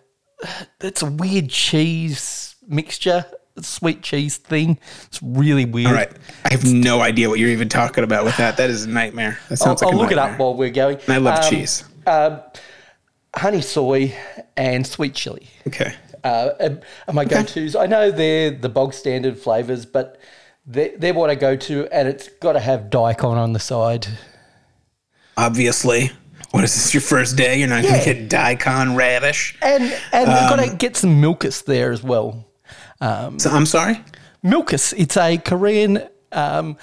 It's 0.80 1.02
a 1.02 1.06
weird 1.06 1.48
cheese 1.48 2.56
mixture, 2.66 3.24
sweet 3.60 4.02
cheese 4.02 4.36
thing. 4.36 4.78
It's 5.06 5.22
really 5.22 5.64
weird. 5.64 5.86
All 5.88 5.94
right, 5.94 6.12
I 6.44 6.52
have 6.52 6.64
no 6.64 7.00
idea 7.00 7.28
what 7.28 7.38
you're 7.38 7.50
even 7.50 7.68
talking 7.68 8.02
about 8.04 8.24
with 8.24 8.36
that. 8.38 8.56
That 8.56 8.68
is 8.70 8.84
a 8.84 8.88
nightmare. 8.88 9.38
That 9.48 9.60
I'll, 9.60 9.66
sounds 9.66 9.82
like 9.82 9.92
I'll 9.92 9.98
look 9.98 10.10
it 10.12 10.16
nightmare. 10.16 10.34
up 10.34 10.40
while 10.40 10.54
we're 10.54 10.70
going. 10.70 10.98
And 11.06 11.10
I 11.10 11.18
love 11.18 11.44
Um, 11.44 11.50
cheese. 11.50 11.84
Honey 13.36 13.60
soy 13.60 14.14
and 14.56 14.86
sweet 14.86 15.14
chili. 15.14 15.48
Okay. 15.66 15.94
Uh, 16.24 16.50
are- 16.60 16.80
are 17.06 17.14
my 17.14 17.24
go-tos. 17.24 17.76
I 17.76 17.86
know 17.86 18.10
they're 18.10 18.50
the 18.50 18.68
bog 18.68 18.92
standard 18.94 19.38
flavors, 19.38 19.86
but 19.86 20.18
they're, 20.66 20.92
they're 20.98 21.14
what 21.14 21.30
I 21.30 21.34
go 21.34 21.54
to, 21.56 21.86
and 21.92 22.08
it's 22.08 22.28
got 22.40 22.52
to 22.54 22.60
have 22.60 22.90
daikon 22.90 23.38
on 23.38 23.52
the 23.52 23.60
side. 23.60 24.06
Obviously, 25.36 26.10
what 26.50 26.64
is 26.64 26.74
this? 26.74 26.92
Your 26.94 27.00
first 27.00 27.36
day? 27.36 27.58
You're 27.58 27.68
not 27.68 27.84
Yeah. 27.84 27.92
gonna 27.92 28.04
get 28.04 28.28
daikon 28.28 28.96
radish. 28.96 29.56
And 29.62 29.84
and 30.12 30.28
you've 30.28 30.50
got 30.50 30.58
Um, 30.60 30.68
to 30.70 30.74
get 30.76 30.96
some 30.96 31.20
Milkis 31.22 31.64
there 31.64 31.92
as 31.92 32.02
well. 32.02 32.44
So, 33.00 33.50
I'm 33.50 33.66
sorry. 33.66 34.02
Milkis. 34.44 34.92
It's 34.96 35.16
a 35.16 35.38
Korean 35.38 36.02
um, 36.32 36.76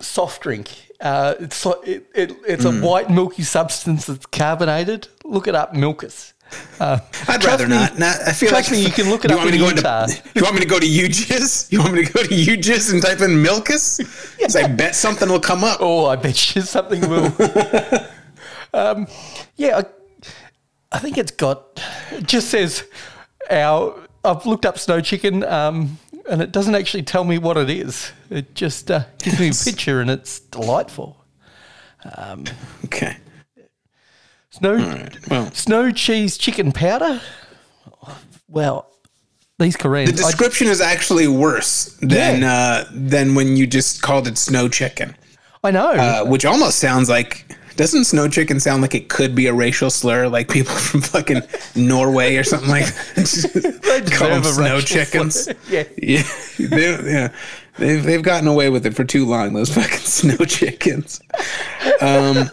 soft 0.00 0.42
drink. 0.42 0.70
Uh, 1.00 1.34
it's 1.40 1.64
it, 1.84 2.06
it, 2.14 2.32
it's 2.46 2.64
Hmm. 2.64 2.82
a 2.82 2.86
white 2.86 3.10
milky 3.10 3.42
substance 3.42 4.06
that's 4.06 4.26
carbonated. 4.26 5.08
Look 5.28 5.46
it 5.46 5.54
up, 5.54 5.74
Milkis. 5.74 6.32
Uh, 6.80 6.98
I'd 7.28 7.44
rather 7.44 7.68
me- 7.68 7.74
not. 7.76 7.98
not. 7.98 8.16
I 8.26 8.32
feel 8.32 8.48
trust 8.48 8.70
like 8.70 8.78
me, 8.78 8.82
you 8.84 8.90
can 8.90 9.10
look 9.10 9.24
it 9.26 9.30
you 9.30 9.36
up 9.36 9.44
want 9.44 9.50
me 9.52 9.58
in 9.58 9.64
to 9.66 9.70
go 9.74 9.76
Utah. 9.76 10.04
Into, 10.04 10.22
you 10.34 10.42
want 10.42 10.54
me 10.54 10.60
to 10.62 10.66
go 10.66 10.78
to 10.80 10.86
YouJizz? 10.86 11.70
You 11.72 11.80
want 11.80 11.92
me 11.92 12.04
to 12.06 12.12
go 12.12 12.22
to 12.22 12.28
YouJizz 12.28 12.92
and 12.94 13.02
type 13.02 13.20
in 13.20 13.42
Milkis? 13.42 13.98
'Cause 14.40 14.56
I 14.56 14.66
bet 14.66 14.94
something 14.96 15.28
will 15.28 15.40
come 15.40 15.62
up. 15.64 15.78
Oh, 15.82 16.06
I 16.06 16.16
bet 16.16 16.54
you 16.56 16.62
something 16.62 17.02
will. 17.08 17.26
um, 18.72 19.06
yeah, 19.56 19.82
I, 19.82 19.84
I 20.92 20.98
think 20.98 21.18
it's 21.18 21.32
got. 21.32 21.78
It 22.12 22.26
just 22.26 22.48
says 22.48 22.84
our. 23.50 23.94
I've 24.24 24.46
looked 24.46 24.64
up 24.64 24.78
snow 24.78 25.00
chicken, 25.02 25.44
um, 25.44 25.98
and 26.30 26.40
it 26.40 26.50
doesn't 26.52 26.74
actually 26.74 27.02
tell 27.02 27.24
me 27.24 27.36
what 27.38 27.56
it 27.58 27.68
is. 27.68 28.10
It 28.30 28.54
just 28.54 28.90
uh, 28.90 29.04
gives 29.22 29.38
me 29.38 29.50
a 29.50 29.52
picture, 29.52 30.00
and 30.00 30.10
it's 30.10 30.40
delightful. 30.40 31.22
Okay. 32.86 33.18
Snow, 34.58 35.06
Well, 35.30 35.52
snow 35.52 35.90
cheese 35.92 36.36
chicken 36.36 36.72
powder. 36.72 37.20
Well, 38.48 38.86
these 39.58 39.76
Koreans. 39.76 40.12
the 40.12 40.22
I- 40.24 40.26
description 40.30 40.68
is 40.68 40.80
actually 40.80 41.28
worse 41.28 41.96
than 42.00 42.40
Yeah. 42.42 42.52
uh, 42.52 42.84
than 42.92 43.34
when 43.34 43.56
you 43.56 43.66
just 43.66 44.02
called 44.02 44.26
it 44.26 44.38
snow 44.38 44.68
chicken. 44.68 45.14
I 45.64 45.70
know. 45.70 45.90
uh, 45.90 46.24
which 46.24 46.44
almost 46.44 46.78
sounds 46.78 47.08
like 47.08 47.44
doesn't 47.76 48.04
snow 48.04 48.28
chicken 48.28 48.58
sound 48.60 48.82
like 48.82 48.94
it 48.94 49.08
could 49.08 49.34
be 49.34 49.46
a 49.46 49.52
racial 49.52 49.90
slur, 49.90 50.28
like 50.28 50.48
people 50.48 50.74
from 50.88 51.00
fucking 51.00 51.42
Norway 51.76 52.36
or 52.36 52.44
something 52.44 52.70
like 52.70 52.86
that. 53.14 54.10
Call 54.12 54.28
them 54.30 54.42
a 54.42 54.44
snow 54.44 54.80
chickens. 54.80 55.44
slur. 55.44 55.54
Yeah. 55.68 55.84
Yeah, 56.00 56.22
they, 56.58 57.12
yeah, 57.12 57.28
they've 57.76 58.02
they've 58.02 58.22
gotten 58.22 58.48
away 58.48 58.70
with 58.70 58.86
it 58.86 58.94
for 58.94 59.04
too 59.04 59.26
long. 59.26 59.52
Those 59.52 59.72
fucking 59.74 59.98
snow 59.98 60.36
chickens. 60.44 61.20
Um, 62.00 62.50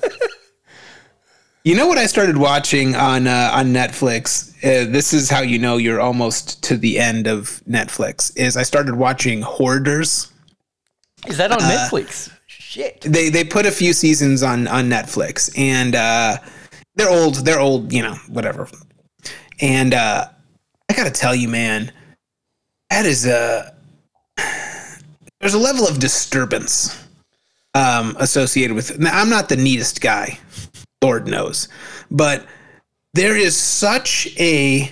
you 1.65 1.75
know 1.75 1.87
what 1.87 1.97
I 1.97 2.05
started 2.05 2.37
watching 2.37 2.95
on 2.95 3.25
uh, 3.25 3.49
on 3.51 3.73
Netflix? 3.73 4.55
Uh, 4.63 4.89
this 4.89 5.13
is 5.13 5.31
how 5.31 5.41
you 5.41 5.57
know 5.57 5.77
you're 5.77 5.99
almost 5.99 6.63
to 6.65 6.77
the 6.77 6.99
end 6.99 7.25
of 7.25 7.59
Netflix. 7.67 8.31
Is 8.37 8.55
I 8.55 8.61
started 8.61 8.95
watching 8.95 9.41
Hoarders. 9.41 10.31
Is 11.27 11.37
that 11.37 11.51
on 11.51 11.57
uh, 11.59 11.65
Netflix? 11.65 12.31
Shit. 12.45 13.01
They 13.01 13.29
they 13.29 13.43
put 13.43 13.65
a 13.65 13.71
few 13.71 13.93
seasons 13.93 14.43
on 14.43 14.67
on 14.67 14.85
Netflix, 14.85 15.51
and 15.57 15.95
uh, 15.95 16.37
they're 16.93 17.09
old. 17.09 17.37
They're 17.37 17.59
old. 17.59 17.91
You 17.91 18.03
know, 18.03 18.15
whatever. 18.29 18.69
And 19.59 19.95
uh, 19.95 20.27
I 20.87 20.93
gotta 20.93 21.09
tell 21.09 21.33
you, 21.33 21.49
man, 21.49 21.91
that 22.91 23.07
is 23.07 23.25
a 23.25 23.75
there's 25.39 25.55
a 25.55 25.59
level 25.59 25.87
of 25.87 25.99
disturbance 25.99 27.07
um, 27.73 28.15
associated 28.19 28.75
with. 28.75 28.99
Now, 28.99 29.19
I'm 29.19 29.29
not 29.29 29.49
the 29.49 29.57
neatest 29.57 29.99
guy, 29.99 30.37
Lord 31.01 31.27
knows, 31.27 31.67
but 32.09 32.45
there 33.13 33.35
is 33.35 33.55
such 33.55 34.27
a 34.39 34.91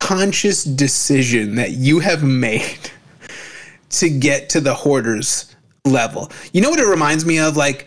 conscious 0.00 0.64
decision 0.64 1.54
that 1.56 1.72
you 1.72 2.00
have 2.00 2.22
made 2.22 2.90
to 3.90 4.10
get 4.10 4.48
to 4.50 4.60
the 4.60 4.74
hoarders 4.74 5.54
level. 5.84 6.30
You 6.52 6.60
know 6.60 6.70
what 6.70 6.80
it 6.80 6.86
reminds 6.86 7.24
me 7.24 7.38
of? 7.38 7.56
Like, 7.56 7.86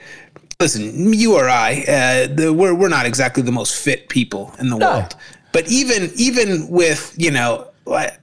listen, 0.59 1.13
you 1.13 1.35
or 1.35 1.47
I, 1.49 1.83
uh, 1.87 2.27
the, 2.33 2.53
we're 2.53 2.73
we're 2.73 2.89
not 2.89 3.05
exactly 3.05 3.43
the 3.43 3.51
most 3.51 3.75
fit 3.83 4.09
people 4.09 4.53
in 4.59 4.69
the 4.69 4.77
No. 4.77 4.89
world, 4.89 5.15
but 5.51 5.67
even 5.69 6.11
even 6.15 6.67
with 6.69 7.13
you 7.17 7.31
know, 7.31 7.67
like, 7.85 8.18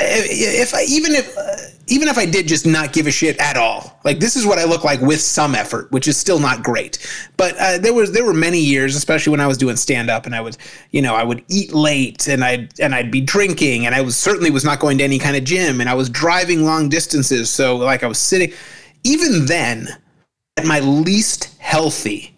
if 0.00 0.74
I 0.74 0.82
even 0.84 1.14
if 1.14 1.36
uh, 1.36 1.56
even 1.88 2.08
if 2.08 2.18
I 2.18 2.26
did 2.26 2.46
just 2.46 2.66
not 2.66 2.92
give 2.92 3.06
a 3.06 3.10
shit 3.10 3.36
at 3.38 3.56
all, 3.56 3.98
like 4.04 4.20
this 4.20 4.36
is 4.36 4.46
what 4.46 4.58
I 4.58 4.64
look 4.64 4.84
like 4.84 5.00
with 5.00 5.20
some 5.20 5.54
effort, 5.54 5.90
which 5.90 6.06
is 6.06 6.16
still 6.16 6.38
not 6.38 6.62
great. 6.62 6.98
But 7.36 7.56
uh, 7.58 7.78
there 7.78 7.92
was 7.92 8.12
there 8.12 8.24
were 8.24 8.34
many 8.34 8.60
years, 8.60 8.94
especially 8.94 9.32
when 9.32 9.40
I 9.40 9.46
was 9.46 9.58
doing 9.58 9.76
stand 9.76 10.08
up, 10.10 10.26
and 10.26 10.34
I 10.34 10.40
would 10.40 10.56
you 10.92 11.02
know 11.02 11.14
I 11.14 11.24
would 11.24 11.44
eat 11.48 11.72
late, 11.72 12.28
and 12.28 12.44
I 12.44 12.68
and 12.80 12.94
I'd 12.94 13.10
be 13.10 13.20
drinking, 13.20 13.86
and 13.86 13.94
I 13.94 14.00
was 14.00 14.16
certainly 14.16 14.50
was 14.50 14.64
not 14.64 14.78
going 14.78 14.98
to 14.98 15.04
any 15.04 15.18
kind 15.18 15.36
of 15.36 15.44
gym, 15.44 15.80
and 15.80 15.90
I 15.90 15.94
was 15.94 16.08
driving 16.08 16.64
long 16.64 16.88
distances, 16.88 17.50
so 17.50 17.76
like 17.76 18.02
I 18.02 18.06
was 18.06 18.18
sitting. 18.18 18.52
Even 19.04 19.46
then, 19.46 19.88
at 20.56 20.66
my 20.66 20.80
least 20.80 21.56
healthy, 21.58 22.36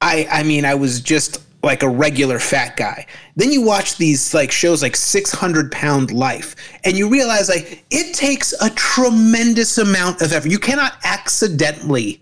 I 0.00 0.28
I 0.30 0.42
mean 0.42 0.64
I 0.64 0.74
was 0.74 1.00
just 1.00 1.40
like 1.62 1.82
a 1.82 1.88
regular 1.88 2.38
fat 2.38 2.76
guy. 2.76 3.06
Then 3.36 3.52
you 3.52 3.62
watch 3.62 3.96
these 3.96 4.34
like 4.34 4.50
shows 4.50 4.82
like 4.82 4.96
600 4.96 5.70
pound 5.70 6.10
life 6.10 6.56
and 6.84 6.96
you 6.96 7.08
realize 7.08 7.48
like 7.48 7.84
it 7.90 8.14
takes 8.14 8.52
a 8.60 8.70
tremendous 8.70 9.78
amount 9.78 10.22
of 10.22 10.32
effort. 10.32 10.50
You 10.50 10.58
cannot 10.58 10.94
accidentally 11.04 12.20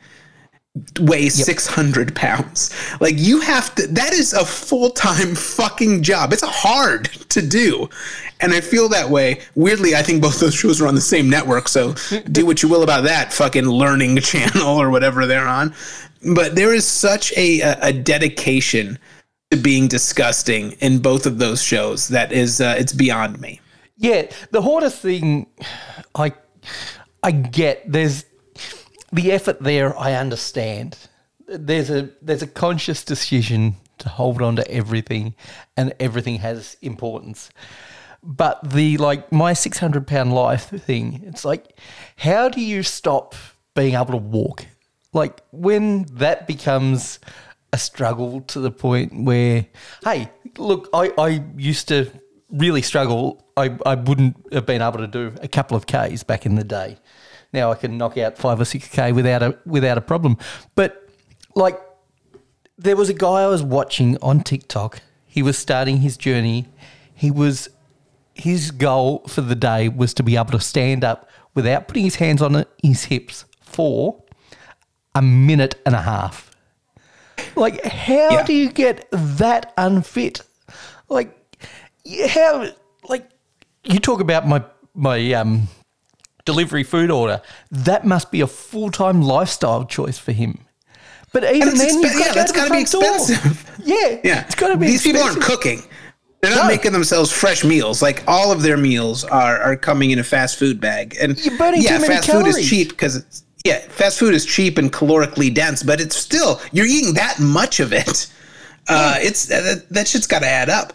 weigh 1.00 1.28
600 1.28 2.14
pounds. 2.14 2.70
Like 3.00 3.14
you 3.16 3.40
have 3.40 3.74
to 3.74 3.86
that 3.88 4.12
is 4.12 4.32
a 4.32 4.44
full-time 4.44 5.34
fucking 5.34 6.02
job. 6.02 6.32
It's 6.32 6.44
hard 6.44 7.06
to 7.30 7.42
do. 7.42 7.88
And 8.40 8.52
I 8.52 8.60
feel 8.60 8.88
that 8.90 9.10
way. 9.10 9.40
Weirdly, 9.54 9.94
I 9.94 10.02
think 10.02 10.22
both 10.22 10.40
those 10.40 10.54
shows 10.54 10.80
are 10.80 10.86
on 10.86 10.94
the 10.94 11.00
same 11.00 11.28
network, 11.28 11.68
so 11.68 11.94
do 12.32 12.46
what 12.46 12.62
you 12.62 12.68
will 12.68 12.82
about 12.82 13.04
that 13.04 13.32
fucking 13.32 13.66
learning 13.66 14.16
channel 14.20 14.80
or 14.80 14.90
whatever 14.90 15.26
they're 15.26 15.48
on. 15.48 15.74
But 16.34 16.54
there 16.54 16.74
is 16.74 16.86
such 16.86 17.32
a 17.36 17.60
a, 17.60 17.78
a 17.82 17.92
dedication 17.92 18.98
to 19.50 19.56
being 19.56 19.88
disgusting 19.88 20.72
in 20.80 21.00
both 21.00 21.26
of 21.26 21.38
those 21.38 21.62
shows 21.62 22.08
that 22.08 22.32
is 22.32 22.60
uh, 22.60 22.76
it's 22.78 22.92
beyond 22.92 23.40
me. 23.40 23.60
Yeah, 23.96 24.30
the 24.50 24.62
hoarder 24.62 24.90
thing, 24.90 25.46
I, 26.14 26.32
I 27.22 27.32
get. 27.32 27.82
There's 27.90 28.24
the 29.12 29.32
effort 29.32 29.60
there. 29.60 29.98
I 29.98 30.14
understand. 30.14 30.96
There's 31.46 31.90
a 31.90 32.10
there's 32.22 32.42
a 32.42 32.46
conscious 32.46 33.04
decision 33.04 33.76
to 33.98 34.08
hold 34.08 34.40
on 34.40 34.56
to 34.56 34.70
everything, 34.70 35.34
and 35.76 35.92
everything 36.00 36.36
has 36.36 36.76
importance. 36.80 37.50
But 38.22 38.70
the 38.70 38.98
like 38.98 39.32
my 39.32 39.52
six 39.52 39.78
hundred 39.78 40.06
pound 40.06 40.32
life 40.32 40.68
thing, 40.68 41.22
it's 41.26 41.44
like, 41.44 41.76
how 42.16 42.48
do 42.48 42.60
you 42.60 42.82
stop 42.82 43.34
being 43.74 43.94
able 43.94 44.12
to 44.12 44.16
walk? 44.16 44.66
Like 45.12 45.42
when 45.50 46.04
that 46.04 46.46
becomes 46.46 47.18
a 47.72 47.78
struggle 47.78 48.40
to 48.42 48.60
the 48.60 48.70
point 48.70 49.24
where, 49.24 49.66
hey, 50.04 50.30
look, 50.58 50.88
I, 50.92 51.12
I 51.18 51.44
used 51.56 51.88
to 51.88 52.10
really 52.50 52.82
struggle. 52.82 53.44
I, 53.56 53.76
I 53.86 53.94
wouldn't 53.94 54.36
have 54.52 54.66
been 54.66 54.82
able 54.82 54.98
to 54.98 55.06
do 55.06 55.32
a 55.40 55.48
couple 55.48 55.76
of 55.76 55.86
Ks 55.86 56.22
back 56.22 56.46
in 56.46 56.56
the 56.56 56.64
day. 56.64 56.98
Now 57.52 57.70
I 57.72 57.74
can 57.74 57.98
knock 57.98 58.16
out 58.16 58.38
five 58.38 58.60
or 58.60 58.64
six 58.64 58.88
K 58.88 59.12
without 59.12 59.42
a 59.42 59.58
without 59.66 59.98
a 59.98 60.00
problem. 60.00 60.36
But 60.74 61.08
like 61.54 61.80
there 62.78 62.96
was 62.96 63.08
a 63.08 63.14
guy 63.14 63.42
I 63.42 63.46
was 63.46 63.62
watching 63.62 64.16
on 64.22 64.40
TikTok. 64.40 65.02
He 65.26 65.42
was 65.42 65.58
starting 65.58 65.98
his 65.98 66.16
journey. 66.16 66.66
He 67.12 67.30
was 67.30 67.68
his 68.34 68.70
goal 68.70 69.24
for 69.28 69.40
the 69.40 69.54
day 69.54 69.88
was 69.88 70.14
to 70.14 70.22
be 70.22 70.36
able 70.36 70.52
to 70.52 70.60
stand 70.60 71.04
up 71.04 71.28
without 71.54 71.88
putting 71.88 72.04
his 72.04 72.16
hands 72.16 72.40
on 72.40 72.64
his 72.82 73.04
hips 73.04 73.44
for 73.60 74.22
a 75.14 75.20
minute 75.20 75.74
and 75.84 75.94
a 75.94 76.02
half. 76.02 76.49
Like, 77.56 77.84
how 77.84 78.30
Yeah. 78.32 78.42
do 78.44 78.52
you 78.52 78.70
get 78.70 79.08
that 79.12 79.72
unfit? 79.76 80.42
Like, 81.08 81.36
how? 82.28 82.68
Like, 83.08 83.28
you 83.84 83.98
talk 83.98 84.20
about 84.20 84.46
my 84.46 84.62
my 84.94 85.32
um 85.32 85.68
delivery 86.44 86.82
food 86.84 87.10
order. 87.10 87.40
That 87.70 88.04
must 88.04 88.30
be 88.30 88.40
a 88.40 88.46
full 88.46 88.90
time 88.90 89.22
lifestyle 89.22 89.84
choice 89.84 90.18
for 90.18 90.32
him. 90.32 90.58
But 91.32 91.44
even 91.44 91.74
then, 91.76 92.02
got 92.02 92.18
yeah, 92.18 92.28
to 92.28 92.34
that's 92.34 92.52
go 92.52 92.62
to 92.64 92.68
gotta 92.68 92.74
be 92.74 92.80
expensive. 92.80 93.66
Yeah, 93.84 94.18
Yeah, 94.24 94.44
it's 94.44 94.54
got 94.56 94.68
to 94.68 94.76
be. 94.76 94.86
These 94.88 95.02
people 95.04 95.22
aren't 95.22 95.40
cooking. 95.40 95.82
They're 96.42 96.50
not 96.54 96.62
No. 96.64 96.68
making 96.68 96.92
themselves 96.92 97.30
fresh 97.30 97.64
meals. 97.64 98.02
Like 98.02 98.22
all 98.26 98.50
of 98.52 98.62
their 98.62 98.76
meals 98.76 99.24
are 99.24 99.58
are 99.60 99.76
coming 99.76 100.10
in 100.10 100.18
a 100.18 100.24
fast 100.24 100.58
food 100.58 100.80
bag, 100.80 101.16
and 101.20 101.38
You're 101.44 101.56
burning 101.56 101.82
yeah, 101.82 101.98
fast 101.98 102.28
food 102.30 102.46
is 102.46 102.68
cheap 102.68 102.88
because 102.90 103.16
it's 103.16 103.44
yeah, 103.64 103.78
fast 103.88 104.18
food 104.18 104.34
is 104.34 104.46
cheap 104.46 104.78
and 104.78 104.92
calorically 104.92 105.52
dense, 105.52 105.82
but 105.82 106.00
it's 106.00 106.16
still 106.16 106.60
you're 106.72 106.86
eating 106.86 107.14
that 107.14 107.38
much 107.38 107.80
of 107.80 107.92
it. 107.92 108.32
Uh, 108.88 109.14
it's 109.18 109.46
that, 109.46 109.88
that 109.90 110.08
shit's 110.08 110.26
got 110.26 110.40
to 110.40 110.48
add 110.48 110.68
up. 110.68 110.94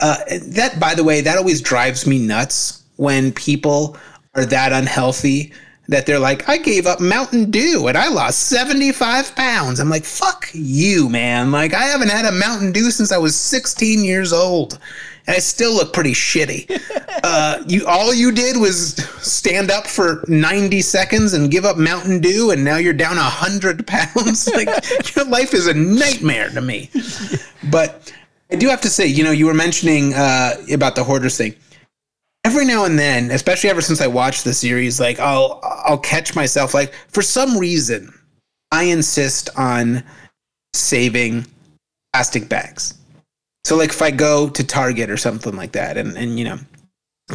Uh, 0.00 0.16
that, 0.48 0.80
by 0.80 0.94
the 0.94 1.04
way, 1.04 1.20
that 1.20 1.38
always 1.38 1.60
drives 1.60 2.06
me 2.06 2.18
nuts 2.18 2.82
when 2.96 3.30
people 3.32 3.96
are 4.34 4.44
that 4.44 4.72
unhealthy 4.72 5.52
that 5.88 6.06
they're 6.06 6.18
like, 6.18 6.48
I 6.48 6.58
gave 6.58 6.86
up 6.86 7.00
Mountain 7.00 7.50
Dew 7.50 7.86
and 7.86 7.96
I 7.96 8.08
lost 8.08 8.40
75 8.48 9.36
pounds. 9.36 9.78
I'm 9.78 9.88
like, 9.88 10.04
fuck 10.04 10.48
you, 10.52 11.08
man. 11.08 11.52
Like, 11.52 11.74
I 11.74 11.84
haven't 11.84 12.10
had 12.10 12.24
a 12.24 12.32
Mountain 12.32 12.72
Dew 12.72 12.90
since 12.90 13.12
I 13.12 13.18
was 13.18 13.36
16 13.36 14.02
years 14.02 14.32
old. 14.32 14.78
And 15.26 15.36
I 15.36 15.38
still 15.38 15.74
look 15.74 15.92
pretty 15.92 16.12
shitty. 16.12 16.82
Uh, 17.22 17.64
you 17.66 17.84
all 17.86 18.14
you 18.14 18.30
did 18.30 18.56
was 18.56 18.94
stand 19.20 19.68
up 19.68 19.86
for 19.86 20.22
90 20.28 20.80
seconds 20.82 21.32
and 21.32 21.50
give 21.50 21.64
up 21.64 21.76
Mountain 21.76 22.20
Dew, 22.20 22.52
and 22.52 22.62
now 22.62 22.76
you're 22.76 22.92
down 22.92 23.16
100 23.16 23.84
pounds. 23.84 24.46
like, 24.54 24.68
your 25.16 25.24
life 25.24 25.52
is 25.52 25.66
a 25.66 25.74
nightmare 25.74 26.50
to 26.50 26.60
me. 26.60 26.88
But 27.68 28.12
I 28.52 28.56
do 28.56 28.68
have 28.68 28.80
to 28.82 28.90
say, 28.90 29.06
you 29.06 29.24
know, 29.24 29.32
you 29.32 29.46
were 29.46 29.54
mentioning 29.54 30.14
uh, 30.14 30.54
about 30.70 30.94
the 30.94 31.02
hoarders 31.02 31.36
thing. 31.36 31.54
Every 32.44 32.64
now 32.64 32.84
and 32.84 32.96
then, 32.96 33.32
especially 33.32 33.70
ever 33.70 33.80
since 33.80 34.00
I 34.00 34.06
watched 34.06 34.44
the 34.44 34.54
series, 34.54 35.00
like 35.00 35.18
I'll 35.18 35.58
I'll 35.64 35.98
catch 35.98 36.36
myself 36.36 36.74
like 36.74 36.94
for 37.08 37.22
some 37.22 37.58
reason 37.58 38.12
I 38.70 38.84
insist 38.84 39.50
on 39.56 40.04
saving 40.74 41.46
plastic 42.12 42.48
bags. 42.48 42.94
So 43.66 43.76
like 43.76 43.90
if 43.90 44.00
I 44.00 44.12
go 44.12 44.48
to 44.48 44.62
Target 44.62 45.10
or 45.10 45.16
something 45.16 45.56
like 45.56 45.72
that 45.72 45.96
and 45.96 46.16
and 46.16 46.38
you 46.38 46.44
know 46.44 46.56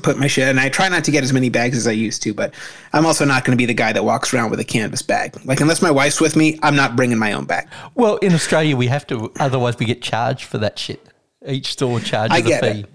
put 0.02 0.18
my 0.18 0.28
shit 0.28 0.48
and 0.48 0.62
I 0.62 0.70
try 0.70 0.88
not 0.88 1.04
to 1.04 1.12
get 1.12 1.26
as 1.26 1.34
many 1.34 1.50
bags 1.50 1.76
as 1.76 1.88
I 1.88 1.92
used 1.92 2.24
to, 2.24 2.34
but 2.34 2.54
I'm 2.94 3.06
also 3.06 3.26
not 3.26 3.44
going 3.44 3.52
to 3.52 3.58
be 3.58 3.66
the 3.66 3.74
guy 3.74 3.92
that 3.92 4.06
walks 4.06 4.34
around 4.34 4.50
with 4.50 4.62
a 4.62 4.64
canvas 4.64 5.02
bag. 5.02 5.36
Like 5.44 5.60
unless 5.60 5.82
my 5.82 5.92
wife's 5.92 6.22
with 6.22 6.38
me, 6.38 6.58
I'm 6.64 6.78
not 6.78 6.96
bringing 6.96 7.18
my 7.18 7.34
own 7.34 7.44
bag. 7.44 7.68
Well, 7.96 8.16
in 8.18 8.32
Australia, 8.32 8.78
we 8.78 8.88
have 8.88 9.06
to, 9.08 9.30
otherwise, 9.42 9.78
we 9.78 9.86
get 9.86 10.02
charged 10.02 10.46
for 10.46 10.58
that 10.60 10.80
shit. 10.80 11.06
Each 11.46 11.74
store 11.74 12.00
charges 12.00 12.38
I 12.38 12.40
get 12.40 12.64
a 12.64 12.78
it. 12.78 12.90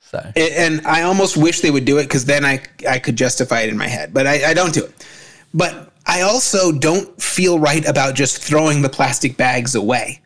So, 0.00 0.32
and 0.34 0.84
I 0.84 1.02
almost 1.02 1.36
wish 1.36 1.60
they 1.60 1.70
would 1.70 1.84
do 1.84 1.98
it 1.98 2.04
because 2.04 2.24
then 2.24 2.44
I 2.44 2.60
I 2.88 2.98
could 2.98 3.14
justify 3.14 3.60
it 3.60 3.68
in 3.68 3.78
my 3.78 3.86
head, 3.86 4.12
but 4.12 4.26
I, 4.26 4.50
I 4.50 4.54
don't 4.54 4.74
do 4.74 4.84
it. 4.84 5.06
But 5.54 5.92
I 6.06 6.22
also 6.22 6.72
don't 6.72 7.22
feel 7.22 7.60
right 7.60 7.86
about 7.86 8.16
just 8.16 8.42
throwing 8.42 8.82
the 8.82 8.88
plastic 8.88 9.36
bags 9.36 9.76
away. 9.76 10.22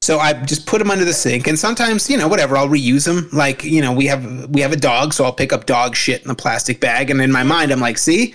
So 0.00 0.18
I 0.18 0.32
just 0.32 0.64
put 0.66 0.78
them 0.78 0.90
under 0.90 1.04
the 1.04 1.12
sink, 1.12 1.46
and 1.48 1.58
sometimes 1.58 2.08
you 2.08 2.16
know 2.16 2.28
whatever 2.28 2.56
I'll 2.56 2.68
reuse 2.68 3.04
them. 3.04 3.28
Like 3.32 3.64
you 3.64 3.82
know 3.82 3.92
we 3.92 4.06
have 4.06 4.48
we 4.50 4.60
have 4.60 4.72
a 4.72 4.76
dog, 4.76 5.12
so 5.12 5.24
I'll 5.24 5.32
pick 5.32 5.52
up 5.52 5.66
dog 5.66 5.96
shit 5.96 6.24
in 6.24 6.30
a 6.30 6.34
plastic 6.34 6.80
bag, 6.80 7.10
and 7.10 7.20
in 7.20 7.32
my 7.32 7.42
mind 7.42 7.72
I'm 7.72 7.80
like, 7.80 7.98
see, 7.98 8.34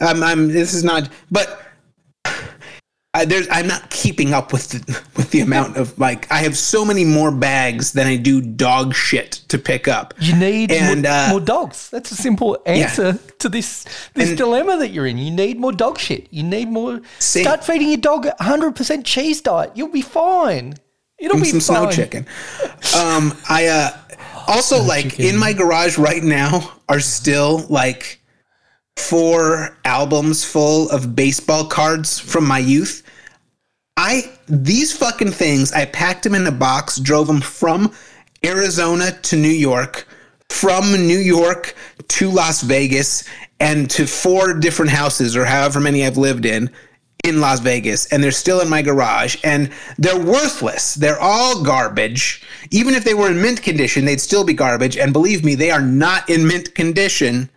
um, 0.00 0.22
I'm 0.22 0.48
this 0.48 0.74
is 0.74 0.82
not. 0.84 1.08
But 1.30 1.60
I, 3.14 3.24
there's 3.24 3.46
I'm 3.48 3.68
not 3.68 3.90
keeping 3.90 4.34
up 4.34 4.52
with 4.52 4.70
the, 4.70 5.02
with 5.16 5.30
the 5.30 5.40
amount 5.40 5.76
of 5.76 5.96
like 6.00 6.30
I 6.32 6.38
have 6.38 6.58
so 6.58 6.84
many 6.84 7.04
more 7.04 7.30
bags 7.30 7.92
than 7.92 8.08
I 8.08 8.16
do 8.16 8.40
dog 8.42 8.92
shit 8.92 9.32
to 9.48 9.56
pick 9.56 9.86
up. 9.86 10.14
You 10.18 10.34
need 10.34 10.72
And, 10.72 11.02
more, 11.04 11.12
uh, 11.12 11.28
more 11.30 11.40
dogs. 11.40 11.90
That's 11.90 12.10
a 12.10 12.16
simple 12.16 12.58
answer 12.66 13.16
to 13.38 13.48
this 13.48 13.84
this 14.14 14.30
And- 14.30 14.36
dilemma 14.36 14.78
that 14.78 14.88
you're 14.90 15.06
in. 15.06 15.18
You 15.18 15.30
need 15.30 15.60
more 15.60 15.72
dog 15.72 15.98
shit. 16.00 16.26
You 16.32 16.42
need 16.42 16.68
more. 16.68 17.00
See- 17.20 17.42
start 17.42 17.64
feeding 17.64 17.88
your 17.88 17.98
dog 17.98 18.26
100% 18.40 19.04
cheese 19.04 19.40
diet. 19.40 19.70
You'll 19.76 19.88
be 19.88 20.02
fine. 20.02 20.74
It'll 21.24 21.38
be 21.38 21.44
some 21.46 21.60
snow 21.60 21.90
chicken. 21.90 22.26
Um, 22.96 23.36
I 23.48 23.66
uh, 23.66 23.90
also 24.46 24.82
like 24.82 25.18
in 25.18 25.36
my 25.36 25.52
garage 25.52 25.98
right 25.98 26.22
now 26.22 26.72
are 26.88 27.00
still 27.00 27.64
like 27.68 28.20
four 28.96 29.76
albums 29.84 30.44
full 30.44 30.90
of 30.90 31.16
baseball 31.16 31.66
cards 31.66 32.18
from 32.18 32.46
my 32.46 32.58
youth. 32.58 33.02
I 33.96 34.30
these 34.48 34.96
fucking 34.96 35.32
things. 35.32 35.72
I 35.72 35.86
packed 35.86 36.24
them 36.24 36.34
in 36.34 36.46
a 36.46 36.52
box, 36.52 36.98
drove 36.98 37.26
them 37.26 37.40
from 37.40 37.92
Arizona 38.44 39.12
to 39.22 39.36
New 39.36 39.48
York, 39.48 40.06
from 40.50 40.92
New 40.92 41.18
York 41.18 41.74
to 42.08 42.30
Las 42.30 42.62
Vegas, 42.62 43.24
and 43.60 43.90
to 43.90 44.06
four 44.06 44.54
different 44.54 44.90
houses 44.90 45.36
or 45.36 45.44
however 45.44 45.80
many 45.80 46.04
I've 46.04 46.16
lived 46.16 46.44
in 46.44 46.70
in 47.24 47.40
Las 47.40 47.60
Vegas, 47.60 48.06
and 48.06 48.22
they're 48.22 48.30
still 48.30 48.60
in 48.60 48.68
my 48.68 48.82
garage, 48.82 49.36
and 49.42 49.70
they're 49.98 50.20
worthless. 50.20 50.94
They're 50.94 51.20
all 51.20 51.62
garbage. 51.62 52.42
Even 52.70 52.94
if 52.94 53.02
they 53.02 53.14
were 53.14 53.30
in 53.30 53.40
mint 53.40 53.62
condition, 53.62 54.04
they'd 54.04 54.20
still 54.20 54.44
be 54.44 54.52
garbage. 54.52 54.96
And 54.96 55.12
believe 55.12 55.44
me, 55.44 55.54
they 55.54 55.70
are 55.70 55.80
not 55.80 56.28
in 56.28 56.46
mint 56.46 56.74
condition. 56.74 57.48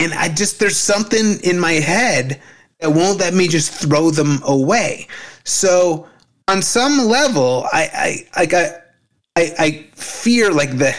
And 0.00 0.14
I 0.14 0.30
just 0.30 0.58
there's 0.58 0.78
something 0.78 1.38
in 1.44 1.60
my 1.60 1.72
head 1.72 2.40
that 2.80 2.90
won't 2.90 3.20
let 3.20 3.34
me 3.34 3.46
just 3.46 3.70
throw 3.70 4.10
them 4.10 4.40
away. 4.44 5.06
So 5.44 6.08
on 6.48 6.62
some 6.62 7.06
level, 7.06 7.66
I 7.72 8.26
I 8.34 8.40
like 8.40 8.54
I 8.54 8.80
I, 9.36 9.54
I 9.58 9.86
fear 9.94 10.50
like 10.50 10.78
the 10.78 10.96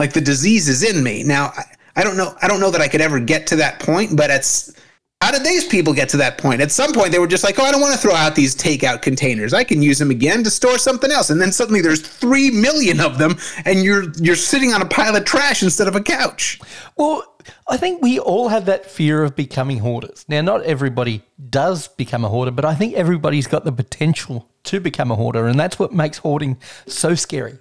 like 0.00 0.12
the 0.12 0.20
disease 0.20 0.68
is 0.68 0.82
in 0.82 1.02
me. 1.02 1.22
Now 1.22 1.52
I, 1.56 1.62
I 1.94 2.02
don't 2.02 2.16
know 2.16 2.34
I 2.42 2.48
don't 2.48 2.60
know 2.60 2.72
that 2.72 2.80
I 2.80 2.88
could 2.88 3.00
ever 3.00 3.20
get 3.20 3.46
to 3.48 3.56
that 3.56 3.78
point, 3.78 4.16
but 4.16 4.30
it's 4.30 4.74
how 5.20 5.30
did 5.30 5.44
these 5.44 5.66
people 5.66 5.92
get 5.92 6.08
to 6.08 6.16
that 6.16 6.38
point? 6.38 6.62
At 6.62 6.72
some 6.72 6.92
point, 6.92 7.12
they 7.12 7.18
were 7.18 7.26
just 7.26 7.44
like, 7.44 7.58
"Oh, 7.58 7.64
I 7.64 7.70
don't 7.70 7.82
want 7.82 7.92
to 7.94 8.00
throw 8.00 8.14
out 8.14 8.34
these 8.34 8.56
takeout 8.56 9.02
containers. 9.02 9.52
I 9.52 9.64
can 9.64 9.82
use 9.82 9.98
them 9.98 10.10
again 10.10 10.42
to 10.44 10.50
store 10.50 10.78
something 10.78 11.10
else." 11.10 11.28
And 11.28 11.40
then 11.40 11.52
suddenly, 11.52 11.82
there's 11.82 12.00
three 12.00 12.50
million 12.50 13.00
of 13.00 13.18
them, 13.18 13.36
and 13.66 13.84
you're 13.84 14.10
you're 14.18 14.34
sitting 14.34 14.72
on 14.72 14.80
a 14.80 14.86
pile 14.86 15.14
of 15.14 15.26
trash 15.26 15.62
instead 15.62 15.88
of 15.88 15.94
a 15.94 16.00
couch. 16.00 16.58
Well, 16.96 17.22
I 17.68 17.76
think 17.76 18.00
we 18.00 18.18
all 18.18 18.48
have 18.48 18.64
that 18.64 18.90
fear 18.90 19.22
of 19.22 19.36
becoming 19.36 19.78
hoarders. 19.78 20.24
Now, 20.26 20.40
not 20.40 20.62
everybody 20.64 21.22
does 21.50 21.88
become 21.88 22.24
a 22.24 22.28
hoarder, 22.28 22.50
but 22.50 22.64
I 22.64 22.74
think 22.74 22.94
everybody's 22.94 23.46
got 23.46 23.64
the 23.64 23.72
potential 23.72 24.48
to 24.64 24.80
become 24.80 25.10
a 25.10 25.16
hoarder, 25.16 25.46
and 25.46 25.60
that's 25.60 25.78
what 25.78 25.92
makes 25.92 26.18
hoarding 26.18 26.56
so 26.86 27.14
scary. 27.14 27.58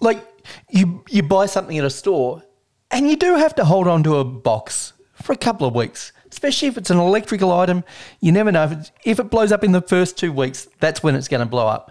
Like 0.00 0.24
you, 0.70 1.04
you 1.10 1.22
buy 1.22 1.46
something 1.46 1.76
at 1.76 1.84
a 1.84 1.90
store, 1.90 2.42
and 2.90 3.10
you 3.10 3.16
do 3.16 3.36
have 3.36 3.54
to 3.56 3.64
hold 3.66 3.88
on 3.88 4.02
to 4.04 4.16
a 4.16 4.24
box 4.24 4.94
for 5.22 5.32
a 5.32 5.36
couple 5.36 5.66
of 5.66 5.74
weeks, 5.74 6.12
especially 6.38 6.68
if 6.68 6.78
it's 6.78 6.90
an 6.90 6.98
electrical 6.98 7.50
item. 7.50 7.82
You 8.20 8.30
never 8.30 8.52
know 8.52 8.62
if, 8.62 8.72
it's, 8.72 8.92
if 9.04 9.18
it 9.18 9.28
blows 9.28 9.50
up 9.50 9.64
in 9.64 9.72
the 9.72 9.82
first 9.82 10.16
two 10.16 10.32
weeks. 10.32 10.68
That's 10.78 11.02
when 11.02 11.16
it's 11.16 11.26
going 11.26 11.40
to 11.40 11.46
blow 11.46 11.66
up. 11.66 11.90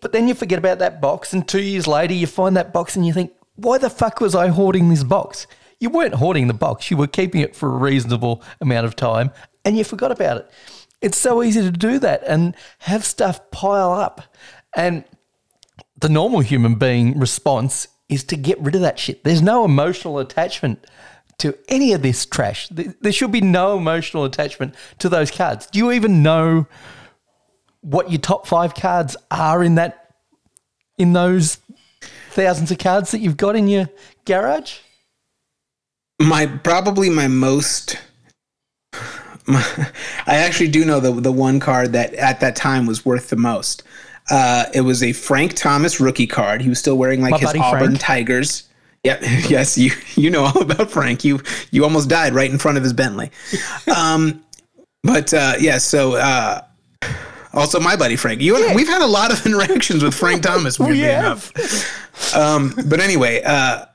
But 0.00 0.12
then 0.12 0.26
you 0.26 0.34
forget 0.34 0.58
about 0.58 0.78
that 0.78 1.02
box, 1.02 1.34
and 1.34 1.46
two 1.46 1.60
years 1.60 1.86
later, 1.86 2.14
you 2.14 2.26
find 2.26 2.56
that 2.56 2.72
box, 2.72 2.96
and 2.96 3.06
you 3.06 3.12
think, 3.12 3.32
"Why 3.54 3.76
the 3.76 3.90
fuck 3.90 4.18
was 4.20 4.34
I 4.34 4.48
hoarding 4.48 4.88
this 4.88 5.04
box?" 5.04 5.46
You 5.78 5.90
weren't 5.90 6.14
hoarding 6.14 6.46
the 6.46 6.54
box; 6.54 6.90
you 6.90 6.96
were 6.96 7.06
keeping 7.06 7.42
it 7.42 7.54
for 7.54 7.68
a 7.68 7.76
reasonable 7.76 8.42
amount 8.62 8.86
of 8.86 8.96
time, 8.96 9.30
and 9.64 9.76
you 9.76 9.84
forgot 9.84 10.10
about 10.10 10.38
it. 10.38 10.50
It's 11.02 11.18
so 11.18 11.42
easy 11.42 11.60
to 11.60 11.70
do 11.70 11.98
that 11.98 12.22
and 12.26 12.56
have 12.78 13.04
stuff 13.04 13.50
pile 13.50 13.92
up, 13.92 14.22
and 14.74 15.04
the 16.00 16.08
normal 16.08 16.40
human 16.40 16.76
being 16.76 17.18
response 17.18 17.88
is 18.08 18.24
to 18.24 18.36
get 18.36 18.58
rid 18.58 18.74
of 18.74 18.80
that 18.80 18.98
shit. 18.98 19.22
There's 19.22 19.42
no 19.42 19.64
emotional 19.64 20.18
attachment 20.18 20.86
to 21.42 21.56
any 21.68 21.92
of 21.92 22.02
this 22.02 22.26
trash. 22.26 22.68
There 22.70 23.12
should 23.12 23.32
be 23.32 23.40
no 23.40 23.76
emotional 23.76 24.24
attachment 24.24 24.74
to 24.98 25.08
those 25.08 25.30
cards. 25.30 25.66
Do 25.66 25.78
you 25.78 25.92
even 25.92 26.22
know 26.22 26.66
what 27.80 28.10
your 28.10 28.20
top 28.20 28.46
five 28.46 28.74
cards 28.74 29.16
are 29.30 29.62
in 29.62 29.74
that 29.76 30.14
in 30.98 31.12
those 31.12 31.58
thousands 32.30 32.70
of 32.70 32.78
cards 32.78 33.10
that 33.10 33.20
you've 33.20 33.36
got 33.36 33.56
in 33.56 33.68
your 33.68 33.88
garage? 34.24 34.78
my 36.22 36.46
probably 36.46 37.10
my 37.10 37.28
most 37.28 37.96
my, 39.46 39.62
I 40.26 40.36
actually 40.36 40.68
do 40.68 40.84
know 40.84 41.00
the 41.00 41.12
the 41.12 41.32
one 41.32 41.60
card 41.60 41.92
that 41.92 42.14
at 42.14 42.40
that 42.40 42.56
time 42.56 42.86
was 42.86 43.04
worth 43.04 43.30
the 43.30 43.36
most. 43.36 43.82
Uh, 44.30 44.66
it 44.72 44.82
was 44.82 45.02
a 45.02 45.12
Frank 45.12 45.54
Thomas 45.54 45.98
rookie 45.98 46.28
card. 46.28 46.62
He 46.62 46.68
was 46.68 46.78
still 46.78 46.96
wearing 46.96 47.20
like 47.20 47.32
My 47.32 47.38
his 47.38 47.54
Auburn 47.56 47.80
Frank. 47.80 48.00
Tigers. 48.00 48.68
Yep. 49.04 49.22
Yes, 49.48 49.76
you 49.76 49.90
you 50.14 50.30
know 50.30 50.44
all 50.44 50.62
about 50.62 50.90
Frank. 50.90 51.24
You 51.24 51.40
you 51.70 51.84
almost 51.84 52.08
died 52.08 52.34
right 52.34 52.50
in 52.50 52.58
front 52.58 52.76
of 52.76 52.84
his 52.84 52.92
Bentley. 52.92 53.30
Um, 53.94 54.44
but 55.02 55.34
uh, 55.34 55.54
yeah, 55.58 55.78
so 55.78 56.14
uh, 56.14 56.60
also 57.52 57.80
my 57.80 57.96
buddy 57.96 58.16
Frank. 58.16 58.40
You 58.40 58.64
and 58.64 58.74
we've 58.74 58.88
had 58.88 59.02
a 59.02 59.06
lot 59.06 59.32
of 59.32 59.44
interactions 59.46 60.02
with 60.04 60.14
Frank 60.14 60.42
Thomas. 60.42 60.78
weirdly 60.78 61.00
have. 61.00 61.52
enough. 61.56 62.36
Um, 62.36 62.74
but 62.86 63.00
anyway, 63.00 63.42
uh, 63.44 63.86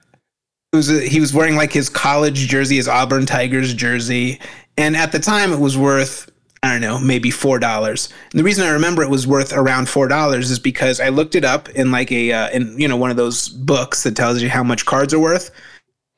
it 0.73 0.75
was 0.75 0.89
a, 0.91 1.07
he 1.07 1.19
was 1.19 1.33
wearing 1.33 1.55
like 1.55 1.71
his 1.71 1.89
college 1.89 2.47
jersey, 2.47 2.75
his 2.75 2.87
Auburn 2.87 3.25
Tigers 3.25 3.73
jersey, 3.73 4.39
and 4.77 4.95
at 4.97 5.11
the 5.11 5.19
time 5.19 5.53
it 5.53 5.59
was 5.59 5.77
worth 5.77 6.29
I 6.67 6.73
don't 6.73 6.81
know, 6.81 6.99
maybe 6.99 7.31
four 7.31 7.59
dollars. 7.59 8.09
And 8.31 8.39
the 8.39 8.43
reason 8.43 8.65
I 8.65 8.71
remember 8.71 9.01
it 9.03 9.09
was 9.09 9.25
worth 9.25 9.53
around 9.53 9.89
four 9.89 10.07
dollars 10.07 10.51
is 10.51 10.59
because 10.59 10.99
I 10.99 11.09
looked 11.09 11.35
it 11.35 11.43
up 11.45 11.69
in 11.69 11.91
like 11.91 12.11
a 12.11 12.31
uh, 12.31 12.49
in 12.49 12.79
you 12.79 12.87
know 12.87 12.97
one 12.97 13.11
of 13.11 13.17
those 13.17 13.49
books 13.49 14.03
that 14.03 14.15
tells 14.15 14.41
you 14.41 14.49
how 14.49 14.63
much 14.63 14.85
cards 14.85 15.13
are 15.13 15.19
worth, 15.19 15.51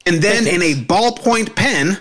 and 0.06 0.22
then 0.22 0.48
in 0.48 0.62
a 0.62 0.74
ballpoint 0.74 1.56
pen. 1.56 2.00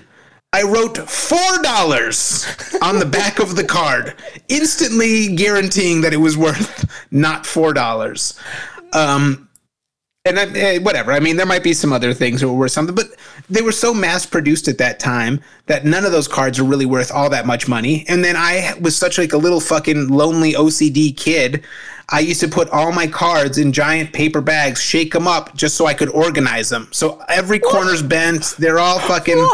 I 0.50 0.62
wrote 0.62 0.96
four 0.96 1.62
dollars 1.62 2.46
on 2.80 2.98
the 2.98 3.04
back 3.04 3.38
of 3.38 3.54
the 3.54 3.64
card, 3.64 4.14
instantly 4.48 5.36
guaranteeing 5.36 6.00
that 6.00 6.14
it 6.14 6.16
was 6.16 6.38
worth 6.38 6.90
not 7.10 7.44
four 7.44 7.74
dollars. 7.74 8.40
Um, 8.94 9.47
and 10.24 10.38
I, 10.38 10.44
eh, 10.58 10.78
whatever. 10.78 11.12
I 11.12 11.20
mean, 11.20 11.36
there 11.36 11.46
might 11.46 11.62
be 11.62 11.72
some 11.72 11.92
other 11.92 12.12
things 12.12 12.40
that 12.40 12.48
were 12.48 12.54
worth 12.54 12.72
something, 12.72 12.94
but 12.94 13.08
they 13.48 13.62
were 13.62 13.72
so 13.72 13.94
mass 13.94 14.26
produced 14.26 14.68
at 14.68 14.78
that 14.78 15.00
time 15.00 15.40
that 15.66 15.84
none 15.84 16.04
of 16.04 16.12
those 16.12 16.28
cards 16.28 16.58
are 16.58 16.64
really 16.64 16.86
worth 16.86 17.10
all 17.10 17.30
that 17.30 17.46
much 17.46 17.68
money. 17.68 18.04
And 18.08 18.24
then 18.24 18.36
I 18.36 18.74
was 18.80 18.96
such 18.96 19.18
like 19.18 19.32
a 19.32 19.38
little 19.38 19.60
fucking 19.60 20.08
lonely 20.08 20.52
OCD 20.52 21.16
kid. 21.16 21.64
I 22.10 22.20
used 22.20 22.40
to 22.40 22.48
put 22.48 22.70
all 22.70 22.92
my 22.92 23.06
cards 23.06 23.58
in 23.58 23.72
giant 23.72 24.12
paper 24.12 24.40
bags, 24.40 24.80
shake 24.80 25.12
them 25.12 25.28
up 25.28 25.54
just 25.54 25.76
so 25.76 25.86
I 25.86 25.94
could 25.94 26.08
organize 26.10 26.70
them. 26.70 26.88
So 26.90 27.22
every 27.28 27.58
corner's 27.58 28.02
bent. 28.02 28.54
They're 28.58 28.78
all 28.78 28.98
fucking. 28.98 29.46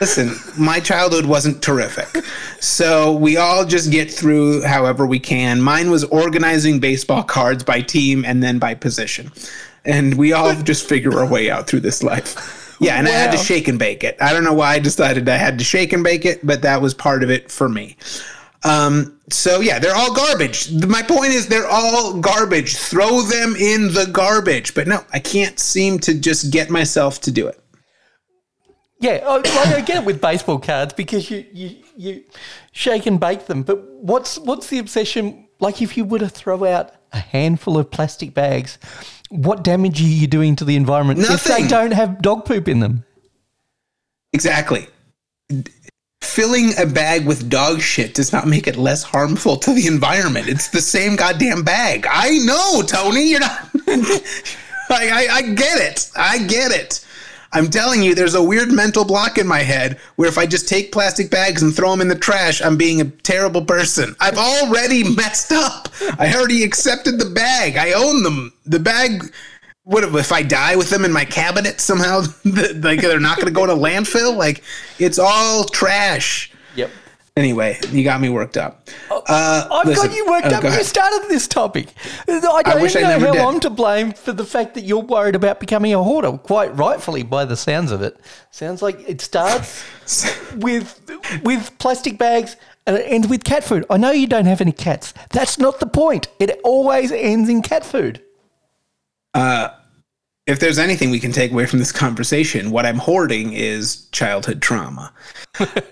Listen, 0.00 0.36
my 0.56 0.78
childhood 0.78 1.26
wasn't 1.26 1.60
terrific. 1.60 2.24
So 2.60 3.12
we 3.12 3.36
all 3.36 3.64
just 3.64 3.90
get 3.90 4.10
through 4.10 4.62
however 4.62 5.06
we 5.06 5.18
can. 5.18 5.60
Mine 5.60 5.90
was 5.90 6.04
organizing 6.04 6.78
baseball 6.78 7.24
cards 7.24 7.64
by 7.64 7.80
team 7.80 8.24
and 8.24 8.42
then 8.42 8.60
by 8.60 8.74
position. 8.74 9.32
And 9.84 10.14
we 10.14 10.32
all 10.32 10.54
just 10.54 10.88
figure 10.88 11.18
our 11.18 11.26
way 11.26 11.50
out 11.50 11.66
through 11.66 11.80
this 11.80 12.02
life. 12.02 12.76
Yeah, 12.80 12.96
and 12.96 13.08
I 13.08 13.10
had 13.10 13.32
to 13.32 13.38
shake 13.38 13.66
and 13.66 13.78
bake 13.78 14.04
it. 14.04 14.16
I 14.20 14.32
don't 14.32 14.44
know 14.44 14.52
why 14.52 14.74
I 14.74 14.78
decided 14.78 15.28
I 15.28 15.36
had 15.36 15.58
to 15.58 15.64
shake 15.64 15.92
and 15.92 16.04
bake 16.04 16.24
it, 16.24 16.46
but 16.46 16.62
that 16.62 16.80
was 16.80 16.94
part 16.94 17.24
of 17.24 17.30
it 17.30 17.50
for 17.50 17.68
me. 17.68 17.96
Um, 18.64 19.18
so 19.30 19.60
yeah, 19.60 19.78
they're 19.80 19.96
all 19.96 20.14
garbage. 20.14 20.70
My 20.86 21.02
point 21.02 21.32
is 21.32 21.48
they're 21.48 21.68
all 21.68 22.20
garbage. 22.20 22.76
Throw 22.76 23.22
them 23.22 23.56
in 23.56 23.92
the 23.92 24.08
garbage. 24.12 24.74
But 24.74 24.86
no, 24.86 25.04
I 25.12 25.18
can't 25.18 25.58
seem 25.58 25.98
to 26.00 26.14
just 26.14 26.52
get 26.52 26.70
myself 26.70 27.20
to 27.22 27.32
do 27.32 27.48
it. 27.48 27.60
Yeah, 29.00 29.24
I, 29.24 29.36
like 29.36 29.46
I 29.46 29.80
get 29.80 29.98
it 29.98 30.04
with 30.04 30.20
baseball 30.20 30.58
cards 30.58 30.92
because 30.92 31.30
you, 31.30 31.44
you 31.52 31.76
you 31.96 32.24
shake 32.72 33.06
and 33.06 33.20
bake 33.20 33.46
them. 33.46 33.62
But 33.62 33.80
what's 33.92 34.38
what's 34.38 34.68
the 34.68 34.78
obsession? 34.78 35.48
Like 35.60 35.80
if 35.80 35.96
you 35.96 36.04
were 36.04 36.18
to 36.18 36.28
throw 36.28 36.64
out 36.64 36.92
a 37.12 37.18
handful 37.18 37.78
of 37.78 37.90
plastic 37.90 38.34
bags, 38.34 38.78
what 39.28 39.62
damage 39.62 40.00
are 40.00 40.04
you 40.04 40.26
doing 40.26 40.56
to 40.56 40.64
the 40.64 40.74
environment 40.74 41.20
if 41.20 41.44
they 41.44 41.66
don't 41.66 41.92
have 41.92 42.20
dog 42.22 42.44
poop 42.44 42.66
in 42.66 42.80
them? 42.80 43.04
Exactly. 44.32 44.86
Filling 46.20 46.72
a 46.78 46.84
bag 46.84 47.24
with 47.24 47.48
dog 47.48 47.80
shit 47.80 48.14
does 48.14 48.32
not 48.32 48.48
make 48.48 48.66
it 48.66 48.76
less 48.76 49.04
harmful 49.04 49.56
to 49.58 49.72
the 49.72 49.86
environment. 49.86 50.48
It's 50.48 50.68
the 50.68 50.80
same 50.80 51.14
goddamn 51.14 51.62
bag. 51.62 52.06
I 52.10 52.38
know, 52.38 52.82
Tony. 52.82 53.30
You're 53.30 53.40
not. 53.40 53.70
I, 54.90 55.10
I, 55.10 55.28
I 55.30 55.42
get 55.42 55.78
it. 55.80 56.10
I 56.16 56.38
get 56.38 56.72
it. 56.72 57.04
I'm 57.52 57.70
telling 57.70 58.02
you, 58.02 58.14
there's 58.14 58.34
a 58.34 58.42
weird 58.42 58.70
mental 58.70 59.04
block 59.04 59.38
in 59.38 59.46
my 59.46 59.60
head 59.60 59.98
where 60.16 60.28
if 60.28 60.36
I 60.36 60.46
just 60.46 60.68
take 60.68 60.92
plastic 60.92 61.30
bags 61.30 61.62
and 61.62 61.74
throw 61.74 61.90
them 61.90 62.00
in 62.00 62.08
the 62.08 62.14
trash, 62.14 62.60
I'm 62.60 62.76
being 62.76 63.00
a 63.00 63.06
terrible 63.06 63.64
person. 63.64 64.14
I've 64.20 64.36
already 64.36 65.04
messed 65.16 65.52
up. 65.52 65.88
I 66.18 66.32
already 66.34 66.62
accepted 66.62 67.18
the 67.18 67.30
bag. 67.30 67.76
I 67.76 67.92
own 67.92 68.22
them. 68.22 68.52
The 68.66 68.78
bag. 68.78 69.32
What 69.84 70.04
if, 70.04 70.14
if 70.14 70.32
I 70.32 70.42
die 70.42 70.76
with 70.76 70.90
them 70.90 71.06
in 71.06 71.12
my 71.12 71.24
cabinet 71.24 71.80
somehow? 71.80 72.24
like 72.44 73.00
they're 73.00 73.20
not 73.20 73.36
going 73.36 73.48
to 73.48 73.52
go 73.52 73.66
to 73.66 73.72
landfill? 73.72 74.36
Like 74.36 74.62
it's 74.98 75.18
all 75.18 75.64
trash. 75.64 76.52
Yep. 76.76 76.90
Anyway, 77.38 77.78
you 77.90 78.04
got 78.04 78.20
me 78.20 78.28
worked 78.28 78.56
up. 78.56 78.88
Uh, 79.10 79.68
I've 79.70 79.86
listen- 79.86 80.08
got 80.08 80.16
you 80.16 80.26
worked 80.26 80.46
oh, 80.46 80.56
up. 80.56 80.62
go 80.62 80.74
You 80.74 80.82
started 80.82 81.28
this 81.28 81.46
topic. 81.46 81.88
I 82.26 82.40
don't 82.40 82.66
I 82.66 82.74
know 82.74 83.26
how 83.26 83.32
did. 83.32 83.40
I'm 83.40 83.60
to 83.60 83.70
blame 83.70 84.12
for 84.12 84.32
the 84.32 84.44
fact 84.44 84.74
that 84.74 84.82
you're 84.82 85.02
worried 85.02 85.34
about 85.34 85.60
becoming 85.60 85.94
a 85.94 86.02
hoarder. 86.02 86.32
Quite 86.32 86.76
rightfully, 86.76 87.22
by 87.22 87.44
the 87.44 87.56
sounds 87.56 87.92
of 87.92 88.02
it, 88.02 88.18
sounds 88.50 88.82
like 88.82 89.08
it 89.08 89.20
starts 89.20 89.84
with 90.56 91.00
with 91.44 91.76
plastic 91.78 92.18
bags 92.18 92.56
and 92.86 92.96
it 92.96 93.04
ends 93.06 93.28
with 93.28 93.44
cat 93.44 93.62
food. 93.62 93.84
I 93.90 93.98
know 93.98 94.10
you 94.10 94.26
don't 94.26 94.46
have 94.46 94.60
any 94.60 94.72
cats. 94.72 95.12
That's 95.30 95.58
not 95.58 95.78
the 95.78 95.86
point. 95.86 96.28
It 96.38 96.58
always 96.64 97.12
ends 97.12 97.48
in 97.48 97.62
cat 97.62 97.84
food. 97.84 98.22
if 100.46 100.58
there's 100.58 100.78
anything 100.78 101.10
we 101.10 101.20
can 101.20 101.30
take 101.30 101.52
away 101.52 101.66
from 101.66 101.78
this 101.78 101.92
conversation, 101.92 102.70
what 102.70 102.86
I'm 102.86 102.96
hoarding 102.96 103.52
is 103.52 104.08
childhood 104.10 104.62
trauma. 104.62 105.12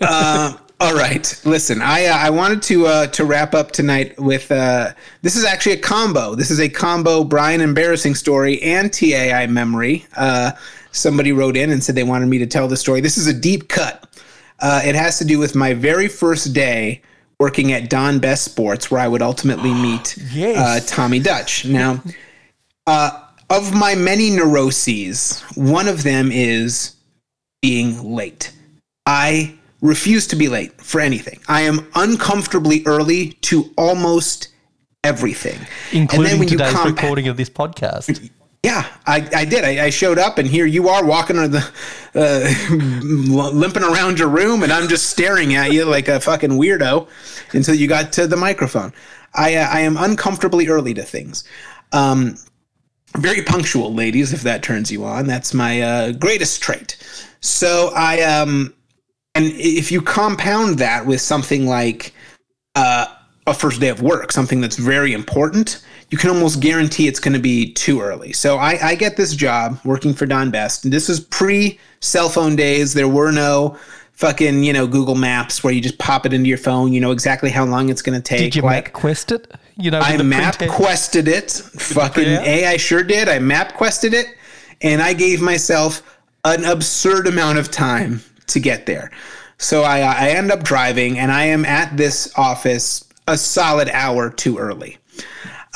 uh, 0.01 0.57
all 0.79 0.95
right, 0.95 1.41
listen. 1.45 1.81
I 1.81 2.07
uh, 2.07 2.17
I 2.17 2.31
wanted 2.31 2.63
to 2.65 2.87
uh, 2.87 3.07
to 3.09 3.25
wrap 3.25 3.55
up 3.55 3.73
tonight 3.73 4.19
with 4.21 4.51
uh, 4.53 4.93
this 5.23 5.35
is 5.37 5.45
actually 5.45 5.73
a 5.73 5.79
combo. 5.81 6.35
This 6.35 6.51
is 6.51 6.61
a 6.61 6.69
combo 6.69 7.25
Brian 7.25 7.61
embarrassing 7.61 8.15
story 8.15 8.61
and 8.63 8.93
TAI 8.93 9.47
memory. 9.47 10.05
Uh, 10.17 10.53
somebody 10.93 11.33
wrote 11.33 11.57
in 11.57 11.71
and 11.71 11.83
said 11.83 11.95
they 11.95 12.03
wanted 12.03 12.27
me 12.27 12.39
to 12.39 12.47
tell 12.47 12.69
the 12.69 12.77
story. 12.77 13.01
This 13.01 13.17
is 13.17 13.27
a 13.27 13.33
deep 13.35 13.69
cut. 13.69 14.07
Uh, 14.61 14.83
it 14.85 14.95
has 14.95 15.19
to 15.19 15.25
do 15.25 15.39
with 15.39 15.55
my 15.55 15.73
very 15.75 16.09
first 16.09 16.53
day 16.53 17.01
working 17.39 17.73
at 17.73 17.89
Don 17.91 18.19
Best 18.19 18.45
Sports, 18.45 18.91
where 18.91 19.01
I 19.01 19.09
would 19.09 19.23
ultimately 19.23 19.73
meet 19.83 20.17
Yes. 20.33 20.57
uh, 20.59 20.95
Tommy 20.95 21.21
Dutch. 21.21 21.65
Now, 21.65 22.03
uh, 22.87 23.23
of 23.49 23.75
my 23.75 23.95
many 23.95 24.29
neuroses, 24.31 25.41
one 25.55 25.89
of 25.89 26.03
them 26.03 26.31
is 26.33 26.97
being 27.63 28.15
late. 28.15 28.53
I 29.07 29.55
refuse 29.81 30.27
to 30.29 30.37
be 30.37 30.49
late 30.49 30.81
for 30.81 31.01
anything. 31.01 31.41
I 31.49 31.63
am 31.63 31.89
uncomfortably 31.95 32.83
early 32.87 33.33
to 33.43 33.73
almost 33.77 34.49
everything. 35.05 35.59
Including 35.93 36.47
today's 36.47 36.73
comp- 36.73 36.97
recording 36.97 37.29
of 37.29 37.37
this 37.37 37.51
podcast. 37.51 38.31
yeah, 38.63 38.87
I, 39.07 39.29
I 39.35 39.45
did. 39.45 39.65
I, 39.65 39.87
I 39.87 39.91
showed 39.91 40.19
up, 40.19 40.39
and 40.39 40.49
here 40.49 40.67
you 40.67 40.89
are 40.89 41.05
walking 41.05 41.39
on 41.39 41.51
the, 41.53 41.71
uh, 42.15 43.51
limping 43.53 43.85
around 43.85 44.19
your 44.19 44.29
room, 44.29 44.63
and 44.63 44.73
I'm 44.73 44.89
just 44.89 45.11
staring 45.11 45.55
at 45.55 45.73
you 45.73 45.85
like 45.85 46.09
a 46.09 46.21
fucking 46.21 46.51
weirdo 46.51 47.09
until 47.53 47.75
you 47.75 47.87
got 47.87 48.13
to 48.15 48.27
the 48.27 48.37
microphone. 48.37 48.93
I, 49.35 49.57
uh, 49.57 49.69
I 49.71 49.81
am 49.81 49.97
uncomfortably 49.97 50.69
early 50.69 50.95
to 50.95 51.03
things. 51.03 51.45
Um, 51.93 52.37
very 53.17 53.43
punctual, 53.43 53.95
ladies, 53.95 54.33
if 54.33 54.43
that 54.43 54.63
turns 54.63 54.91
you 54.91 55.05
on. 55.05 55.27
That's 55.27 55.55
my 55.55 55.81
uh, 55.81 56.13
greatest 56.13 56.63
trait. 56.63 56.97
So 57.41 57.93
I, 57.95 58.23
um, 58.23 58.75
and 59.37 59.53
if 59.55 59.93
you 59.93 60.01
compound 60.01 60.79
that 60.79 61.05
with 61.05 61.21
something 61.21 61.67
like 61.67 62.15
uh, 62.75 63.07
a 63.47 63.53
first 63.53 63.81
day 63.81 63.91
of 63.91 64.01
work, 64.01 64.33
something 64.33 64.63
that's 64.63 64.77
very 64.77 65.13
important, 65.13 65.85
you 66.11 66.17
can 66.17 66.31
almost 66.31 66.61
guarantee 66.61 67.07
it's 67.07 67.21
going 67.21 67.35
to 67.35 67.41
be 67.41 67.73
too 67.75 68.01
early. 68.01 68.33
So 68.33 68.57
I, 68.57 68.79
I 68.83 68.95
get 68.95 69.19
this 69.19 69.35
job 69.35 69.79
working 69.85 70.15
for 70.15 70.25
Don 70.25 70.51
Best. 70.51 70.85
And 70.85 70.93
this 70.93 71.11
is 71.11 71.21
pre 71.21 71.79
cell 72.01 72.31
phone 72.31 72.57
days. 72.57 72.95
There 72.95 73.09
were 73.09 73.31
no 73.31 73.77
fucking, 74.13 74.65
you 74.65 74.73
know, 74.73 74.87
Google 74.87 75.15
Maps 75.15 75.63
where 75.63 75.73
you 75.73 75.83
just 75.83 75.99
pop 75.99 76.25
it 76.25 76.33
into 76.33 76.49
your 76.49 76.59
phone. 76.59 76.95
You 76.95 77.03
know 77.03 77.11
exactly 77.11 77.51
how 77.51 77.67
long 77.67 77.91
it's 77.91 78.01
going 78.01 78.19
to 78.19 78.27
take. 78.27 78.39
Did 78.39 78.57
you 78.57 78.63
like, 78.63 78.87
map 78.87 78.93
quest 78.95 79.33
it? 79.33 79.53
You 79.77 79.91
know, 79.91 80.01
I 80.01 80.17
map 80.23 80.59
quested 80.71 81.29
it. 81.29 81.51
Fucking? 81.51 82.27
A, 82.27 82.67
I 82.67 82.79
sure 82.79 83.03
did. 83.03 83.29
I 83.29 83.39
map 83.39 83.75
quested 83.75 84.15
it, 84.15 84.29
and 84.81 85.03
I 85.03 85.13
gave 85.13 85.43
myself 85.43 86.19
an 86.45 86.65
absurd 86.65 87.27
amount 87.27 87.59
of 87.59 87.71
time 87.71 88.23
to 88.49 88.61
get 88.61 88.87
there. 88.87 89.11
So 89.59 89.83
I, 89.83 90.01
I 90.01 90.29
end 90.31 90.53
up 90.53 90.63
driving, 90.63 91.19
and 91.19 91.33
I 91.33 91.47
am 91.47 91.65
at 91.65 91.97
this 91.97 92.33
office 92.37 93.05
a 93.27 93.37
solid 93.37 93.89
hour 93.91 94.31
too 94.31 94.59
early. 94.59 94.99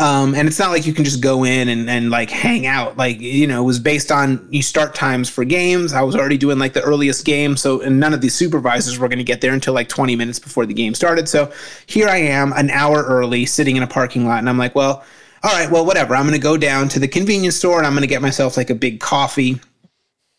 Um, 0.01 0.35
and 0.35 0.49
it's 0.49 0.59
not 0.59 0.71
like 0.71 0.87
you 0.87 0.95
can 0.95 1.05
just 1.05 1.21
go 1.21 1.45
in 1.45 1.69
and, 1.69 1.89
and 1.91 2.11
like 2.11 2.31
hang 2.31 2.67
out. 2.67 2.97
Like, 2.97 3.21
you 3.21 3.47
know, 3.47 3.63
it 3.63 3.67
was 3.67 3.79
based 3.79 4.11
on 4.11 4.49
you 4.51 4.63
start 4.63 4.95
times 4.95 5.29
for 5.29 5.45
games. 5.45 5.93
I 5.93 6.01
was 6.01 6.17
already 6.17 6.39
doing 6.39 6.59
like 6.59 6.73
the 6.73 6.81
earliest 6.81 7.27
game. 7.27 7.55
So, 7.55 7.83
and 7.83 8.01
none 8.01 8.15
of 8.15 8.23
these 8.23 8.35
supervisors 8.35 8.99
were 8.99 9.09
going 9.09 9.19
to 9.19 9.25
get 9.25 9.43
there 9.43 9.53
until 9.53 9.75
like 9.75 9.91
20 9.91 10.17
minutes 10.17 10.39
before 10.39 10.65
the 10.65 10.73
game 10.73 10.95
started. 10.95 11.29
So 11.29 11.53
here 11.85 12.09
I 12.09 12.17
am 12.17 12.55
an 12.55 12.71
hour 12.71 13.03
early 13.03 13.45
sitting 13.45 13.77
in 13.77 13.83
a 13.83 13.87
parking 13.87 14.27
lot. 14.27 14.39
And 14.39 14.49
I'm 14.49 14.57
like, 14.57 14.75
well, 14.75 15.05
all 15.43 15.53
right, 15.53 15.71
well, 15.71 15.85
whatever. 15.85 16.17
I'm 16.17 16.25
going 16.25 16.33
to 16.33 16.43
go 16.43 16.57
down 16.57 16.89
to 16.91 16.99
the 16.99 17.09
convenience 17.09 17.57
store 17.57 17.77
and 17.77 17.87
I'm 17.87 17.93
going 17.93 18.03
to 18.03 18.07
get 18.07 18.23
myself 18.23 18.57
like 18.57 18.71
a 18.71 18.75
big 18.75 19.01
coffee 19.01 19.61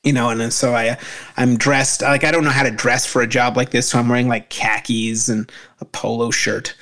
you 0.04 0.14
know, 0.14 0.30
and 0.30 0.52
so 0.52 0.74
I, 0.74 0.98
I'm 1.38 1.58
dressed 1.58 2.02
like 2.02 2.24
I 2.24 2.32
don't 2.32 2.44
know 2.44 2.50
how 2.50 2.64
to 2.64 2.72
dress 2.72 3.06
for 3.06 3.22
a 3.22 3.28
job 3.28 3.56
like 3.56 3.70
this, 3.70 3.90
so 3.90 4.00
I'm 4.00 4.10
wearing 4.10 4.28
like 4.28 4.50
khakis 4.50 5.30
and 5.30 5.52
a 5.80 5.86
polo 5.86 6.32
shirt, 6.32 6.76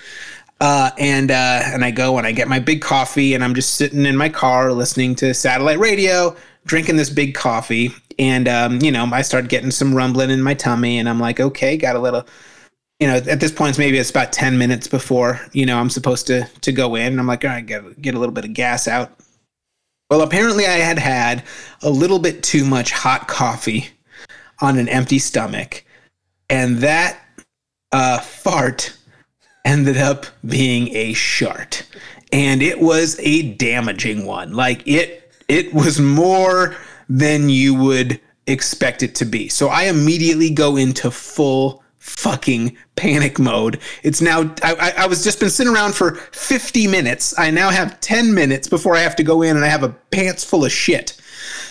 uh, 0.61 0.91
and 0.97 1.29
uh, 1.31 1.61
and 1.65 1.83
I 1.83 1.91
go 1.91 2.17
and 2.17 2.25
I 2.25 2.31
get 2.31 2.47
my 2.47 2.59
big 2.59 2.81
coffee, 2.81 3.33
and 3.33 3.43
I'm 3.43 3.53
just 3.55 3.75
sitting 3.75 4.05
in 4.05 4.15
my 4.15 4.29
car 4.29 4.71
listening 4.71 5.15
to 5.15 5.33
satellite 5.33 5.79
radio, 5.79 6.35
drinking 6.65 6.95
this 6.95 7.09
big 7.09 7.33
coffee, 7.35 7.91
and 8.17 8.47
um, 8.47 8.79
you 8.81 8.91
know, 8.91 9.05
I 9.11 9.21
start 9.21 9.49
getting 9.49 9.71
some 9.71 9.93
rumbling 9.93 10.29
in 10.29 10.41
my 10.41 10.53
tummy, 10.53 10.97
and 10.97 11.09
I'm 11.09 11.19
like, 11.19 11.39
okay, 11.39 11.77
got 11.77 11.95
a 11.95 11.99
little. 11.99 12.25
You 13.01 13.07
know, 13.07 13.15
at 13.15 13.39
this 13.39 13.51
point, 13.51 13.69
it's 13.69 13.79
maybe 13.79 13.97
it's 13.97 14.09
about 14.09 14.31
ten 14.33 14.57
minutes 14.57 14.87
before 14.87 15.41
you 15.51 15.65
know 15.65 15.77
I'm 15.77 15.89
supposed 15.89 16.27
to 16.27 16.45
to 16.61 16.71
go 16.71 16.95
in. 16.95 17.19
I'm 17.19 17.27
like, 17.27 17.43
all 17.43 17.51
right, 17.51 17.65
get 17.65 18.01
get 18.01 18.15
a 18.15 18.19
little 18.19 18.33
bit 18.33 18.45
of 18.45 18.53
gas 18.53 18.87
out. 18.87 19.11
Well, 20.09 20.21
apparently 20.21 20.65
I 20.65 20.77
had 20.77 20.97
had 20.97 21.43
a 21.83 21.89
little 21.89 22.17
bit 22.17 22.41
too 22.41 22.65
much 22.65 22.91
hot 22.91 23.27
coffee 23.27 23.89
on 24.59 24.77
an 24.77 24.89
empty 24.89 25.19
stomach, 25.19 25.85
and 26.49 26.77
that 26.79 27.19
uh, 27.91 28.19
fart 28.19 28.97
ended 29.65 29.97
up 29.97 30.25
being 30.43 30.95
a 30.95 31.13
shart, 31.13 31.87
and 32.31 32.63
it 32.63 32.79
was 32.79 33.19
a 33.19 33.53
damaging 33.53 34.25
one. 34.25 34.53
Like 34.53 34.87
it, 34.87 35.31
it 35.47 35.73
was 35.75 35.99
more 35.99 36.75
than 37.07 37.49
you 37.49 37.75
would 37.75 38.19
expect 38.47 39.03
it 39.03 39.13
to 39.15 39.25
be. 39.25 39.47
So 39.47 39.67
I 39.67 39.83
immediately 39.83 40.49
go 40.49 40.75
into 40.75 41.11
full 41.11 41.83
fucking 42.09 42.75
panic 42.95 43.39
mode. 43.39 43.79
It's 44.03 44.21
now 44.21 44.53
I, 44.63 44.93
I, 44.97 45.07
was 45.07 45.23
just 45.23 45.39
been 45.39 45.49
sitting 45.49 45.73
around 45.73 45.93
for 45.93 46.15
50 46.15 46.87
minutes. 46.87 47.37
I 47.37 47.51
now 47.51 47.69
have 47.69 47.99
10 48.01 48.33
minutes 48.33 48.67
before 48.67 48.95
I 48.95 48.99
have 48.99 49.15
to 49.17 49.23
go 49.23 49.41
in 49.41 49.55
and 49.55 49.63
I 49.63 49.69
have 49.69 49.83
a 49.83 49.89
pants 49.89 50.43
full 50.43 50.65
of 50.65 50.71
shit. 50.71 51.19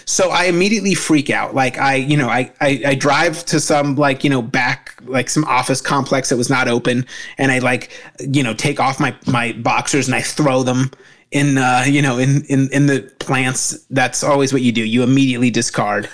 So 0.05 0.31
I 0.31 0.45
immediately 0.45 0.95
freak 0.95 1.29
out. 1.29 1.55
Like 1.55 1.77
I, 1.79 1.97
you 1.97 2.17
know, 2.17 2.29
I, 2.29 2.51
I 2.63 2.83
I 2.87 2.95
drive 2.95 3.45
to 3.47 3.61
some 3.61 3.95
like 3.97 4.25
you 4.25 4.31
know 4.31 4.41
back 4.41 4.95
like 5.05 5.29
some 5.29 5.45
office 5.45 5.83
complex 5.83 6.31
that 6.31 6.39
was 6.39 6.49
not 6.49 6.67
open, 6.67 7.05
and 7.37 7.53
I 7.53 7.59
like 7.59 7.93
you 8.19 8.43
know 8.43 8.55
take 8.55 8.81
off 8.81 8.99
my 8.99 9.15
my 9.27 9.53
boxers 9.53 10.09
and 10.09 10.15
I 10.15 10.23
throw 10.23 10.63
them 10.63 10.91
in 11.31 11.59
uh 11.59 11.85
you 11.87 12.01
know 12.01 12.17
in 12.17 12.43
in 12.47 12.73
in 12.73 12.87
the 12.87 13.03
plants. 13.19 13.85
That's 13.91 14.25
always 14.25 14.51
what 14.51 14.63
you 14.63 14.73
do. 14.73 14.83
You 14.83 15.03
immediately 15.03 15.51
discard, 15.51 16.09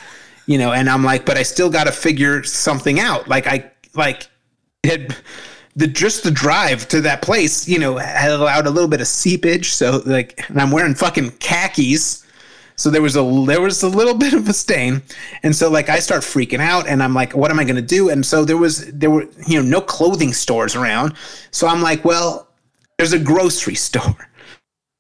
you 0.47 0.59
know. 0.59 0.73
And 0.73 0.91
I'm 0.91 1.05
like, 1.05 1.25
but 1.25 1.37
I 1.37 1.45
still 1.45 1.71
got 1.71 1.85
to 1.85 1.93
figure 1.93 2.43
something 2.43 2.99
out. 2.99 3.29
Like 3.29 3.47
I 3.47 3.71
like 3.97 4.29
it 4.83 5.13
the 5.77 5.87
just 5.87 6.23
the 6.23 6.31
drive 6.31 6.87
to 6.89 7.01
that 7.01 7.23
place, 7.23 7.69
you 7.69 7.79
know, 7.79 7.97
had 7.97 8.31
allowed 8.31 8.67
a 8.67 8.71
little 8.71 8.89
bit 8.89 9.01
of 9.01 9.09
seepage. 9.09 9.73
So 9.73 10.03
like, 10.07 10.49
and 10.49 10.61
I'm 10.61 10.71
wearing 10.71 10.95
fucking 10.95 11.33
khakis, 11.41 12.25
so 12.77 12.91
there 12.91 13.03
was 13.03 13.17
a 13.17 13.23
there 13.47 13.61
was 13.61 13.83
a 13.83 13.89
little 13.89 14.15
bit 14.19 14.35
of 14.35 14.49
a 14.49 14.53
stain, 14.53 15.03
and 15.43 15.55
so 15.55 15.71
like 15.71 15.89
I 15.89 15.99
start 15.99 16.23
freaking 16.23 16.61
out, 16.61 16.87
and 16.87 17.03
I'm 17.03 17.15
like, 17.15 17.35
what 17.35 17.51
am 17.51 17.59
I 17.59 17.65
gonna 17.65 17.83
do? 17.83 18.11
And 18.11 18.25
so 18.25 18.45
there 18.45 18.57
was 18.57 18.91
there 18.93 19.11
were 19.11 19.27
you 19.47 19.61
know 19.61 19.69
no 19.69 19.81
clothing 19.81 20.33
stores 20.33 20.77
around, 20.77 21.15
so 21.51 21.67
I'm 21.67 21.83
like, 21.83 22.05
well, 22.05 22.49
there's 22.99 23.13
a 23.13 23.19
grocery 23.19 23.75
store. 23.89 24.29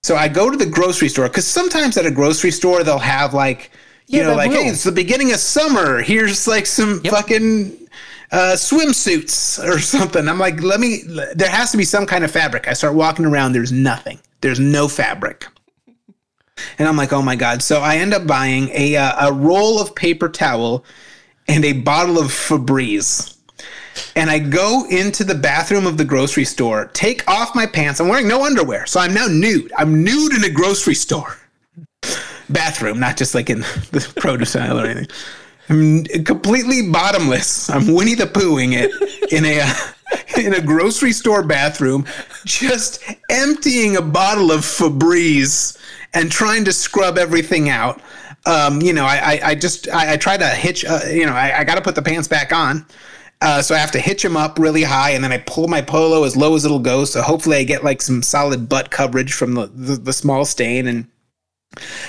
So 0.02 0.16
I 0.16 0.28
go 0.28 0.50
to 0.50 0.56
the 0.56 0.66
grocery 0.66 1.08
store 1.08 1.28
because 1.28 1.46
sometimes 1.46 1.96
at 1.96 2.04
a 2.06 2.10
grocery 2.10 2.50
store 2.50 2.84
they'll 2.84 2.98
have 2.98 3.32
like 3.32 3.70
you 4.10 4.20
Yeah, 4.20 4.24
know 4.24 4.34
like 4.34 4.50
will. 4.50 4.62
hey 4.62 4.68
it's 4.68 4.84
the 4.84 4.92
beginning 4.92 5.32
of 5.32 5.38
summer 5.38 6.02
here's 6.02 6.46
like 6.46 6.66
some 6.66 7.00
fucking 7.04 7.88
uh, 8.30 8.54
swimsuits 8.56 9.62
or 9.62 9.78
something. 9.80 10.28
I'm 10.28 10.38
like, 10.38 10.62
let 10.62 10.80
me. 10.80 11.02
There 11.34 11.48
has 11.48 11.70
to 11.72 11.76
be 11.76 11.84
some 11.84 12.06
kind 12.06 12.24
of 12.24 12.30
fabric. 12.30 12.68
I 12.68 12.72
start 12.72 12.94
walking 12.94 13.24
around. 13.24 13.52
There's 13.52 13.72
nothing. 13.72 14.18
There's 14.40 14.60
no 14.60 14.88
fabric. 14.88 15.46
And 16.78 16.88
I'm 16.88 16.96
like, 16.96 17.12
oh 17.12 17.22
my 17.22 17.36
god. 17.36 17.62
So 17.62 17.80
I 17.80 17.96
end 17.96 18.14
up 18.14 18.26
buying 18.26 18.68
a 18.72 18.96
uh, 18.96 19.28
a 19.28 19.32
roll 19.32 19.80
of 19.80 19.94
paper 19.94 20.28
towel 20.28 20.84
and 21.48 21.64
a 21.64 21.72
bottle 21.72 22.18
of 22.18 22.26
Febreze. 22.26 23.36
And 24.16 24.28
I 24.28 24.40
go 24.40 24.86
into 24.90 25.22
the 25.22 25.34
bathroom 25.34 25.86
of 25.86 25.96
the 25.96 26.04
grocery 26.04 26.44
store, 26.44 26.86
take 26.94 27.28
off 27.28 27.54
my 27.54 27.66
pants. 27.66 28.00
I'm 28.00 28.08
wearing 28.08 28.26
no 28.26 28.44
underwear, 28.44 28.86
so 28.86 28.98
I'm 28.98 29.14
now 29.14 29.26
nude. 29.26 29.72
I'm 29.76 30.02
nude 30.02 30.32
in 30.34 30.44
a 30.44 30.50
grocery 30.50 30.94
store 30.94 31.36
bathroom, 32.48 32.98
not 32.98 33.16
just 33.16 33.34
like 33.34 33.50
in 33.50 33.60
the 33.92 34.12
produce 34.16 34.56
aisle 34.56 34.80
or 34.80 34.86
anything. 34.86 35.14
I'm 35.68 36.04
completely 36.24 36.90
bottomless. 36.90 37.70
I'm 37.70 37.92
Winnie 37.92 38.14
the 38.14 38.26
Poohing 38.26 38.74
it 38.74 39.32
in 39.32 39.44
a 39.44 39.62
in 40.46 40.54
a 40.54 40.60
grocery 40.60 41.12
store 41.12 41.42
bathroom, 41.42 42.06
just 42.44 43.02
emptying 43.30 43.96
a 43.96 44.02
bottle 44.02 44.52
of 44.52 44.60
Febreze 44.60 45.78
and 46.12 46.30
trying 46.30 46.64
to 46.66 46.72
scrub 46.72 47.18
everything 47.18 47.68
out. 47.68 48.00
Um, 48.46 48.82
you 48.82 48.92
know, 48.92 49.04
I, 49.04 49.16
I, 49.16 49.40
I 49.42 49.54
just 49.54 49.88
I, 49.88 50.14
I 50.14 50.16
try 50.16 50.36
to 50.36 50.46
hitch. 50.48 50.84
Uh, 50.84 51.00
you 51.10 51.26
know, 51.26 51.32
I, 51.32 51.60
I 51.60 51.64
got 51.64 51.76
to 51.76 51.82
put 51.82 51.94
the 51.94 52.02
pants 52.02 52.28
back 52.28 52.52
on. 52.52 52.86
Uh, 53.40 53.60
so 53.60 53.74
I 53.74 53.78
have 53.78 53.90
to 53.90 54.00
hitch 54.00 54.24
him 54.24 54.36
up 54.36 54.58
really 54.58 54.82
high, 54.82 55.10
and 55.10 55.22
then 55.22 55.32
I 55.32 55.38
pull 55.38 55.68
my 55.68 55.82
polo 55.82 56.24
as 56.24 56.36
low 56.36 56.54
as 56.54 56.64
it'll 56.64 56.78
go. 56.78 57.04
So 57.04 57.20
hopefully 57.20 57.56
I 57.58 57.64
get 57.64 57.84
like 57.84 58.00
some 58.00 58.22
solid 58.22 58.68
butt 58.68 58.90
coverage 58.90 59.32
from 59.32 59.54
the, 59.54 59.66
the, 59.66 59.96
the 59.96 60.12
small 60.12 60.44
stain. 60.44 60.86
And 60.86 61.06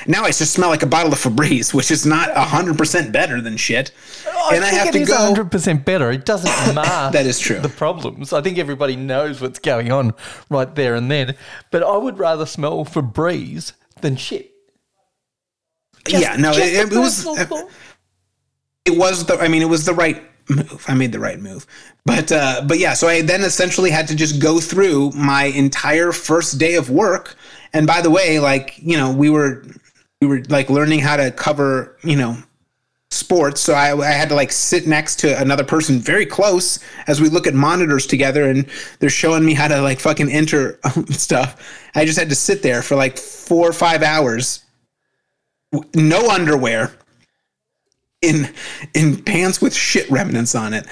now 0.08 0.24
I 0.24 0.28
just 0.28 0.52
smell 0.54 0.70
like 0.70 0.84
a 0.84 0.88
bottle 0.88 1.12
of 1.12 1.20
Febreze, 1.20 1.74
which 1.74 1.92
is 1.92 2.06
not 2.06 2.32
hundred 2.36 2.78
percent 2.78 3.12
better 3.12 3.42
than 3.42 3.58
shit. 3.58 3.92
I 4.28 4.56
and 4.56 4.64
I 4.64 4.70
think 4.70 4.80
have 4.80 4.88
it 4.90 4.92
to 4.94 5.00
is 5.04 5.10
go. 5.10 5.34
100% 5.34 5.86
better. 5.86 6.12
It 6.12 6.26
doesn't 6.26 6.76
mask 6.76 7.14
That 7.14 7.26
is 7.26 7.40
true. 7.40 7.60
the 7.60 7.70
problems. 7.70 8.32
I 8.34 8.42
think 8.42 8.58
everybody 8.58 8.96
knows 8.96 9.42
what's 9.42 9.60
going 9.60 9.92
on 9.92 10.14
right 10.50 10.74
there 10.76 10.94
and 10.96 11.10
then. 11.10 11.36
But 11.72 11.84
I 11.84 11.98
would 11.98 12.20
rather 12.20 12.46
smell 12.46 12.86
Febreze 12.86 13.74
than 14.02 14.16
shit. 14.16 14.52
Just- 16.08 16.22
yeah, 16.22 16.36
no, 16.36 16.52
it, 16.52 16.92
it 16.92 16.98
was 16.98 17.24
thought. 17.24 17.70
it 18.86 18.96
was 18.98 19.26
the. 19.26 19.38
I 19.40 19.48
mean, 19.48 19.62
it 19.64 19.70
was 19.70 19.86
the 19.86 19.94
right 19.94 20.22
move. 20.50 20.86
I 20.88 20.94
made 20.94 21.12
the 21.12 21.20
right 21.20 21.40
move, 21.40 21.66
but 22.06 22.32
uh, 22.32 22.62
but 22.68 22.78
yeah. 22.78 22.94
So 22.94 23.08
I 23.08 23.22
then 23.24 23.42
essentially 23.42 23.90
had 23.90 24.08
to 24.10 24.16
just 24.16 24.40
go 24.40 24.60
through 24.60 25.12
my 25.12 25.46
entire 25.46 26.12
first 26.12 26.60
day 26.60 26.76
of 26.76 26.92
work. 26.92 27.36
And 27.76 27.86
by 27.86 28.02
the 28.02 28.10
way, 28.10 28.40
like 28.40 28.80
you 28.82 28.98
know, 28.98 29.12
we 29.12 29.30
were 29.30 29.64
we 30.22 30.28
were 30.28 30.42
like 30.48 30.70
learning 30.70 31.02
how 31.02 31.18
to 31.18 31.30
cover 31.30 31.98
you 32.04 32.16
know 32.16 32.38
sports. 33.12 33.60
So 33.60 33.74
I, 33.74 33.96
I 33.98 34.12
had 34.12 34.30
to 34.30 34.36
like 34.36 34.54
sit 34.54 34.88
next 34.88 35.18
to 35.20 35.40
another 35.40 35.66
person 35.66 36.00
very 36.00 36.26
close 36.26 36.80
as 37.08 37.20
we 37.20 37.28
look 37.28 37.48
at 37.48 37.54
monitors 37.54 38.08
together, 38.08 38.50
and 38.50 38.66
they're 39.00 39.10
showing 39.10 39.46
me 39.46 39.54
how 39.54 39.68
to 39.68 39.82
like 39.82 40.00
fucking 40.00 40.32
enter 40.32 40.80
stuff. 41.10 41.62
I 41.96 42.06
just 42.06 42.18
had 42.18 42.30
to 42.30 42.36
sit 42.36 42.64
there 42.64 42.82
for 42.82 42.96
like 42.96 43.18
four 43.18 43.68
or 43.68 43.74
five 43.74 44.02
hours, 44.04 44.64
no 45.94 46.30
underwear, 46.30 46.94
in 48.22 48.54
in 48.94 49.22
pants 49.22 49.62
with 49.62 49.76
shit 49.76 50.10
remnants 50.10 50.56
on 50.56 50.74
it. 50.74 50.88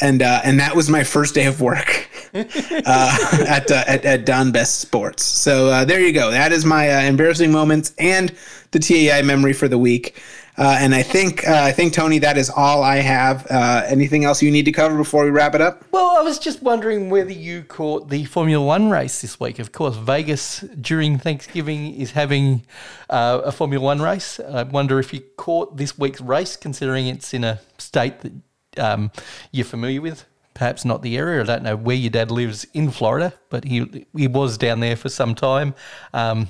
And 0.00 0.22
uh, 0.22 0.40
and 0.44 0.58
that 0.60 0.74
was 0.74 0.88
my 0.88 1.04
first 1.04 1.34
day 1.34 1.46
of 1.46 1.60
work 1.60 2.08
uh, 2.34 3.44
at, 3.46 3.70
uh, 3.70 3.84
at 3.86 4.04
at 4.04 4.24
Don 4.24 4.52
Best 4.52 4.80
Sports. 4.80 5.24
So 5.24 5.68
uh, 5.68 5.84
there 5.84 6.00
you 6.00 6.12
go. 6.12 6.30
That 6.30 6.52
is 6.52 6.64
my 6.64 6.90
uh, 6.90 7.00
embarrassing 7.02 7.52
moments 7.52 7.94
and 7.98 8.34
the 8.70 8.78
TAI 8.78 9.22
memory 9.22 9.52
for 9.52 9.68
the 9.68 9.78
week. 9.78 10.16
Uh, 10.60 10.76
and 10.78 10.94
I 10.94 11.02
think 11.02 11.48
uh, 11.48 11.54
I 11.54 11.72
think 11.72 11.94
Tony, 11.94 12.18
that 12.18 12.36
is 12.36 12.50
all 12.50 12.82
I 12.82 12.96
have. 12.96 13.46
Uh, 13.50 13.82
anything 13.86 14.26
else 14.26 14.42
you 14.42 14.50
need 14.50 14.66
to 14.66 14.72
cover 14.72 14.94
before 14.94 15.24
we 15.24 15.30
wrap 15.30 15.54
it 15.54 15.62
up? 15.62 15.84
Well, 15.90 16.18
I 16.18 16.20
was 16.20 16.38
just 16.38 16.62
wondering 16.62 17.08
whether 17.08 17.32
you 17.32 17.62
caught 17.62 18.10
the 18.10 18.26
Formula 18.26 18.62
One 18.64 18.90
race 18.90 19.22
this 19.22 19.40
week. 19.40 19.58
Of 19.58 19.72
course, 19.72 19.96
Vegas 19.96 20.60
during 20.78 21.18
Thanksgiving 21.18 21.94
is 21.94 22.10
having 22.10 22.66
uh, 23.08 23.40
a 23.42 23.52
Formula 23.52 23.82
One 23.82 24.02
race. 24.02 24.38
I 24.38 24.64
wonder 24.64 24.98
if 24.98 25.14
you 25.14 25.20
caught 25.38 25.78
this 25.78 25.96
week's 25.98 26.20
race, 26.20 26.56
considering 26.56 27.06
it's 27.06 27.32
in 27.32 27.42
a 27.42 27.60
state 27.78 28.20
that 28.20 28.32
um, 28.78 29.10
you're 29.52 29.64
familiar 29.64 30.00
with. 30.00 30.26
Perhaps 30.54 30.84
not 30.84 31.00
the 31.02 31.16
area. 31.16 31.40
I 31.40 31.44
don't 31.44 31.62
know 31.62 31.76
where 31.76 31.96
your 31.96 32.10
dad 32.10 32.30
lives 32.30 32.66
in 32.74 32.90
Florida, 32.90 33.32
but 33.48 33.64
he 33.64 34.06
he 34.16 34.26
was 34.26 34.58
down 34.58 34.80
there 34.80 34.96
for 34.96 35.08
some 35.08 35.34
time. 35.34 35.74
Um, 36.12 36.48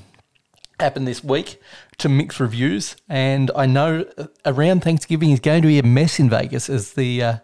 happened 0.81 1.07
this 1.07 1.23
week 1.23 1.61
to 1.99 2.09
mix 2.09 2.41
reviews, 2.41 2.97
and 3.09 3.51
I 3.55 3.66
know 3.66 4.07
around 4.47 4.83
Thanksgiving 4.83 5.31
is 5.31 5.39
going 5.41 5.62
to 5.62 5.68
be 5.68 5.79
a 5.79 5.83
mess 5.83 6.18
in 6.18 6.31
Vegas 6.31 6.68
as 6.71 6.95
the 6.95 7.23
uh, 7.23 7.35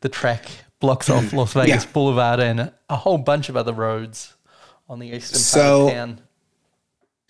the 0.00 0.08
track 0.08 0.46
blocks 0.80 1.10
off 1.10 1.32
Las 1.34 1.52
Vegas 1.52 1.84
Yeah. 1.84 1.90
Boulevard 1.92 2.40
and 2.40 2.60
a, 2.60 2.74
a 2.88 2.96
whole 2.96 3.18
bunch 3.18 3.48
of 3.48 3.56
other 3.56 3.72
roads 3.72 4.34
on 4.88 5.00
the 5.00 5.08
eastern 5.08 5.38
So- 5.40 5.78
part 5.88 5.88
of 5.90 5.96
town. 5.96 6.20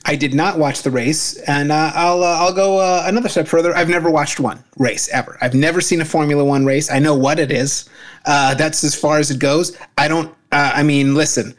I 0.07 0.17
did 0.17 0.35
not 0.35 0.59
watch 0.59 0.83
the 0.83 0.91
race, 0.91 1.37
and 1.43 1.73
uh, 1.73 1.91
I'll 1.95 2.23
uh, 2.23 2.37
I'll 2.39 2.53
go 2.53 2.79
uh, 2.79 3.05
another 3.07 3.29
step 3.29 3.49
further. 3.49 3.75
I've 3.75 3.89
never 3.89 4.11
watched 4.11 4.39
one 4.39 4.63
race 4.77 5.09
ever. 5.09 5.39
I've 5.41 5.55
never 5.55 5.81
seen 5.81 6.01
a 6.01 6.05
Formula 6.05 6.45
One 6.45 6.67
race. 6.67 6.91
I 6.91 6.99
know 6.99 7.15
what 7.15 7.39
it 7.39 7.51
is. 7.51 7.89
Uh, 8.27 8.55
that's 8.55 8.85
as 8.85 8.95
far 8.95 9.19
as 9.19 9.31
it 9.31 9.39
goes. 9.39 9.77
I 9.97 10.09
don't. 10.09 10.29
Uh, 10.53 10.73
I 10.75 10.83
mean, 10.83 11.15
listen. 11.15 11.55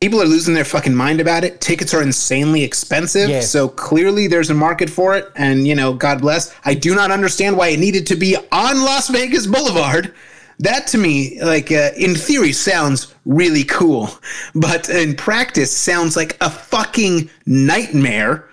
People 0.00 0.22
are 0.22 0.26
losing 0.26 0.54
their 0.54 0.64
fucking 0.64 0.94
mind 0.94 1.20
about 1.20 1.42
it. 1.42 1.60
Tickets 1.60 1.92
are 1.92 2.00
insanely 2.00 2.62
expensive, 2.62 3.28
Yeah. 3.28 3.40
so 3.40 3.68
clearly 3.68 4.28
there's 4.28 4.48
a 4.48 4.54
market 4.54 4.88
for 4.88 5.16
it. 5.16 5.28
And 5.34 5.66
you 5.66 5.74
know, 5.74 5.92
God 5.92 6.20
bless. 6.20 6.54
I 6.64 6.74
do 6.74 6.94
not 6.94 7.10
understand 7.10 7.56
why 7.56 7.70
it 7.70 7.80
needed 7.80 8.06
to 8.06 8.14
be 8.14 8.36
on 8.52 8.84
Las 8.84 9.08
Vegas 9.08 9.48
Boulevard. 9.48 10.14
That 10.60 10.88
to 10.88 10.98
me, 10.98 11.40
like 11.40 11.70
uh, 11.70 11.90
in 11.96 12.16
theory, 12.16 12.52
sounds 12.52 13.14
really 13.24 13.64
cool, 13.64 14.10
but 14.54 14.88
in 14.88 15.14
practice, 15.14 15.76
sounds 15.76 16.16
like 16.16 16.36
a 16.40 16.50
fucking 16.50 17.30
nightmare. 17.46 18.48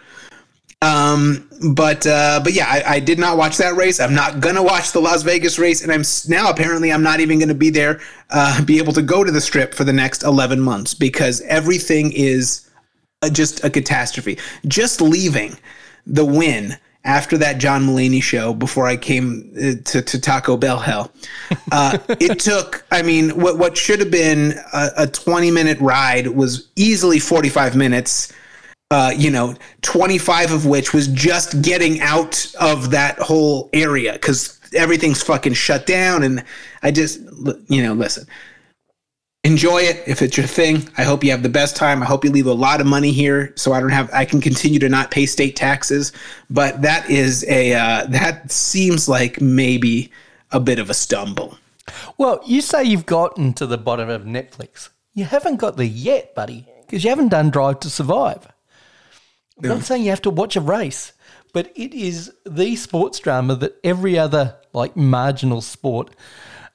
Um, 0.81 1.49
but 1.73 2.05
uh, 2.05 2.41
but 2.43 2.53
yeah, 2.53 2.67
I, 2.67 2.95
I 2.95 2.99
did 2.99 3.17
not 3.17 3.37
watch 3.37 3.57
that 3.57 3.75
race. 3.75 3.99
I'm 3.99 4.13
not 4.13 4.39
gonna 4.39 4.61
watch 4.61 4.91
the 4.91 4.99
Las 4.99 5.23
Vegas 5.23 5.57
race, 5.57 5.81
and 5.81 5.91
I'm 5.91 6.03
now 6.27 6.51
apparently 6.51 6.91
I'm 6.91 7.01
not 7.01 7.21
even 7.21 7.39
gonna 7.39 7.55
be 7.55 7.71
there, 7.71 8.01
uh, 8.29 8.63
be 8.63 8.77
able 8.77 8.93
to 8.93 9.01
go 9.01 9.23
to 9.23 9.31
the 9.31 9.41
strip 9.41 9.73
for 9.73 9.83
the 9.83 9.93
next 9.93 10.23
11 10.23 10.59
months 10.59 10.93
because 10.93 11.41
everything 11.41 12.11
is 12.11 12.69
uh, 13.23 13.29
just 13.29 13.63
a 13.63 13.69
catastrophe. 13.69 14.37
Just 14.67 15.01
leaving 15.01 15.57
the 16.05 16.25
win 16.25 16.77
after 17.05 17.37
that 17.37 17.59
John 17.59 17.85
Mulaney 17.85 18.21
show 18.21 18.53
before 18.53 18.87
I 18.87 18.97
came 18.97 19.53
uh, 19.55 19.81
to, 19.85 20.01
to 20.01 20.19
Taco 20.19 20.57
Bell 20.57 20.79
hell. 20.79 21.11
Uh, 21.71 21.97
it 22.19 22.39
took, 22.39 22.83
I 22.91 23.03
mean, 23.03 23.29
what, 23.29 23.57
what 23.57 23.77
should 23.77 23.99
have 23.99 24.11
been 24.11 24.55
a, 24.73 24.89
a 24.97 25.07
20 25.07 25.51
minute 25.51 25.79
ride 25.79 26.27
was 26.27 26.67
easily 26.75 27.19
45 27.19 27.75
minutes. 27.75 28.33
Uh, 28.91 29.11
you 29.15 29.31
know, 29.31 29.55
25 29.81 30.51
of 30.51 30.65
which 30.65 30.93
was 30.93 31.07
just 31.07 31.61
getting 31.61 32.01
out 32.01 32.53
of 32.59 32.91
that 32.91 33.17
whole 33.17 33.69
area 33.73 34.13
because 34.13 34.59
everything's 34.75 35.23
fucking 35.23 35.53
shut 35.53 35.85
down. 35.85 36.21
And 36.21 36.43
I 36.83 36.91
just, 36.91 37.19
you 37.67 37.81
know, 37.81 37.93
listen, 37.93 38.27
enjoy 39.45 39.77
it 39.77 40.03
if 40.07 40.21
it's 40.21 40.35
your 40.35 40.47
thing. 40.47 40.89
I 40.97 41.03
hope 41.03 41.23
you 41.23 41.29
have 41.31 41.43
the 41.43 41.49
best 41.49 41.75
time. 41.75 42.01
I 42.01 42.05
hope 42.05 42.25
you 42.25 42.31
leave 42.31 42.47
a 42.47 42.53
lot 42.53 42.81
of 42.81 42.87
money 42.87 43.11
here 43.11 43.53
so 43.55 43.73
I 43.73 43.79
don't 43.79 43.91
have 43.91 44.09
I 44.11 44.25
can 44.25 44.41
continue 44.41 44.79
to 44.79 44.89
not 44.89 45.11
pay 45.11 45.25
state 45.27 45.55
taxes. 45.55 46.11
But 46.49 46.81
that 46.81 47.09
is 47.09 47.45
a 47.47 47.73
uh, 47.73 48.05
that 48.07 48.51
seems 48.51 49.07
like 49.07 49.39
maybe 49.39 50.11
a 50.51 50.59
bit 50.59 50.79
of 50.79 50.89
a 50.89 50.93
stumble. 50.93 51.57
Well, 52.17 52.41
you 52.45 52.61
say 52.61 52.83
you've 52.83 53.05
gotten 53.05 53.53
to 53.53 53.67
the 53.67 53.77
bottom 53.77 54.09
of 54.09 54.23
Netflix. 54.23 54.89
You 55.13 55.25
haven't 55.25 55.57
got 55.57 55.77
there 55.77 55.85
yet, 55.85 56.33
buddy, 56.33 56.67
because 56.81 57.03
you 57.03 57.11
haven't 57.11 57.29
done 57.29 57.51
Drive 57.51 57.79
to 57.81 57.89
Survive. 57.89 58.51
I'm 59.61 59.69
not 59.69 59.83
saying 59.83 60.03
you 60.03 60.09
have 60.09 60.23
to 60.23 60.29
watch 60.29 60.57
a 60.57 60.61
race, 60.61 61.13
but 61.53 61.71
it 61.75 61.93
is 61.93 62.33
the 62.45 62.75
sports 62.75 63.19
drama 63.19 63.55
that 63.57 63.77
every 63.83 64.17
other 64.17 64.55
like 64.73 64.97
marginal 64.97 65.61
sport, 65.61 66.13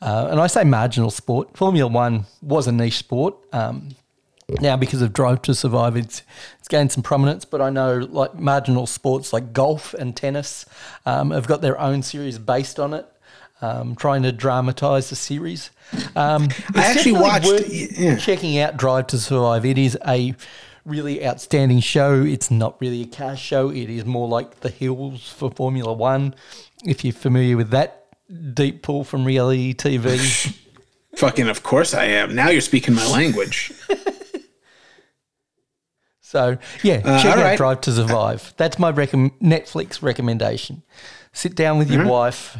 uh, 0.02 0.28
and 0.30 0.40
I 0.40 0.46
say 0.46 0.64
marginal 0.64 1.10
sport. 1.10 1.56
Formula 1.56 1.90
One 1.90 2.26
was 2.42 2.66
a 2.66 2.72
niche 2.72 2.96
sport. 2.98 3.34
Um, 3.52 3.90
now, 4.60 4.76
because 4.76 5.00
of 5.02 5.12
Drive 5.12 5.42
to 5.42 5.54
Survive, 5.54 5.96
it's 5.96 6.22
it's 6.58 6.68
gained 6.68 6.90
some 6.90 7.02
prominence. 7.02 7.44
But 7.44 7.60
I 7.60 7.70
know 7.70 7.98
like 7.98 8.34
marginal 8.34 8.86
sports 8.86 9.32
like 9.32 9.52
golf 9.52 9.94
and 9.94 10.16
tennis 10.16 10.66
um, 11.06 11.30
have 11.30 11.46
got 11.46 11.60
their 11.60 11.78
own 11.78 12.02
series 12.02 12.38
based 12.38 12.80
on 12.80 12.94
it, 12.94 13.06
um, 13.60 13.94
trying 13.94 14.22
to 14.22 14.32
dramatise 14.32 15.10
the 15.10 15.16
series. 15.16 15.70
Um, 16.16 16.48
I 16.74 16.82
actually 16.86 17.12
watched- 17.12 17.68
yeah. 17.68 18.16
checking 18.16 18.58
out 18.58 18.76
Drive 18.76 19.06
to 19.08 19.18
Survive. 19.18 19.64
It 19.64 19.78
is 19.78 19.96
a 20.06 20.34
really 20.84 21.24
outstanding 21.24 21.80
show. 21.80 22.22
It's 22.22 22.50
not 22.50 22.80
really 22.80 23.02
a 23.02 23.06
car 23.06 23.36
show. 23.36 23.70
It 23.70 23.90
is 23.90 24.04
more 24.04 24.26
like 24.26 24.60
the 24.60 24.70
hills 24.70 25.28
for 25.30 25.50
Formula 25.50 25.92
One. 25.92 26.34
If 26.84 27.04
you're 27.04 27.12
familiar 27.12 27.56
with 27.56 27.70
that 27.70 27.99
deep 28.54 28.82
pull 28.82 29.04
from 29.04 29.24
reality 29.24 29.74
TV. 29.74 30.56
Fucking 31.16 31.48
of 31.48 31.62
course 31.62 31.92
I 31.94 32.04
am. 32.04 32.34
Now 32.34 32.48
you're 32.50 32.60
speaking 32.60 32.94
my 32.94 33.06
language. 33.10 33.72
So 36.22 36.58
yeah, 36.84 37.00
Uh, 37.04 37.20
check 37.20 37.36
out 37.36 37.42
right. 37.42 37.56
Drive 37.56 37.80
to 37.82 37.92
Survive. 37.92 38.54
That's 38.56 38.78
my 38.78 38.92
Netflix 38.92 40.00
recommendation. 40.00 40.82
Sit 41.32 41.56
down 41.56 41.76
with 41.78 41.88
Mm-hmm. 41.88 42.02
your 42.02 42.08
wife, 42.08 42.56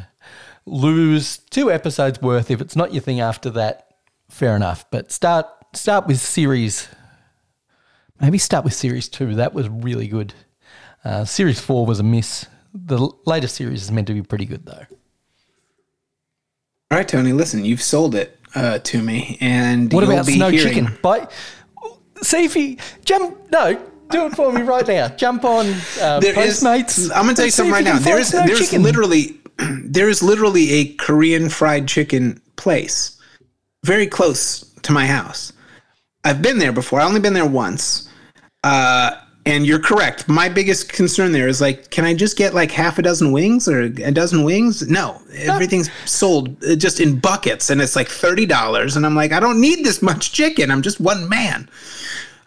lose 0.67 1.39
two 1.39 1.71
episodes 1.71 2.21
worth. 2.21 2.51
If 2.51 2.61
it's 2.61 2.75
not 2.75 2.93
your 2.93 3.01
thing 3.01 3.21
after 3.21 3.49
that, 3.51 3.87
fair 4.29 4.57
enough. 4.57 4.91
But 4.91 5.13
start 5.13 5.47
start 5.73 6.09
with 6.09 6.19
series. 6.19 6.89
Maybe 8.21 8.39
start 8.39 8.65
with 8.65 8.75
series 8.75 9.09
two. 9.09 9.37
That 9.37 9.55
was 9.55 9.69
really 9.69 10.09
good. 10.09 10.35
Uh, 11.05 11.25
series 11.25 11.61
four 11.61 11.87
was 11.87 12.01
a 12.01 12.05
miss. 12.05 12.47
The 12.75 13.09
latest 13.25 13.55
series 13.55 13.83
is 13.83 13.93
meant 13.93 14.09
to 14.09 14.15
be 14.15 14.23
pretty 14.23 14.47
good 14.47 14.67
though. 14.67 14.85
All 16.91 16.99
right, 16.99 17.07
Tony, 17.07 17.33
listen, 17.33 17.65
you've 17.65 17.83
sold 17.83 18.15
it 18.17 18.37
uh, 18.57 18.79
to 18.81 19.01
me, 19.01 19.39
and 19.41 19.93
What 19.93 20.03
about 20.03 20.27
Snow 20.27 20.49
hearing- 20.51 20.69
Chicken? 20.75 20.99
But 21.03 21.31
see 22.23 22.45
if 22.45 22.57
you 22.57 22.79
jump. 23.05 23.39
No, 23.53 23.81
do 24.11 24.27
it 24.27 24.35
for 24.35 24.53
me 24.53 24.63
right 24.63 24.87
now. 24.87 25.07
Jump 25.09 25.45
on 25.45 25.67
uh, 26.01 26.19
There 26.19 26.37
is- 26.39 26.61
Postmates. 26.61 27.11
I'm 27.15 27.23
gonna 27.27 27.35
tell 27.35 27.45
you 27.45 27.51
something 27.53 27.73
right 27.73 27.85
now. 27.85 27.99
There 27.99 28.19
is 28.19 28.33
there's 28.33 28.59
Chicken. 28.59 28.83
literally 28.83 29.39
there 29.85 30.09
is 30.09 30.21
literally 30.21 30.71
a 30.73 30.85
Korean 30.95 31.49
fried 31.49 31.87
chicken 31.87 32.41
place 32.57 33.17
very 33.85 34.07
close 34.09 34.65
to 34.83 34.93
my 34.93 35.07
house. 35.07 35.53
I've 36.25 36.43
been 36.43 36.59
there 36.59 36.73
before. 36.73 37.01
I 37.01 37.05
only 37.07 37.21
been 37.21 37.33
there 37.35 37.47
once, 37.47 38.09
uh, 38.65 39.13
And 39.51 39.67
you're 39.67 39.81
correct. 39.81 40.29
My 40.29 40.49
biggest 40.49 40.93
concern 40.93 41.33
there 41.33 41.49
is 41.49 41.61
like, 41.61 41.91
can 41.91 42.05
I 42.05 42.15
just 42.15 42.37
get 42.37 42.55
like 42.55 42.71
half 42.71 42.99
a 43.01 43.03
dozen 43.03 43.33
wings 43.33 43.67
or 43.69 43.81
a 43.81 44.13
dozen 44.13 44.45
wings? 44.45 44.89
No, 44.89 45.21
everything's 45.35 45.91
sold 46.05 46.63
uh, 46.65 46.77
just 46.77 47.01
in 47.01 47.19
buckets, 47.19 47.69
and 47.71 47.83
it's 47.83 47.97
like 47.97 48.07
thirty 48.09 48.47
dollars. 48.47 48.95
And 48.95 49.05
I'm 49.05 49.17
like, 49.17 49.33
I 49.33 49.41
don't 49.41 49.61
need 49.61 49.85
this 49.85 50.03
much 50.03 50.33
chicken. 50.33 50.71
I'm 50.71 50.83
just 50.83 51.01
one 51.01 51.29
man. 51.29 51.69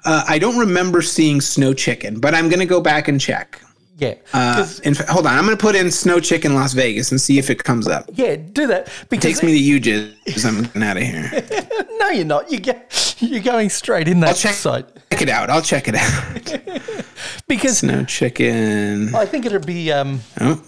Uh, 0.05 0.23
I 0.27 0.39
don't 0.39 0.57
remember 0.57 1.01
seeing 1.01 1.41
snow 1.41 1.73
chicken, 1.73 2.21
but 2.21 2.33
I'm 2.33 2.47
gonna 2.47 2.65
go 2.65 2.79
back 2.79 3.09
and 3.09 3.19
check. 3.19 3.61
Yeah. 3.97 4.15
Uh, 4.33 4.65
in 4.83 4.95
hold 4.95 5.27
on, 5.27 5.37
I'm 5.37 5.43
gonna 5.43 5.57
put 5.57 5.75
in 5.75 5.91
snow 5.91 6.21
chicken 6.21 6.55
Las 6.55 6.73
Vegas 6.73 7.11
and 7.11 7.19
see 7.19 7.37
if 7.37 7.49
it 7.49 7.63
comes 7.65 7.87
up. 7.87 8.09
yeah, 8.13 8.37
do 8.37 8.65
that. 8.67 8.89
Because 9.09 9.39
Takes 9.39 9.43
me 9.43 9.79
to 9.79 9.79
YouJizz. 9.79 10.45
I'm 10.45 10.63
getting 10.63 10.83
out 10.83 10.97
of 10.97 11.03
here. 11.03 11.69
No, 12.03 12.09
you're 12.09 12.25
not. 12.25 12.51
You 12.51 12.59
get 12.59 13.15
you're 13.19 13.39
going 13.41 13.69
straight 13.69 14.09
in 14.09 14.19
that 14.21 14.29
I'll 14.29 14.35
check, 14.35 14.55
site. 14.55 14.85
Check 15.13 15.21
it 15.21 15.29
out. 15.29 15.49
I'll 15.49 15.61
check 15.61 15.87
it 15.87 15.95
out. 15.95 17.03
Because 17.47 17.79
Snow 17.79 18.03
chicken. 18.05 19.11
Well, 19.11 19.21
I 19.21 19.25
think 19.25 19.45
it'd 19.45 19.65
be 19.65 19.91
um, 19.91 20.21
Oh, 20.39 20.63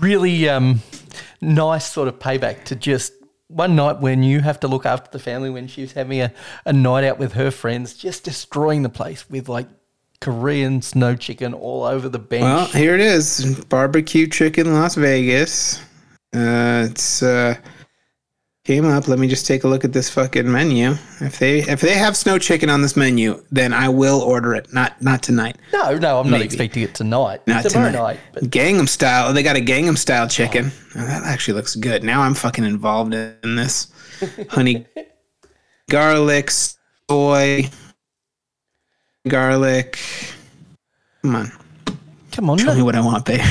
really 0.00 0.48
um, 0.48 0.80
nice 1.40 1.90
sort 1.90 2.08
of 2.08 2.18
payback 2.18 2.64
to 2.64 2.76
just 2.76 3.12
one 3.48 3.76
night 3.76 4.00
when 4.00 4.22
you 4.22 4.40
have 4.40 4.60
to 4.60 4.68
look 4.68 4.86
after 4.86 5.10
the 5.10 5.18
family 5.18 5.50
when 5.50 5.66
she's 5.66 5.92
having 5.92 6.20
a, 6.20 6.32
a 6.64 6.72
night 6.72 7.04
out 7.04 7.18
with 7.18 7.32
her 7.34 7.50
friends, 7.50 7.94
just 7.94 8.24
destroying 8.24 8.82
the 8.82 8.88
place 8.88 9.28
with 9.28 9.48
like 9.48 9.68
Korean 10.20 10.82
snow 10.82 11.14
chicken 11.16 11.52
all 11.52 11.84
over 11.84 12.08
the 12.08 12.18
bench. 12.18 12.42
well, 12.42 12.66
here 12.66 12.94
it 12.94 13.00
is. 13.00 13.64
Barbecue 13.68 14.26
chicken 14.28 14.72
Las 14.72 14.94
Vegas. 14.94 15.80
Uh, 16.34 16.86
it's 16.90 17.22
uh, 17.22 17.54
came 18.66 18.84
up. 18.84 19.06
Let 19.06 19.20
me 19.20 19.28
just 19.28 19.46
take 19.46 19.62
a 19.62 19.68
look 19.68 19.84
at 19.84 19.92
this 19.92 20.10
fucking 20.10 20.50
menu. 20.50 20.96
If 21.20 21.38
they 21.38 21.60
if 21.60 21.80
they 21.80 21.94
have 21.94 22.16
snow 22.16 22.36
chicken 22.36 22.68
on 22.68 22.82
this 22.82 22.96
menu, 22.96 23.42
then 23.52 23.72
I 23.72 23.88
will 23.88 24.20
order 24.20 24.54
it. 24.54 24.72
Not 24.72 25.00
not 25.00 25.22
tonight. 25.22 25.56
no, 25.72 25.96
no, 25.96 26.18
I'm 26.18 26.28
not 26.28 26.40
expecting 26.42 26.82
it 26.82 26.92
tonight. 26.94 27.46
Not 27.46 27.64
Tomorrow 27.64 27.92
tonight. 27.92 28.02
night. 28.02 28.20
But 28.32 28.42
Gangnam 28.44 28.88
style. 28.88 29.32
They 29.32 29.44
got 29.44 29.56
a 29.56 29.60
Gangnam 29.60 29.96
style 29.96 30.28
chicken. 30.28 30.72
Oh, 30.96 31.06
that 31.06 31.22
actually 31.22 31.54
looks 31.54 31.76
good. 31.76 32.02
Now 32.02 32.22
I'm 32.22 32.34
fucking 32.34 32.64
involved 32.64 33.14
in 33.14 33.54
this. 33.54 33.92
Honey, 34.50 34.84
garlic, 35.88 36.50
soy, 36.50 37.70
garlic. 39.28 39.98
Come 41.22 41.36
on, 41.36 41.52
come 42.32 42.50
on, 42.50 42.58
tell 42.58 42.74
me 42.74 42.82
what 42.82 42.96
I 42.96 43.00
want, 43.00 43.24
baby. 43.26 43.44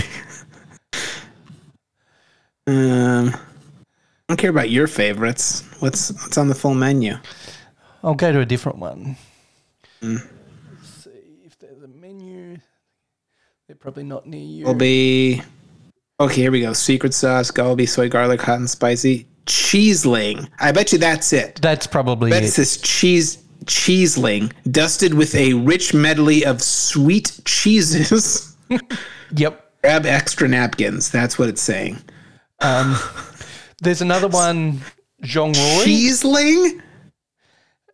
um, 2.68 3.34
don't 4.28 4.38
care 4.38 4.50
about 4.50 4.70
your 4.70 4.88
favorites. 4.88 5.64
What's 5.80 6.12
what's 6.12 6.38
on 6.38 6.48
the 6.48 6.56
full 6.56 6.74
menu? 6.74 7.18
I'll 8.04 8.16
go 8.16 8.32
to 8.32 8.40
a 8.40 8.46
different 8.46 8.80
one. 8.80 9.16
Hmm. 10.02 10.18
Let's 10.72 11.04
see 11.04 11.40
if 11.46 11.58
there's 11.60 11.84
a 11.84 11.88
menu. 11.88 12.58
They're 13.68 13.76
probably 13.76 14.04
not 14.04 14.28
near 14.28 14.42
you. 14.42 14.66
Will 14.66 14.74
be. 14.76 15.42
Okay, 16.20 16.42
here 16.42 16.52
we 16.52 16.62
go. 16.62 16.74
Secret 16.74 17.14
sauce, 17.14 17.52
galbi, 17.52 17.88
soy, 17.88 18.10
garlic, 18.10 18.42
hot 18.42 18.60
and 18.60 18.70
spicy, 18.70 19.28
cheeseling. 19.48 20.50
I 20.60 20.72
bet 20.72 20.94
you 20.94 20.98
that's 20.98 21.34
it. 21.34 21.60
That's 21.62 21.88
probably 21.88 22.32
bet 22.32 22.44
it. 22.44 22.48
it's 22.48 22.56
this 22.56 22.78
cheese 22.78 23.44
cheeseling 23.66 24.52
dusted 24.70 25.14
with 25.14 25.34
a 25.36 25.54
rich 25.54 25.94
medley 25.94 26.46
of 26.46 26.62
sweet 26.62 27.40
cheeses. 27.46 28.56
Yep. 29.36 29.82
Grab 29.84 30.06
extra 30.06 30.48
napkins. 30.48 31.12
That's 31.12 31.38
what 31.38 31.50
it's 31.50 31.62
saying. 31.62 32.00
There's 33.86 34.02
another 34.02 34.28
one, 34.28 34.82
Zhong 35.24 35.56
Roy. 35.56 35.84
Cheeseling? 35.84 36.82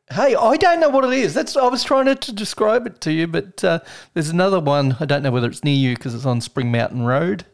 Hey, 0.09 0.35
I 0.35 0.57
don't 0.57 0.79
know 0.79 0.89
what 0.89 1.03
it 1.05 1.13
is. 1.13 1.33
That's 1.33 1.55
I 1.55 1.67
was 1.67 1.83
trying 1.83 2.05
to, 2.05 2.15
to 2.15 2.31
describe 2.33 2.87
it 2.87 2.99
to 3.01 3.11
you, 3.13 3.27
but 3.27 3.63
uh, 3.63 3.79
there's 4.13 4.29
another 4.29 4.59
one. 4.59 4.95
I 4.99 5.05
don't 5.05 5.21
know 5.23 5.31
whether 5.31 5.47
it's 5.47 5.63
near 5.63 5.75
you 5.75 5.95
because 5.95 6.15
it's 6.15 6.25
on 6.25 6.41
Spring 6.41 6.71
Mountain 6.71 7.03
Road. 7.05 7.45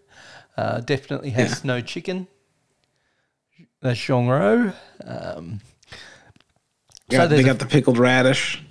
Uh, 0.55 0.79
definitely 0.81 1.31
has 1.31 1.49
Yeah. 1.49 1.55
snow 1.55 1.81
chicken. 1.81 2.27
That's 3.81 3.99
Zhongro. 3.99 4.73
Um, 5.05 5.61
Yeah, 7.09 7.25
there's 7.25 7.43
they 7.43 7.49
a- 7.49 7.53
got 7.53 7.59
the 7.59 7.65
pickled 7.67 7.97
radish. 7.99 8.61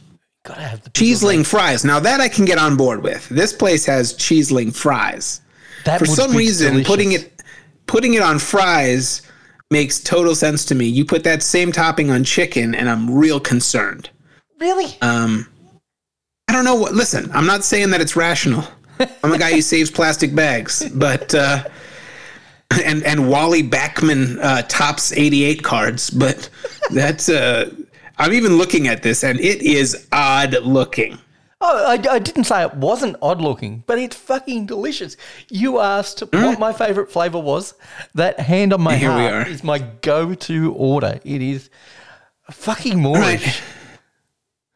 gotta 0.44 0.60
have 0.62 0.82
the 0.82 0.90
Cheeseling 0.90 1.42
fries. 1.44 1.84
Now 1.84 2.00
that 2.00 2.20
I 2.20 2.28
can 2.28 2.44
get 2.44 2.58
on 2.58 2.76
board 2.76 3.02
with. 3.02 3.28
This 3.28 3.52
place 3.52 3.84
has 3.86 4.12
cheeseling 4.14 4.70
fries. 4.72 5.40
That 5.84 5.98
For 6.00 6.06
some 6.06 6.32
reason, 6.36 6.68
delicious. 6.72 6.88
putting 6.88 7.12
it 7.12 7.42
putting 7.86 8.14
it 8.14 8.22
on 8.22 8.38
fries 8.40 9.22
makes 9.70 10.00
total 10.00 10.34
sense 10.34 10.64
to 10.66 10.74
me. 10.74 10.86
You 10.86 11.04
put 11.04 11.24
that 11.24 11.42
same 11.42 11.72
topping 11.72 12.10
on 12.10 12.24
chicken, 12.24 12.74
and 12.74 12.88
I'm 12.88 13.10
real 13.10 13.40
concerned. 13.40 14.10
really. 14.60 14.96
Um, 15.02 15.48
I 16.48 16.52
don't 16.52 16.64
know 16.64 16.76
what. 16.76 16.94
Listen, 16.94 17.30
I'm 17.32 17.46
not 17.46 17.64
saying 17.64 17.90
that 17.90 18.00
it's 18.00 18.16
rational. 18.16 18.64
I'm 19.22 19.32
a 19.32 19.38
guy 19.38 19.52
who 19.52 19.60
saves 19.60 19.90
plastic 19.90 20.34
bags, 20.34 20.88
but 20.90 21.34
uh, 21.34 21.64
and 22.84 23.02
and 23.04 23.28
Wally 23.28 23.62
Backman 23.62 24.38
uh, 24.40 24.62
Topps 24.62 25.12
88 25.12 25.62
cards, 25.62 26.10
but 26.10 26.48
that's. 26.90 27.28
Uh, 27.28 27.70
I'm 28.18 28.32
even 28.32 28.56
looking 28.56 28.88
at 28.88 29.02
this, 29.02 29.24
and 29.24 29.38
it 29.40 29.60
is 29.60 30.06
odd 30.12 30.54
looking. 30.62 31.18
Oh, 31.68 31.84
I, 31.84 31.94
I 32.14 32.18
didn't 32.20 32.44
say 32.44 32.62
it 32.62 32.74
wasn't 32.74 33.16
odd 33.20 33.40
looking, 33.40 33.82
but 33.88 33.98
it's 33.98 34.14
fucking 34.14 34.66
delicious. 34.66 35.16
You 35.48 35.80
asked 35.80 36.20
what 36.32 36.60
my 36.60 36.72
favorite 36.72 37.10
flavor 37.10 37.40
was. 37.40 37.74
That 38.14 38.38
hand 38.38 38.72
on 38.72 38.80
my 38.82 38.94
Mm. 38.94 38.98
Here 38.98 39.08
we 39.10 39.20
heart 39.22 39.34
are. 39.34 39.48
is 39.48 39.64
my 39.64 39.78
go-to 40.02 40.72
order. 40.74 41.18
It 41.24 41.42
is 41.42 41.68
fucking 42.50 42.98
moreish. 42.98 43.44
Right. 43.44 43.62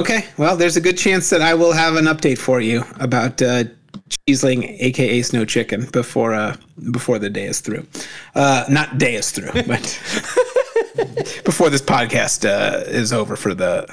Okay, 0.01 0.24
well, 0.36 0.57
there's 0.57 0.76
a 0.76 0.80
good 0.80 0.99
chance 0.99 1.30
that 1.30 1.43
I 1.43 1.55
will 1.55 1.72
have 1.72 1.95
an 1.95 2.07
update 2.07 2.38
for 2.38 2.61
you 2.61 2.82
about 2.99 3.41
uh, 3.41 3.64
Cheeseling, 4.26 4.64
aka 4.80 5.22
Snow 5.22 5.45
Chicken, 5.45 5.86
before 5.93 6.34
uh, 6.34 6.57
before 6.91 7.18
the 7.20 7.30
day 7.30 7.45
is 7.45 7.61
through. 7.61 7.86
Uh, 8.34 8.64
not 8.68 8.99
day 8.99 9.14
is 9.14 9.30
through, 9.30 9.53
but 9.66 9.82
before 11.45 11.70
this 11.70 11.82
podcast 11.82 12.45
uh, 12.49 12.82
is 12.88 13.12
over 13.12 13.36
for 13.36 13.55
the 13.55 13.86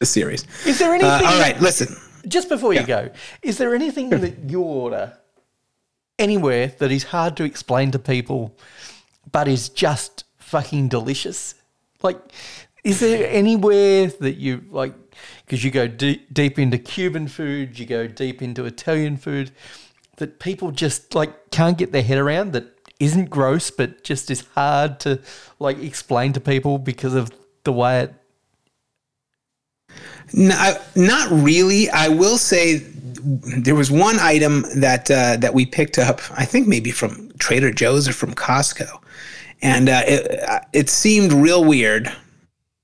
the 0.00 0.06
series. 0.06 0.46
Is 0.66 0.78
there 0.78 0.92
anything? 0.94 1.10
Uh, 1.10 1.22
all 1.26 1.40
right, 1.40 1.58
listen. 1.60 1.96
Just 2.26 2.48
before 2.48 2.72
you 2.74 2.84
go, 2.84 3.10
is 3.42 3.58
there 3.58 3.74
anything 3.74 4.10
that 4.24 4.50
you 4.50 4.60
order 4.60 5.18
anywhere 6.18 6.68
that 6.78 6.92
is 6.92 7.04
hard 7.04 7.36
to 7.36 7.44
explain 7.44 7.90
to 7.90 7.98
people, 7.98 8.56
but 9.30 9.48
is 9.48 9.68
just 9.68 10.24
fucking 10.38 10.88
delicious? 10.88 11.54
Like, 12.02 12.18
is 12.84 13.00
there 13.00 13.28
anywhere 13.30 14.08
that 14.08 14.34
you 14.34 14.64
like? 14.70 14.94
Because 15.44 15.62
you 15.64 15.70
go 15.70 15.86
deep, 15.86 16.32
deep 16.32 16.58
into 16.58 16.78
Cuban 16.78 17.28
food, 17.28 17.78
you 17.78 17.86
go 17.86 18.06
deep 18.06 18.42
into 18.42 18.64
Italian 18.64 19.16
food, 19.16 19.52
that 20.16 20.38
people 20.38 20.70
just 20.70 21.14
like 21.14 21.50
can't 21.50 21.78
get 21.78 21.92
their 21.92 22.02
head 22.02 22.18
around. 22.18 22.52
That 22.52 22.66
isn't 22.98 23.30
gross, 23.30 23.70
but 23.70 24.04
just 24.04 24.30
is 24.30 24.44
hard 24.54 25.00
to 25.00 25.20
like 25.58 25.78
explain 25.78 26.32
to 26.34 26.40
people 26.40 26.78
because 26.78 27.14
of 27.14 27.30
the 27.64 27.72
way 27.72 28.00
it. 28.00 28.14
No, 30.34 30.54
I- 30.54 30.80
not 30.96 31.30
really. 31.30 31.90
I 31.90 32.08
will 32.08 32.38
say 32.38 32.82
there 33.24 33.74
was 33.74 33.90
one 33.90 34.18
item 34.18 34.64
that 34.76 35.10
uh, 35.10 35.36
that 35.38 35.54
we 35.54 35.66
picked 35.66 35.98
up. 35.98 36.20
I 36.36 36.44
think 36.44 36.66
maybe 36.66 36.90
from 36.90 37.30
Trader 37.38 37.70
Joe's 37.70 38.08
or 38.08 38.12
from 38.12 38.34
Costco, 38.34 38.88
and 39.62 39.88
uh, 39.88 40.02
it 40.06 40.40
uh, 40.48 40.60
it 40.72 40.90
seemed 40.90 41.32
real 41.32 41.64
weird. 41.64 42.10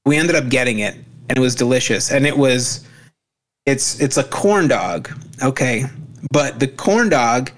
We 0.06 0.16
ended 0.16 0.36
up 0.36 0.48
getting 0.48 0.78
it, 0.78 0.94
and 1.28 1.36
it 1.38 1.40
was 1.40 1.54
delicious. 1.54 2.10
And 2.10 2.26
it 2.26 2.36
was 2.36 2.86
it's 3.66 4.00
it's 4.00 4.16
a 4.16 4.24
corn 4.24 4.68
dog, 4.68 5.10
okay, 5.42 5.84
but 6.32 6.60
the 6.60 6.68
corn 6.68 7.08
dog 7.08 7.50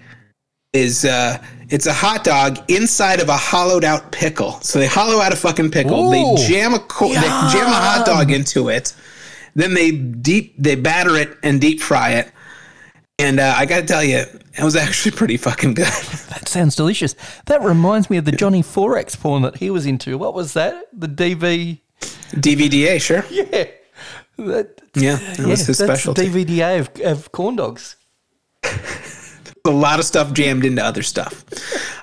is 0.72 1.04
uh 1.04 1.36
it's 1.68 1.86
a 1.86 1.92
hot 1.92 2.24
dog 2.24 2.58
inside 2.68 3.20
of 3.20 3.28
a 3.28 3.36
hollowed 3.36 3.84
out 3.84 4.10
pickle. 4.12 4.52
So 4.62 4.78
they 4.78 4.86
hollow 4.86 5.20
out 5.20 5.32
a 5.32 5.36
fucking 5.36 5.70
pickle. 5.70 6.08
Ooh. 6.12 6.36
They 6.36 6.46
jam 6.48 6.74
a 6.74 6.78
co- 6.80 7.08
they 7.08 7.14
jam 7.52 7.66
a 7.66 7.70
hot 7.74 8.04
dog 8.06 8.30
into 8.32 8.68
it. 8.70 8.92
Then 9.54 9.74
they 9.74 9.90
deep 9.90 10.54
they 10.58 10.74
batter 10.76 11.16
it 11.16 11.36
and 11.42 11.60
deep 11.60 11.80
fry 11.80 12.10
it. 12.12 12.32
And 13.18 13.38
uh, 13.38 13.54
I 13.56 13.66
got 13.66 13.80
to 13.80 13.86
tell 13.86 14.02
you, 14.02 14.18
it 14.18 14.62
was 14.62 14.76
actually 14.84 15.12
pretty 15.12 15.36
fucking 15.36 15.74
good. 15.74 15.86
That 16.30 16.48
sounds 16.48 16.74
delicious. 16.74 17.14
That 17.46 17.62
reminds 17.62 18.08
me 18.08 18.16
of 18.16 18.24
the 18.24 18.32
Johnny 18.32 18.62
Forex 18.62 19.18
porn 19.20 19.42
that 19.42 19.56
he 19.58 19.68
was 19.68 19.84
into. 19.84 20.16
What 20.16 20.32
was 20.32 20.54
that? 20.54 20.84
The 20.92 21.06
DV. 21.08 21.80
DVDA, 22.32 23.00
sure. 23.00 23.24
Yeah. 23.30 23.66
That, 24.38 24.80
Yeah, 24.94 25.16
that 25.16 25.46
was 25.46 25.66
his 25.66 25.76
that's 25.78 26.00
specialty. 26.00 26.28
the 26.28 26.44
DVDA 26.46 26.80
of, 26.80 27.00
of 27.18 27.32
corn 27.32 27.56
dogs. 27.56 27.96
A 29.70 29.72
lot 29.72 29.98
of 29.98 30.04
stuff 30.04 30.32
jammed 30.32 30.64
into 30.64 30.84
other 30.84 31.02
stuff. 31.02 31.44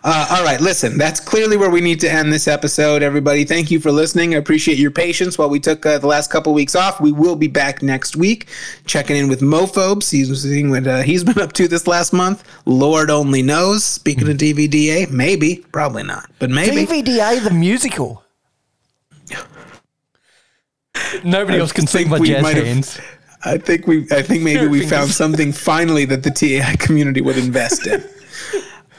Uh, 0.03 0.27
all 0.31 0.43
right, 0.43 0.61
listen, 0.61 0.97
that's 0.97 1.19
clearly 1.19 1.57
where 1.57 1.69
we 1.69 1.81
need 1.81 1.99
to 1.99 2.11
end 2.11 2.31
this 2.31 2.47
episode, 2.47 3.03
everybody. 3.03 3.43
Thank 3.43 3.69
you 3.69 3.79
for 3.79 3.91
listening. 3.91 4.33
I 4.33 4.37
appreciate 4.37 4.77
your 4.77 4.91
patience 4.91 5.37
while 5.37 5.49
we 5.49 5.59
took 5.59 5.85
uh, 5.85 5.97
the 5.97 6.07
last 6.07 6.31
couple 6.31 6.53
weeks 6.53 6.75
off. 6.75 7.01
We 7.01 7.11
will 7.11 7.35
be 7.35 7.47
back 7.47 7.83
next 7.83 8.15
week, 8.15 8.47
checking 8.85 9.17
in 9.17 9.27
with 9.27 9.41
Mophobes. 9.41 10.09
He's 10.09 10.41
seeing 10.41 10.69
what 10.69 10.87
uh, 10.87 11.01
he's 11.01 11.23
been 11.25 11.39
up 11.39 11.53
to 11.53 11.67
this 11.67 11.87
last 11.87 12.13
month. 12.13 12.43
Lord 12.65 13.09
only 13.09 13.41
knows. 13.41 13.83
Speaking 13.83 14.29
of 14.29 14.37
DVDA, 14.37 15.11
maybe, 15.11 15.65
probably 15.71 16.03
not, 16.03 16.29
but 16.39 16.49
maybe. 16.49 16.85
DVDA 16.85 17.43
the 17.43 17.51
musical. 17.51 18.23
Nobody 21.23 21.59
else 21.59 21.71
can 21.71 21.87
sing 21.87 22.09
my 22.09 22.19
jazz 22.19 22.45
hands. 22.53 22.99
I 23.45 23.57
think 23.57 23.87
we. 23.87 24.07
I 24.11 24.21
think 24.21 24.43
maybe 24.43 24.67
we 24.67 24.85
found 24.87 25.09
something 25.11 25.51
finally 25.51 26.05
that 26.05 26.23
the 26.23 26.31
TAI 26.31 26.75
community 26.77 27.21
would 27.21 27.37
invest 27.37 27.87
in. 27.87 28.03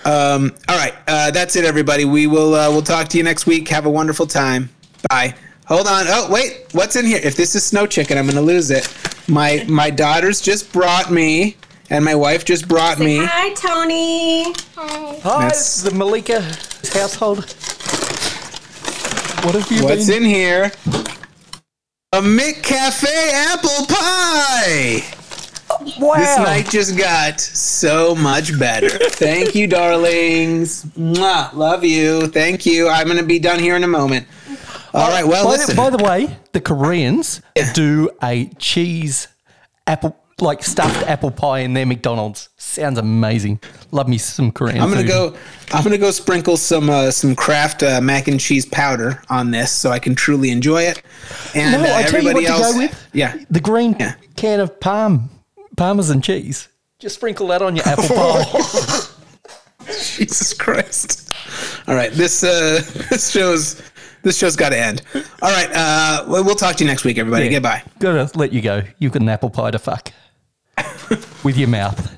Um, 0.05 0.55
all 0.69 0.79
right, 0.79 0.95
uh, 1.09 1.31
that's 1.33 1.57
it, 1.57 1.65
everybody. 1.65 2.05
We 2.05 2.27
will. 2.27 2.55
Uh, 2.55 2.71
we'll 2.71 2.83
talk 2.83 3.09
to 3.09 3.19
you 3.19 3.25
next 3.25 3.47
week. 3.47 3.69
Have 3.69 3.85
a 3.85 3.91
wonderful 3.91 4.27
time. 4.27 4.71
Bye. 5.11 5.35
Hold 5.67 5.87
on. 5.87 6.07
Oh 6.09 6.29
wait, 6.33 6.67
what's 6.73 6.97
in 6.97 7.05
here? 7.05 7.21
If 7.23 7.37
this 7.37 7.55
is 7.55 7.63
snow 7.65 7.87
chicken, 7.87 8.17
I'm 8.17 8.27
gonna 8.27 8.41
lose 8.41 8.71
it. 8.71 8.89
My 9.29 9.65
my 9.69 9.91
daughters 9.91 10.41
just 10.41 10.73
brought 10.73 11.11
me, 11.11 11.57
and 11.91 12.05
my 12.05 12.15
wife 12.15 12.45
just 12.45 12.67
brought 12.69 12.99
me. 12.99 13.19
Hi, 13.23 13.53
Tony. 13.55 14.45
Hi, 14.77 15.19
Hi, 15.25 15.49
this 15.49 15.77
is 15.77 15.83
the 15.83 15.91
Malika 15.91 16.41
household. 16.95 17.45
What 19.45 19.55
have 19.55 19.71
you 19.71 19.85
What's 19.85 20.07
been? 20.07 20.23
in 20.23 20.29
here? 20.29 20.73
A 22.15 22.23
McCafé 22.23 23.33
apple 23.35 23.85
pie. 23.87 25.05
wow. 26.01 26.15
This 26.15 26.39
night 26.39 26.71
just 26.71 26.97
got 26.97 27.39
so 27.39 28.15
much 28.15 28.59
better. 28.59 28.89
Thank 28.89 29.55
you, 29.55 29.67
darlings. 29.67 30.87
Mwah, 30.97 31.53
love 31.53 31.85
you. 31.85 32.29
Thank 32.29 32.65
you. 32.65 32.89
I'm 32.89 33.09
going 33.09 33.19
to 33.19 33.25
be 33.25 33.39
done 33.39 33.59
here 33.59 33.77
in 33.77 33.85
a 33.85 33.89
moment. 33.89 34.27
All 34.95 35.11
right. 35.11 35.27
Well, 35.27 35.45
by, 35.45 35.51
listen. 35.51 35.77
the, 35.77 35.83
by 35.83 35.91
the 35.91 36.03
way, 36.03 36.39
the 36.53 36.63
Koreans 36.63 37.43
do 37.75 38.09
a 38.23 38.47
cheese 38.59 39.29
apple, 39.87 40.17
like 40.41 40.63
stuffed 40.63 41.07
apple 41.09 41.31
pie 41.31 41.61
in 41.61 41.73
their 41.75 41.87
McDonald's. 41.87 42.49
Sounds 42.57 42.99
amazing. 42.99 43.61
Love 43.91 44.09
me 44.09 44.19
some 44.19 44.53
Korean. 44.53 44.81
I'm 44.81 44.89
gonna 44.91 45.01
food. 45.03 45.09
go. 45.09 45.37
I'm 45.73 45.83
gonna 45.85 45.99
go 45.99 46.11
sprinkle 46.11 46.57
some 46.57 46.89
uh, 46.91 47.11
some 47.11 47.35
Kraft 47.35 47.83
uh, 47.83 48.01
mac 48.01 48.29
and 48.29 48.39
cheese 48.39 48.67
powder 48.67 49.23
on 49.31 49.51
this 49.51 49.73
so 49.73 49.91
I 49.91 49.99
can 49.99 50.15
truly 50.15 50.51
enjoy 50.51 50.83
it. 50.83 51.03
And 51.55 51.83
No, 51.83 51.91
uh, 51.91 51.95
I 51.97 52.03
tell 52.03 52.21
you 52.23 52.33
what 52.33 52.37
everybody 52.37 52.47
to 52.47 52.53
go 52.53 52.79
with. 52.79 53.09
yeah. 53.13 53.37
the 53.51 53.61
green 53.61 53.97
Yeah. 53.99 54.15
can 54.37 54.61
of 54.61 54.79
palm, 54.81 55.31
parmesan 55.77 56.21
cheese. 56.23 56.69
Just 56.99 57.15
sprinkle 57.17 57.47
that 57.49 57.63
on 57.63 57.77
your 57.77 57.87
apple 57.87 58.09
pie. 58.09 59.05
Jesus 59.87 60.53
Christ! 60.53 61.33
All 61.87 61.95
right, 61.95 62.13
this 62.13 62.43
uh, 62.45 62.81
this 63.11 63.31
show's 63.31 63.81
this 64.23 64.37
show's 64.37 64.57
got 64.57 64.71
to 64.71 64.79
end. 64.79 65.03
All 65.15 65.51
right, 65.51 65.71
uh, 65.73 66.25
we'll 66.29 66.45
we'll 66.45 66.55
talk 66.57 66.77
to 66.77 66.85
you 66.85 66.91
next 66.91 67.05
week, 67.05 67.19
everybody. 67.19 67.47
Yeah. 67.47 67.53
Goodbye. 67.53 67.83
Gotta 67.99 68.37
let 68.39 68.53
you 68.53 68.61
go. 68.61 68.83
You've 68.99 69.13
got 69.13 69.23
an 69.23 69.29
apple 69.29 69.51
pie 69.51 69.71
to 69.71 69.79
fuck 69.79 70.13
with 71.45 71.57
your 71.57 71.69
mouth. 71.69 72.18